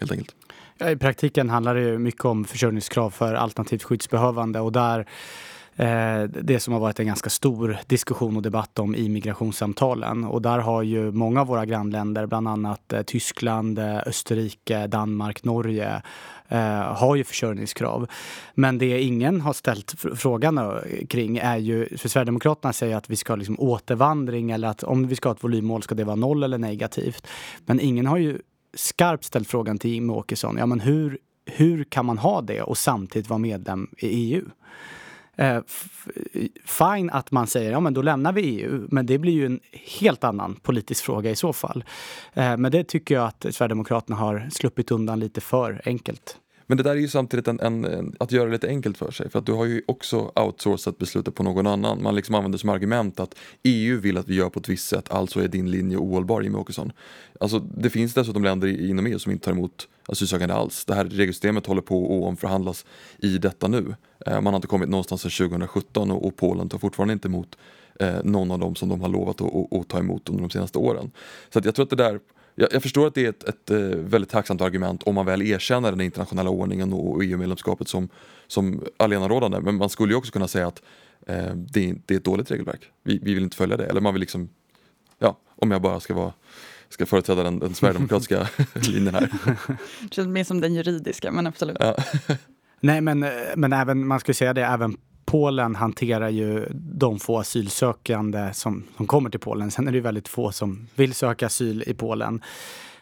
helt 0.00 0.12
enkelt. 0.12 0.36
Ja, 0.78 0.90
I 0.90 0.96
praktiken 0.96 1.50
handlar 1.50 1.74
det 1.74 1.80
ju 1.80 1.98
mycket 1.98 2.24
om 2.24 2.44
försörjningskrav 2.44 3.10
för 3.10 3.34
alternativt 3.34 3.82
skyddsbehövande 3.82 4.60
och 4.60 4.72
där 4.72 5.06
Eh, 5.78 6.22
det 6.22 6.60
som 6.60 6.72
har 6.72 6.80
varit 6.80 7.00
en 7.00 7.06
ganska 7.06 7.30
stor 7.30 7.78
diskussion 7.86 8.36
och 8.36 8.42
debatt 8.42 8.78
om 8.78 8.94
i 8.94 9.08
migrationssamtalen. 9.08 10.24
Och 10.24 10.42
där 10.42 10.58
har 10.58 10.82
ju 10.82 11.12
många 11.12 11.40
av 11.40 11.46
våra 11.46 11.66
grannländer, 11.66 12.26
bland 12.26 12.48
annat 12.48 12.92
eh, 12.92 13.02
Tyskland, 13.02 13.78
eh, 13.78 13.98
Österrike, 14.06 14.86
Danmark, 14.86 15.44
Norge, 15.44 16.02
har 16.94 17.16
ju 17.16 17.24
försörjningskrav. 17.24 18.06
Men 18.54 18.78
det 18.78 19.02
ingen 19.02 19.40
har 19.40 19.52
ställt 19.52 19.94
frågan 20.14 20.80
kring 21.08 21.38
är 21.38 21.56
ju, 21.56 21.96
för 21.96 22.08
Sverigedemokraterna 22.08 22.72
säger 22.72 22.96
att 22.96 23.10
vi 23.10 23.16
ska 23.16 23.32
ha 23.32 23.36
liksom 23.36 23.60
återvandring 23.60 24.50
eller 24.50 24.68
att 24.68 24.82
om 24.82 25.08
vi 25.08 25.16
ska 25.16 25.28
ha 25.28 25.34
ett 25.34 25.44
volymmål 25.44 25.82
ska 25.82 25.94
det 25.94 26.04
vara 26.04 26.16
noll 26.16 26.42
eller 26.42 26.58
negativt. 26.58 27.26
Men 27.66 27.80
ingen 27.80 28.06
har 28.06 28.16
ju 28.16 28.38
skarpt 28.74 29.24
ställt 29.24 29.48
frågan 29.48 29.78
till 29.78 29.90
Jimmie 29.90 30.16
Åkesson, 30.16 30.56
ja 30.58 30.66
men 30.66 30.80
hur, 30.80 31.18
hur 31.46 31.84
kan 31.84 32.06
man 32.06 32.18
ha 32.18 32.42
det 32.42 32.62
och 32.62 32.78
samtidigt 32.78 33.28
vara 33.28 33.38
medlem 33.38 33.88
i 33.98 34.06
EU? 34.06 34.44
Eh, 35.38 35.60
fine 36.64 37.10
att 37.10 37.30
man 37.30 37.46
säger 37.46 37.72
ja 37.72 37.80
men 37.80 37.94
då 37.94 38.02
lämnar 38.02 38.32
vi 38.32 38.42
EU, 38.42 38.86
men 38.90 39.06
det 39.06 39.18
blir 39.18 39.32
ju 39.32 39.46
en 39.46 39.60
helt 39.72 40.24
annan 40.24 40.54
politisk 40.54 41.04
fråga 41.04 41.30
i 41.30 41.36
så 41.36 41.52
fall. 41.52 41.84
Eh, 42.34 42.56
men 42.56 42.72
det 42.72 42.84
tycker 42.84 43.14
jag 43.14 43.24
att 43.24 43.46
Sverigedemokraterna 43.50 44.16
har 44.16 44.48
sluppit 44.50 44.90
undan 44.90 45.20
lite 45.20 45.40
för 45.40 45.82
enkelt. 45.84 46.36
Men 46.68 46.76
det 46.76 46.82
där 46.82 46.90
är 46.90 46.96
ju 46.96 47.08
samtidigt 47.08 47.48
en, 47.48 47.60
en, 47.60 47.84
en, 47.84 48.16
att 48.18 48.32
göra 48.32 48.44
det 48.44 48.52
lite 48.52 48.68
enkelt 48.68 48.98
för 48.98 49.10
sig 49.10 49.30
för 49.30 49.38
att 49.38 49.46
du 49.46 49.52
har 49.52 49.64
ju 49.64 49.82
också 49.86 50.32
outsourcat 50.34 50.98
beslutet 50.98 51.34
på 51.34 51.42
någon 51.42 51.66
annan. 51.66 52.02
Man 52.02 52.14
liksom 52.14 52.34
använder 52.34 52.58
som 52.58 52.68
argument 52.68 53.20
att 53.20 53.34
EU 53.62 54.00
vill 54.00 54.18
att 54.18 54.28
vi 54.28 54.34
gör 54.34 54.48
på 54.48 54.60
ett 54.60 54.68
visst 54.68 54.88
sätt, 54.88 55.10
alltså 55.10 55.40
är 55.40 55.48
din 55.48 55.70
linje 55.70 55.96
ohållbar 55.96 56.42
Jimmie 56.42 56.60
Åkesson. 56.60 56.92
Alltså 57.40 57.58
det 57.58 57.90
finns 57.90 58.14
dessutom 58.14 58.44
länder 58.44 58.90
inom 58.90 59.06
EU 59.06 59.18
som 59.18 59.32
inte 59.32 59.44
tar 59.44 59.52
emot 59.52 59.88
asylsökande 60.06 60.54
alls. 60.54 60.84
Det 60.84 60.94
här 60.94 61.04
regelsystemet 61.04 61.66
håller 61.66 61.82
på 61.82 62.04
att 62.04 62.28
omförhandlas 62.28 62.86
i 63.18 63.38
detta 63.38 63.68
nu. 63.68 63.94
Eh, 64.26 64.40
man 64.40 64.46
har 64.46 64.56
inte 64.56 64.68
kommit 64.68 64.88
någonstans 64.88 65.20
sedan 65.20 65.48
2017 65.48 66.10
och, 66.10 66.26
och 66.26 66.36
Polen 66.36 66.68
tar 66.68 66.78
fortfarande 66.78 67.12
inte 67.12 67.28
emot 67.28 67.58
eh, 68.00 68.16
någon 68.24 68.50
av 68.50 68.58
dem 68.58 68.74
som 68.74 68.88
de 68.88 69.00
har 69.00 69.08
lovat 69.08 69.40
att, 69.40 69.54
att, 69.54 69.72
att 69.72 69.88
ta 69.88 69.98
emot 69.98 70.28
under 70.28 70.42
de 70.42 70.50
senaste 70.50 70.78
åren. 70.78 71.10
Så 71.52 71.60
jag 71.64 71.74
tror 71.74 71.82
att 71.82 71.90
det 71.90 71.96
där 71.96 72.20
jag, 72.58 72.68
jag, 72.72 72.82
förstår 72.82 73.06
att 73.06 73.14
det 73.14 73.24
är 73.24 73.28
ett, 73.28 73.44
ett, 73.44 73.70
eh, 73.70 73.78
väldigt 73.78 74.30
tacksamt 74.30 74.60
argument 74.60 75.02
om 75.02 75.14
man 75.14 75.26
väl 75.26 75.42
erkänner 75.42 75.90
den 75.90 76.00
internationella 76.00 76.50
ordningen 76.50 76.92
och 76.92 77.24
EU-medlemskapet 77.24 77.88
som, 77.88 78.08
som 78.46 78.84
allenarådande. 78.96 79.60
Men 79.60 79.74
man 79.74 79.88
skulle 79.88 80.12
ju 80.12 80.16
också 80.16 80.32
kunna 80.32 80.48
säga 80.48 80.66
att 80.66 80.82
eh, 81.26 81.54
det, 81.54 81.94
det, 82.06 82.14
är 82.14 82.18
ett 82.18 82.24
dåligt 82.24 82.50
regelverk. 82.50 82.90
Vi, 83.04 83.18
vi, 83.22 83.34
vill 83.34 83.42
inte 83.42 83.56
följa 83.56 83.76
det. 83.76 83.86
Eller 83.86 84.00
man 84.00 84.14
vill 84.14 84.20
liksom, 84.20 84.48
ja, 85.18 85.38
om 85.56 85.70
jag 85.70 85.82
bara 85.82 86.00
ska 86.00 86.14
vara 86.14 86.32
ska 86.88 87.06
företräda 87.06 87.42
den, 87.42 87.58
den 87.58 87.74
sverigedemokratiska 87.74 88.48
linjen 88.74 89.14
här. 89.14 89.30
Det 90.02 90.14
känns 90.14 90.28
mer 90.28 90.44
som 90.44 90.60
den 90.60 90.74
juridiska, 90.74 91.32
men 91.32 91.46
absolut. 91.46 91.76
Ja. 91.80 91.96
Nej, 92.80 93.00
men, 93.00 93.26
men 93.56 93.72
även, 93.72 94.06
man 94.06 94.20
skulle 94.20 94.34
säga 94.34 94.54
det, 94.54 94.64
även 94.64 94.96
Polen 95.30 95.74
hanterar 95.74 96.28
ju 96.28 96.66
de 96.72 97.18
få 97.18 97.38
asylsökande 97.38 98.50
som, 98.52 98.84
som 98.96 99.06
kommer 99.06 99.30
till 99.30 99.40
Polen. 99.40 99.70
Sen 99.70 99.88
är 99.88 99.92
det 99.92 99.96
ju 99.96 100.02
väldigt 100.02 100.28
få 100.28 100.52
som 100.52 100.88
vill 100.94 101.14
söka 101.14 101.46
asyl 101.46 101.84
i 101.86 101.94
Polen. 101.94 102.42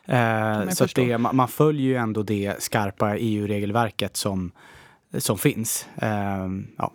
Eh, 0.04 0.68
så 0.68 0.86
det, 0.94 1.18
man, 1.18 1.48
följer 1.48 1.86
ju 1.86 1.96
ändå 1.96 2.22
det 2.22 2.62
skarpa 2.62 3.16
EU-regelverket 3.16 4.16
som, 4.16 4.52
som 5.18 5.38
finns. 5.38 5.86
Eh, 5.96 6.48
ja 6.78 6.92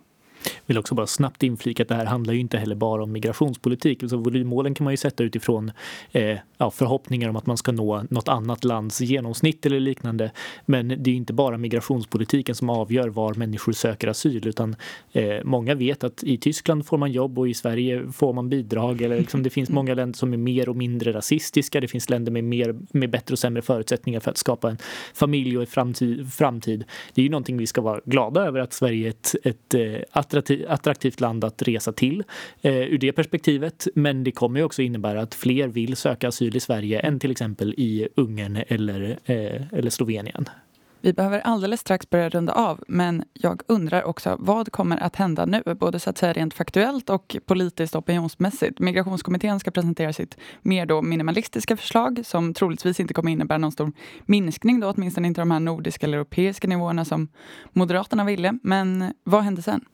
vill 0.66 0.78
också 0.78 0.94
bara 0.94 1.06
snabbt 1.06 1.42
inflika 1.42 1.82
att 1.82 1.88
det 1.88 1.94
här 1.94 2.04
handlar 2.04 2.34
ju 2.34 2.40
inte 2.40 2.58
heller 2.58 2.74
bara 2.74 3.02
om 3.02 3.12
migrationspolitik. 3.12 4.02
Alltså 4.02 4.16
volymmålen 4.16 4.74
kan 4.74 4.84
man 4.84 4.92
ju 4.92 4.96
sätta 4.96 5.22
utifrån 5.22 5.72
eh, 6.12 6.38
ja, 6.58 6.70
förhoppningar 6.70 7.28
om 7.28 7.36
att 7.36 7.46
man 7.46 7.56
ska 7.56 7.72
nå 7.72 8.04
något 8.10 8.28
annat 8.28 8.64
lands 8.64 9.00
genomsnitt 9.00 9.66
eller 9.66 9.80
liknande. 9.80 10.30
Men 10.66 10.88
det 10.88 11.10
är 11.10 11.12
ju 11.12 11.16
inte 11.16 11.32
bara 11.32 11.58
migrationspolitiken 11.58 12.54
som 12.54 12.70
avgör 12.70 13.08
var 13.08 13.34
människor 13.34 13.72
söker 13.72 14.08
asyl 14.08 14.48
utan 14.48 14.76
eh, 15.12 15.44
många 15.44 15.74
vet 15.74 16.04
att 16.04 16.22
i 16.22 16.38
Tyskland 16.38 16.86
får 16.86 16.98
man 16.98 17.12
jobb 17.12 17.38
och 17.38 17.48
i 17.48 17.54
Sverige 17.54 18.12
får 18.12 18.32
man 18.32 18.48
bidrag. 18.48 19.02
Eller 19.02 19.18
liksom, 19.18 19.42
det 19.42 19.50
finns 19.50 19.70
många 19.70 19.94
länder 19.94 20.16
som 20.16 20.32
är 20.32 20.36
mer 20.36 20.68
och 20.68 20.76
mindre 20.76 21.12
rasistiska. 21.12 21.80
Det 21.80 21.88
finns 21.88 22.10
länder 22.10 22.32
med, 22.32 22.44
mer, 22.44 22.76
med 22.90 23.10
bättre 23.10 23.32
och 23.32 23.38
sämre 23.38 23.62
förutsättningar 23.62 24.20
för 24.20 24.30
att 24.30 24.38
skapa 24.38 24.70
en 24.70 24.78
familj 25.14 25.56
och 25.56 25.62
en 25.62 25.66
framtid. 25.66 26.32
framtid. 26.32 26.84
Det 27.14 27.20
är 27.20 27.22
ju 27.22 27.30
någonting 27.30 27.56
vi 27.56 27.66
ska 27.66 27.80
vara 27.80 28.00
glada 28.04 28.40
över 28.46 28.60
att 28.60 28.72
Sverige 28.72 29.06
är 29.06 29.10
ett, 29.10 29.34
ett, 29.44 29.74
eh, 29.74 29.82
ett 30.20 30.31
attraktivt 30.68 31.20
land 31.20 31.44
att 31.44 31.62
resa 31.62 31.92
till 31.92 32.24
eh, 32.62 32.76
ur 32.76 32.98
det 32.98 33.12
perspektivet. 33.12 33.88
Men 33.94 34.24
det 34.24 34.32
kommer 34.32 34.60
ju 34.60 34.66
också 34.66 34.82
innebära 34.82 35.22
att 35.22 35.34
fler 35.34 35.68
vill 35.68 35.96
söka 35.96 36.28
asyl 36.28 36.56
i 36.56 36.60
Sverige 36.60 37.00
än 37.00 37.20
till 37.20 37.30
exempel 37.30 37.74
i 37.76 38.08
Ungern 38.16 38.62
eller, 38.68 39.18
eh, 39.24 39.62
eller 39.72 39.90
Slovenien. 39.90 40.48
Vi 41.04 41.12
behöver 41.12 41.40
alldeles 41.40 41.80
strax 41.80 42.10
börja 42.10 42.28
runda 42.28 42.52
av, 42.52 42.84
men 42.88 43.24
jag 43.32 43.62
undrar 43.66 44.02
också 44.02 44.36
vad 44.38 44.72
kommer 44.72 44.96
att 44.96 45.16
hända 45.16 45.46
nu? 45.46 45.62
Både 45.80 46.00
så 46.00 46.10
att 46.10 46.18
säga 46.18 46.32
rent 46.32 46.54
faktuellt 46.54 47.10
och 47.10 47.36
politiskt 47.46 47.94
opinionsmässigt. 47.94 48.78
Migrationskommittén 48.78 49.60
ska 49.60 49.70
presentera 49.70 50.12
sitt 50.12 50.36
mer 50.62 50.86
då 50.86 51.02
minimalistiska 51.02 51.76
förslag 51.76 52.20
som 52.24 52.54
troligtvis 52.54 53.00
inte 53.00 53.14
kommer 53.14 53.32
innebära 53.32 53.58
någon 53.58 53.72
stor 53.72 53.92
minskning 54.26 54.80
då, 54.80 54.90
åtminstone 54.90 55.28
inte 55.28 55.40
de 55.40 55.50
här 55.50 55.60
nordiska 55.60 56.06
eller 56.06 56.18
europeiska 56.18 56.68
nivåerna 56.68 57.04
som 57.04 57.28
Moderaterna 57.72 58.24
ville. 58.24 58.58
Men 58.62 59.14
vad 59.24 59.42
händer 59.42 59.62
sen? 59.62 59.84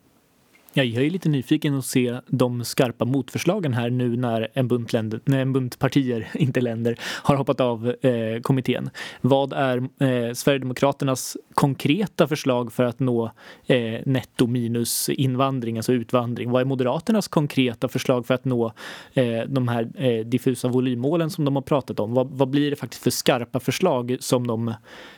Ja, 0.73 0.85
jag 0.85 1.05
är 1.05 1.11
lite 1.11 1.29
nyfiken 1.29 1.79
att 1.79 1.85
se 1.85 2.21
de 2.27 2.65
skarpa 2.65 3.05
motförslagen 3.05 3.75
här 3.75 3.91
nu 3.91 4.17
när 4.17 4.49
en 4.53 4.69
bunt, 4.69 4.93
länder, 4.93 5.21
nej, 5.25 5.41
en 5.41 5.53
bunt 5.53 5.79
partier, 5.79 6.29
inte 6.35 6.61
länder, 6.61 6.97
har 7.01 7.37
hoppat 7.37 7.61
av 7.61 7.95
eh, 8.01 8.41
kommittén. 8.43 8.91
Vad 9.21 9.53
är 9.53 9.77
eh, 9.79 10.33
Sverigedemokraternas 10.33 11.37
konkreta 11.55 12.29
förslag 12.29 12.73
för 12.73 12.85
att 12.85 13.01
nå 13.01 13.33
eh, 13.67 14.01
netto 14.07 14.47
minus 14.47 15.09
invandring, 15.09 15.77
alltså 15.77 15.93
utvandring? 15.93 16.51
Vad 16.51 16.61
är 16.61 16.65
Moderaternas 16.65 17.29
konkreta 17.29 17.89
förslag 17.89 18.27
för 18.27 18.35
att 18.35 18.45
nå 18.45 18.73
eh, 19.15 19.41
de 19.49 19.69
här 19.69 19.89
eh, 19.95 20.27
diffusa 20.27 20.69
volymmålen 20.69 21.31
som 21.31 21.45
de 21.45 21.57
har 21.57 21.63
pratat 21.63 22.01
om? 22.01 22.15
Vad, 22.15 22.31
vad, 22.31 22.49
blir 22.49 22.71
det 22.71 22.77
faktiskt 22.77 23.03
för 23.03 23.11
skarpa 23.11 23.61
förslag 23.61 24.17
som 24.21 24.47
de, 24.47 24.69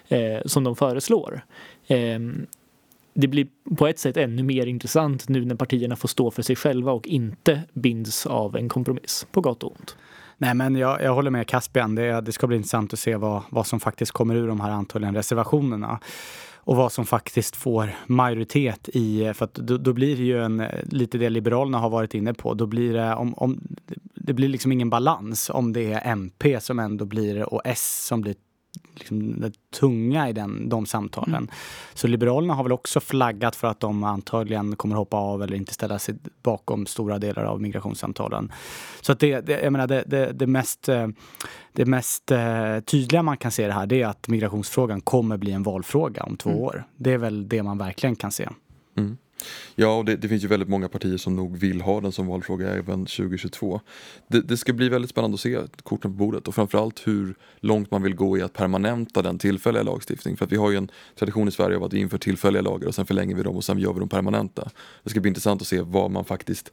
eh, 0.09 0.41
som 0.45 0.65
de 0.65 0.77
föreslår? 0.77 1.45
Ehm, 1.87 2.47
det 3.15 3.29
blir 3.29 3.47
på 3.77 3.87
ett 3.87 3.99
sätt 3.99 4.17
ännu 4.17 4.43
mer 4.43 4.67
intressant 4.67 5.29
nu 5.29 5.45
när 5.45 5.55
partierna 5.55 5.97
får 5.97 6.09
stå 6.09 6.31
för 6.31 6.43
sig 6.43 6.57
själva 6.57 6.93
och 6.93 7.07
inte 7.07 7.63
binds 7.73 8.27
av 8.27 8.57
en 8.57 8.69
kompromiss, 8.69 9.27
på 9.33 9.41
gott 9.41 9.63
och 9.63 9.73
ont. 9.73 9.97
Nej, 10.39 10.55
men 10.55 10.77
jag, 10.77 11.03
jag 11.03 11.15
håller 11.15 11.31
med 11.31 11.47
Caspian. 11.47 11.95
Det, 11.95 12.21
det 12.21 12.33
ska 12.33 12.47
bli 12.47 12.57
intressant 12.57 12.93
att 12.93 12.99
se 12.99 13.17
vad, 13.17 13.43
vad 13.51 13.67
som 13.67 13.81
faktiskt 13.81 14.13
kommer 14.13 14.35
ur 14.35 14.49
de 14.49 14.61
här 14.61 14.71
antagligen 14.71 15.15
reservationerna 15.15 16.01
och 16.55 16.77
vad 16.77 16.93
som 16.93 17.07
faktiskt 17.07 17.57
får 17.57 17.91
majoritet 18.07 18.89
i, 18.89 19.33
för 19.35 19.45
att 19.45 19.55
då, 19.55 19.77
då, 19.77 19.93
blir 19.93 20.17
det 20.17 20.23
ju 20.23 20.45
en, 20.45 20.65
lite 20.83 21.19
det 21.19 21.31
Liberalerna 21.31 21.79
har 21.79 21.91
varit 21.91 22.15
inne 22.15 22.35
på, 22.35 22.55
då 22.55 22.67
blir 22.67 22.93
det, 22.93 23.15
om, 23.15 23.35
om, 23.35 23.61
det 24.15 24.33
blir 24.33 24.49
liksom 24.49 24.73
ingen 24.73 24.91
balans 24.91 25.51
om 25.51 25.73
det 25.73 25.93
är 25.93 26.13
MP 26.13 26.61
som 26.61 26.79
ändå 26.79 27.05
blir 27.05 27.55
och 27.55 27.63
S 27.65 28.07
som 28.07 28.21
blir 28.21 28.35
liksom 28.95 29.41
det 29.41 29.53
tunga 29.71 30.29
i 30.29 30.33
den, 30.33 30.69
de 30.69 30.87
samtalen. 30.87 31.35
Mm. 31.35 31.51
Så 31.95 32.07
Liberalerna 32.07 32.55
har 32.55 32.63
väl 32.63 32.73
också 32.73 33.01
flaggat 33.01 33.57
för 33.57 33.69
att 33.69 33.81
de 33.81 34.05
antagligen 34.05 34.77
kommer 34.77 34.97
hoppa 34.97 35.17
av 35.17 35.43
eller 35.43 35.57
inte 35.57 35.75
ställa 35.75 35.99
sig 35.99 36.15
bakom 36.43 36.87
stora 36.87 37.19
delar 37.19 37.45
av 37.45 37.61
migrationssamtalen. 37.61 38.53
Så 39.01 39.13
att 39.13 39.21
det, 39.21 39.41
det, 39.41 39.61
jag 39.61 39.73
menar, 39.73 39.87
det, 39.87 40.05
det, 40.07 40.33
det 40.33 40.47
mest, 40.47 40.89
eh, 40.89 41.09
det 41.73 41.87
mest 41.87 42.31
eh, 42.31 42.81
tydliga 42.81 43.23
man 43.23 43.37
kan 43.37 43.51
se 43.51 43.67
det 43.67 43.73
här 43.73 43.87
det 43.87 44.03
är 44.03 44.07
att 44.07 44.29
migrationsfrågan 44.29 45.01
kommer 45.01 45.37
bli 45.37 45.53
en 45.53 45.63
valfråga 45.63 46.23
om 46.23 46.37
två 46.37 46.51
mm. 46.51 46.63
år. 46.63 46.85
Det 46.97 47.13
är 47.13 47.19
väl 47.19 47.49
det 47.49 47.63
man 47.63 47.79
verkligen 47.79 48.17
kan 48.17 48.33
se. 48.33 48.49
Mm. 48.97 49.19
Ja, 49.75 49.97
och 49.97 50.05
det, 50.05 50.17
det, 50.17 50.29
finns 50.29 50.45
ju 50.45 50.49
väldigt 50.49 50.69
många 50.69 50.89
partier 50.89 51.17
som 51.17 51.37
nog 51.37 51.57
vill 51.57 51.81
ha 51.81 52.01
den 52.01 52.13
som 52.13 52.27
valfråga 52.27 52.69
även 52.69 53.07
2022. 53.07 53.81
Det, 54.29 54.41
det, 54.41 54.57
ska 54.57 54.73
bli 54.73 54.89
väldigt 54.89 55.11
spännande 55.11 55.35
att 55.35 55.41
se 55.41 55.59
korten 55.83 56.11
på 56.11 56.17
bordet 56.17 56.49
och 56.49 56.55
framförallt 56.55 57.07
hur 57.07 57.35
långt 57.61 57.91
man 57.91 58.03
vill 58.03 58.15
gå 58.15 58.39
i 58.39 58.43
att 58.43 58.53
permanenta 58.53 59.23
den 59.23 59.39
tillfälliga 59.39 59.83
lagstiftningen. 59.83 60.37
För 60.37 60.45
att 60.45 60.53
vi 60.53 60.57
har 60.57 60.71
ju 60.71 60.77
en 60.77 60.91
tradition 61.19 61.49
i 61.49 61.51
Sverige 61.51 61.77
av 61.77 61.85
att 61.85 61.93
vi 61.93 61.99
inför 61.99 62.19
tillfälliga 62.19 62.63
lagar 62.63 62.89
och 62.89 62.95
sen 62.95 63.07
förlänger 63.07 63.37
vi 63.37 63.43
dem 63.43 63.57
och 63.57 63.65
sen 63.65 63.79
gör 63.79 63.93
vi 63.93 63.99
dem 63.99 64.09
permanenta. 64.09 64.71
Det 65.03 65.11
ska 65.11 65.21
bli 65.21 65.29
intressant 65.29 65.63
att 65.63 65.69
se 65.69 65.81
vad 65.81 66.11
man 66.11 66.25
faktiskt 66.25 66.73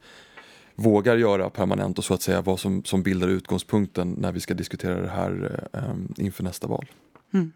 vågar 0.74 1.16
göra 1.16 1.50
permanent 1.50 1.98
och 1.98 2.04
så 2.04 2.14
att 2.14 2.22
säga 2.22 2.42
vad 2.42 2.60
som, 2.60 2.84
som 2.84 3.02
bildar 3.02 3.28
utgångspunkten 3.28 4.10
när 4.18 4.32
vi 4.32 4.40
ska 4.40 4.54
diskutera 4.54 5.02
det 5.02 5.08
här 5.08 5.66
eh, 5.72 6.24
inför 6.24 6.44
nästa 6.44 6.66
val. 6.66 6.86
Mm. 7.34 7.52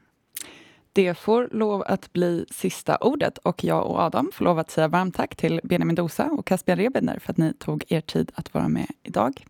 Det 0.95 1.15
får 1.15 1.49
lov 1.53 1.83
att 1.87 2.13
bli 2.13 2.47
sista 2.51 2.97
ordet 2.97 3.39
och 3.39 3.65
jag 3.65 3.87
och 3.87 3.99
Adam 3.99 4.31
får 4.35 4.45
lov 4.45 4.59
att 4.59 4.71
säga 4.71 4.89
varmt 4.89 5.15
tack 5.15 5.37
till 5.37 5.61
Benjamin 5.65 5.95
Dosa 5.95 6.25
och 6.25 6.47
Caspian 6.47 6.79
Rebender 6.79 7.19
för 7.19 7.31
att 7.33 7.37
ni 7.37 7.53
tog 7.53 7.85
er 7.89 8.01
tid 8.01 8.33
att 8.35 8.55
vara 8.55 8.69
med 8.69 8.87
idag. 9.03 9.45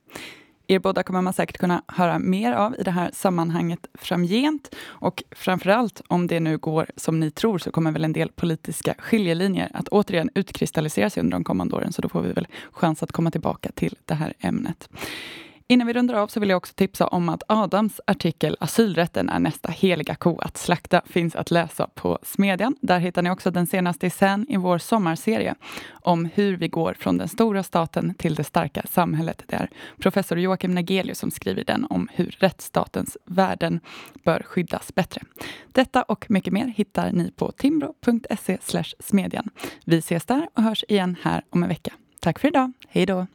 Er 0.66 0.78
båda 0.78 1.02
kommer 1.02 1.20
man 1.20 1.32
säkert 1.32 1.58
kunna 1.58 1.82
höra 1.88 2.18
mer 2.18 2.52
av 2.52 2.74
i 2.78 2.82
det 2.82 2.90
här 2.90 3.10
sammanhanget 3.12 3.86
framgent. 3.94 4.74
Och 4.84 5.22
framförallt, 5.30 6.02
om 6.08 6.26
det 6.26 6.40
nu 6.40 6.58
går 6.58 6.86
som 6.96 7.20
ni 7.20 7.30
tror, 7.30 7.58
så 7.58 7.70
kommer 7.70 7.92
väl 7.92 8.04
en 8.04 8.12
del 8.12 8.32
politiska 8.32 8.94
skiljelinjer 8.98 9.70
att 9.74 9.88
återigen 9.88 10.30
utkristallisera 10.34 11.10
sig 11.10 11.20
under 11.20 11.32
de 11.32 11.44
kommande 11.44 11.76
åren. 11.76 11.92
Så 11.92 12.02
då 12.02 12.08
får 12.08 12.22
vi 12.22 12.32
väl 12.32 12.46
chans 12.72 13.02
att 13.02 13.12
komma 13.12 13.30
tillbaka 13.30 13.70
till 13.74 13.96
det 14.04 14.14
här 14.14 14.34
ämnet. 14.38 14.88
Innan 15.66 15.86
vi 15.86 15.92
rundar 15.92 16.14
av 16.14 16.28
så 16.28 16.40
vill 16.40 16.48
jag 16.48 16.56
också 16.56 16.74
tipsa 16.74 17.06
om 17.06 17.28
att 17.28 17.42
Adams 17.46 18.00
artikel 18.06 18.56
Asylrätten 18.60 19.28
är 19.28 19.38
nästa 19.38 19.70
heliga 19.70 20.14
ko 20.14 20.38
att 20.38 20.56
slakta 20.56 21.02
finns 21.06 21.36
att 21.36 21.50
läsa 21.50 21.86
på 21.94 22.18
Smedjan. 22.22 22.76
Där 22.80 22.98
hittar 22.98 23.22
ni 23.22 23.30
också 23.30 23.50
den 23.50 23.66
senaste 23.66 24.06
essän 24.06 24.46
i 24.48 24.56
vår 24.56 24.78
sommarserie 24.78 25.54
om 25.90 26.24
hur 26.34 26.56
vi 26.56 26.68
går 26.68 26.94
från 26.98 27.18
den 27.18 27.28
stora 27.28 27.62
staten 27.62 28.14
till 28.14 28.34
det 28.34 28.44
starka 28.44 28.82
samhället. 28.90 29.42
Det 29.46 29.56
är 29.56 29.68
professor 29.98 30.38
Joakim 30.38 30.74
Nagelius 30.74 31.18
som 31.18 31.30
skriver 31.30 31.64
den 31.64 31.86
om 31.90 32.08
hur 32.12 32.36
rättsstatens 32.38 33.16
värden 33.24 33.80
bör 34.24 34.42
skyddas 34.46 34.94
bättre. 34.94 35.22
Detta 35.72 36.02
och 36.02 36.26
mycket 36.28 36.52
mer 36.52 36.66
hittar 36.66 37.12
ni 37.12 37.30
på 37.30 37.52
timbro.se 37.52 38.58
smedjan. 39.00 39.50
Vi 39.84 39.98
ses 39.98 40.24
där 40.24 40.48
och 40.54 40.62
hörs 40.62 40.84
igen 40.88 41.16
här 41.22 41.42
om 41.50 41.62
en 41.62 41.68
vecka. 41.68 41.92
Tack 42.20 42.38
för 42.38 42.48
idag. 42.48 42.72
Hej 42.88 43.06
då! 43.06 43.26